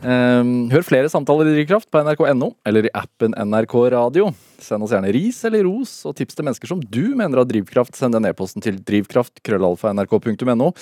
Ehm, 0.04 0.68
hør 0.72 0.84
flere 0.84 1.08
samtaler 1.08 1.48
i 1.48 1.54
Drivkraft 1.56 1.88
på 1.90 2.02
nrk.no 2.04 2.50
eller 2.68 2.88
i 2.88 2.92
appen 2.92 3.32
NRK 3.32 3.74
Radio. 3.94 4.28
Send 4.60 4.84
oss 4.84 4.92
gjerne 4.92 5.12
ris 5.14 5.38
eller 5.48 5.64
ros, 5.64 5.92
og 6.08 6.16
tips 6.18 6.36
til 6.36 6.44
mennesker 6.48 6.68
som 6.68 6.82
du 6.82 7.14
mener 7.16 7.40
har 7.40 7.48
drivkraft. 7.48 7.96
Send 7.96 8.16
den 8.16 8.28
e-posten 8.28 8.64
til 8.64 8.80
drivkraft.krøllalfa.nrk.no. 8.90 10.72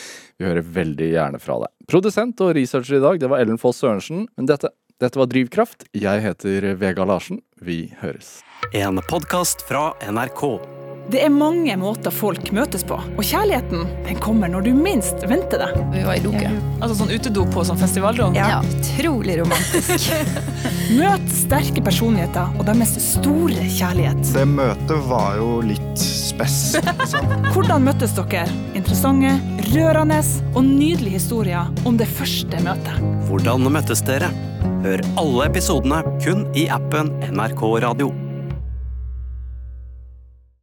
Vi 0.40 0.48
hører 0.48 0.72
veldig 0.80 1.10
gjerne 1.12 1.42
fra 1.42 1.60
deg. 1.62 1.72
Produsent 1.86 2.42
og 2.42 2.56
researcher 2.58 2.98
i 2.98 3.04
dag, 3.04 3.20
det 3.22 3.30
var 3.30 3.44
Ellen 3.44 3.60
Foss 3.62 3.84
Sørensen. 3.84 4.26
Men 4.34 4.50
dette, 4.50 4.72
dette 5.02 5.20
var 5.20 5.30
Drivkraft. 5.30 5.86
Jeg 5.94 6.24
heter 6.24 6.72
Vega 6.80 7.06
Larsen. 7.06 7.44
Vi 7.62 7.84
høres. 8.02 8.40
En 8.74 8.98
podkast 9.06 9.62
fra 9.68 9.92
NRK. 10.08 10.85
Det 11.06 11.20
er 11.22 11.30
mange 11.30 11.70
måter 11.78 12.10
folk 12.10 12.48
møtes 12.50 12.82
på, 12.86 12.96
og 12.98 13.20
kjærligheten 13.22 13.84
den 14.08 14.16
kommer 14.18 14.50
når 14.50 14.64
du 14.66 14.72
minst 14.74 15.22
venter 15.30 15.62
det. 15.62 15.68
Vi 15.92 16.02
var 16.02 16.18
i 16.18 16.22
Loke. 16.24 16.48
Altså 16.80 16.96
sånn 16.98 17.12
utedo 17.14 17.44
på 17.54 17.62
sånn 17.68 17.78
festivalrom? 17.78 18.34
Ja, 18.34 18.58
utrolig 18.66 19.36
romantisk. 19.38 20.08
Møt 20.98 21.28
sterke 21.30 21.84
personligheter 21.86 22.50
og 22.58 22.66
deres 22.66 22.96
store 23.04 23.68
kjærlighet. 23.76 24.24
Det 24.34 24.48
møtet 24.50 25.06
var 25.06 25.38
jo 25.38 25.62
litt 25.70 26.02
spess. 26.02 26.58
Liksom. 26.82 27.30
Hvordan 27.54 27.86
møttes 27.86 28.18
dere? 28.18 28.42
Interessante, 28.74 29.36
rørende 29.76 30.18
og 30.56 30.62
nydelige 30.66 31.20
historier 31.20 31.70
om 31.86 32.02
det 32.02 32.10
første 32.18 32.66
møtet. 32.66 32.98
Hvordan 33.30 33.70
møttes 33.70 34.02
dere? 34.10 34.34
Hør 34.82 35.06
alle 35.22 35.50
episodene 35.52 36.02
kun 36.18 36.48
i 36.58 36.66
appen 36.66 37.14
NRK 37.30 37.68
Radio. 37.86 38.10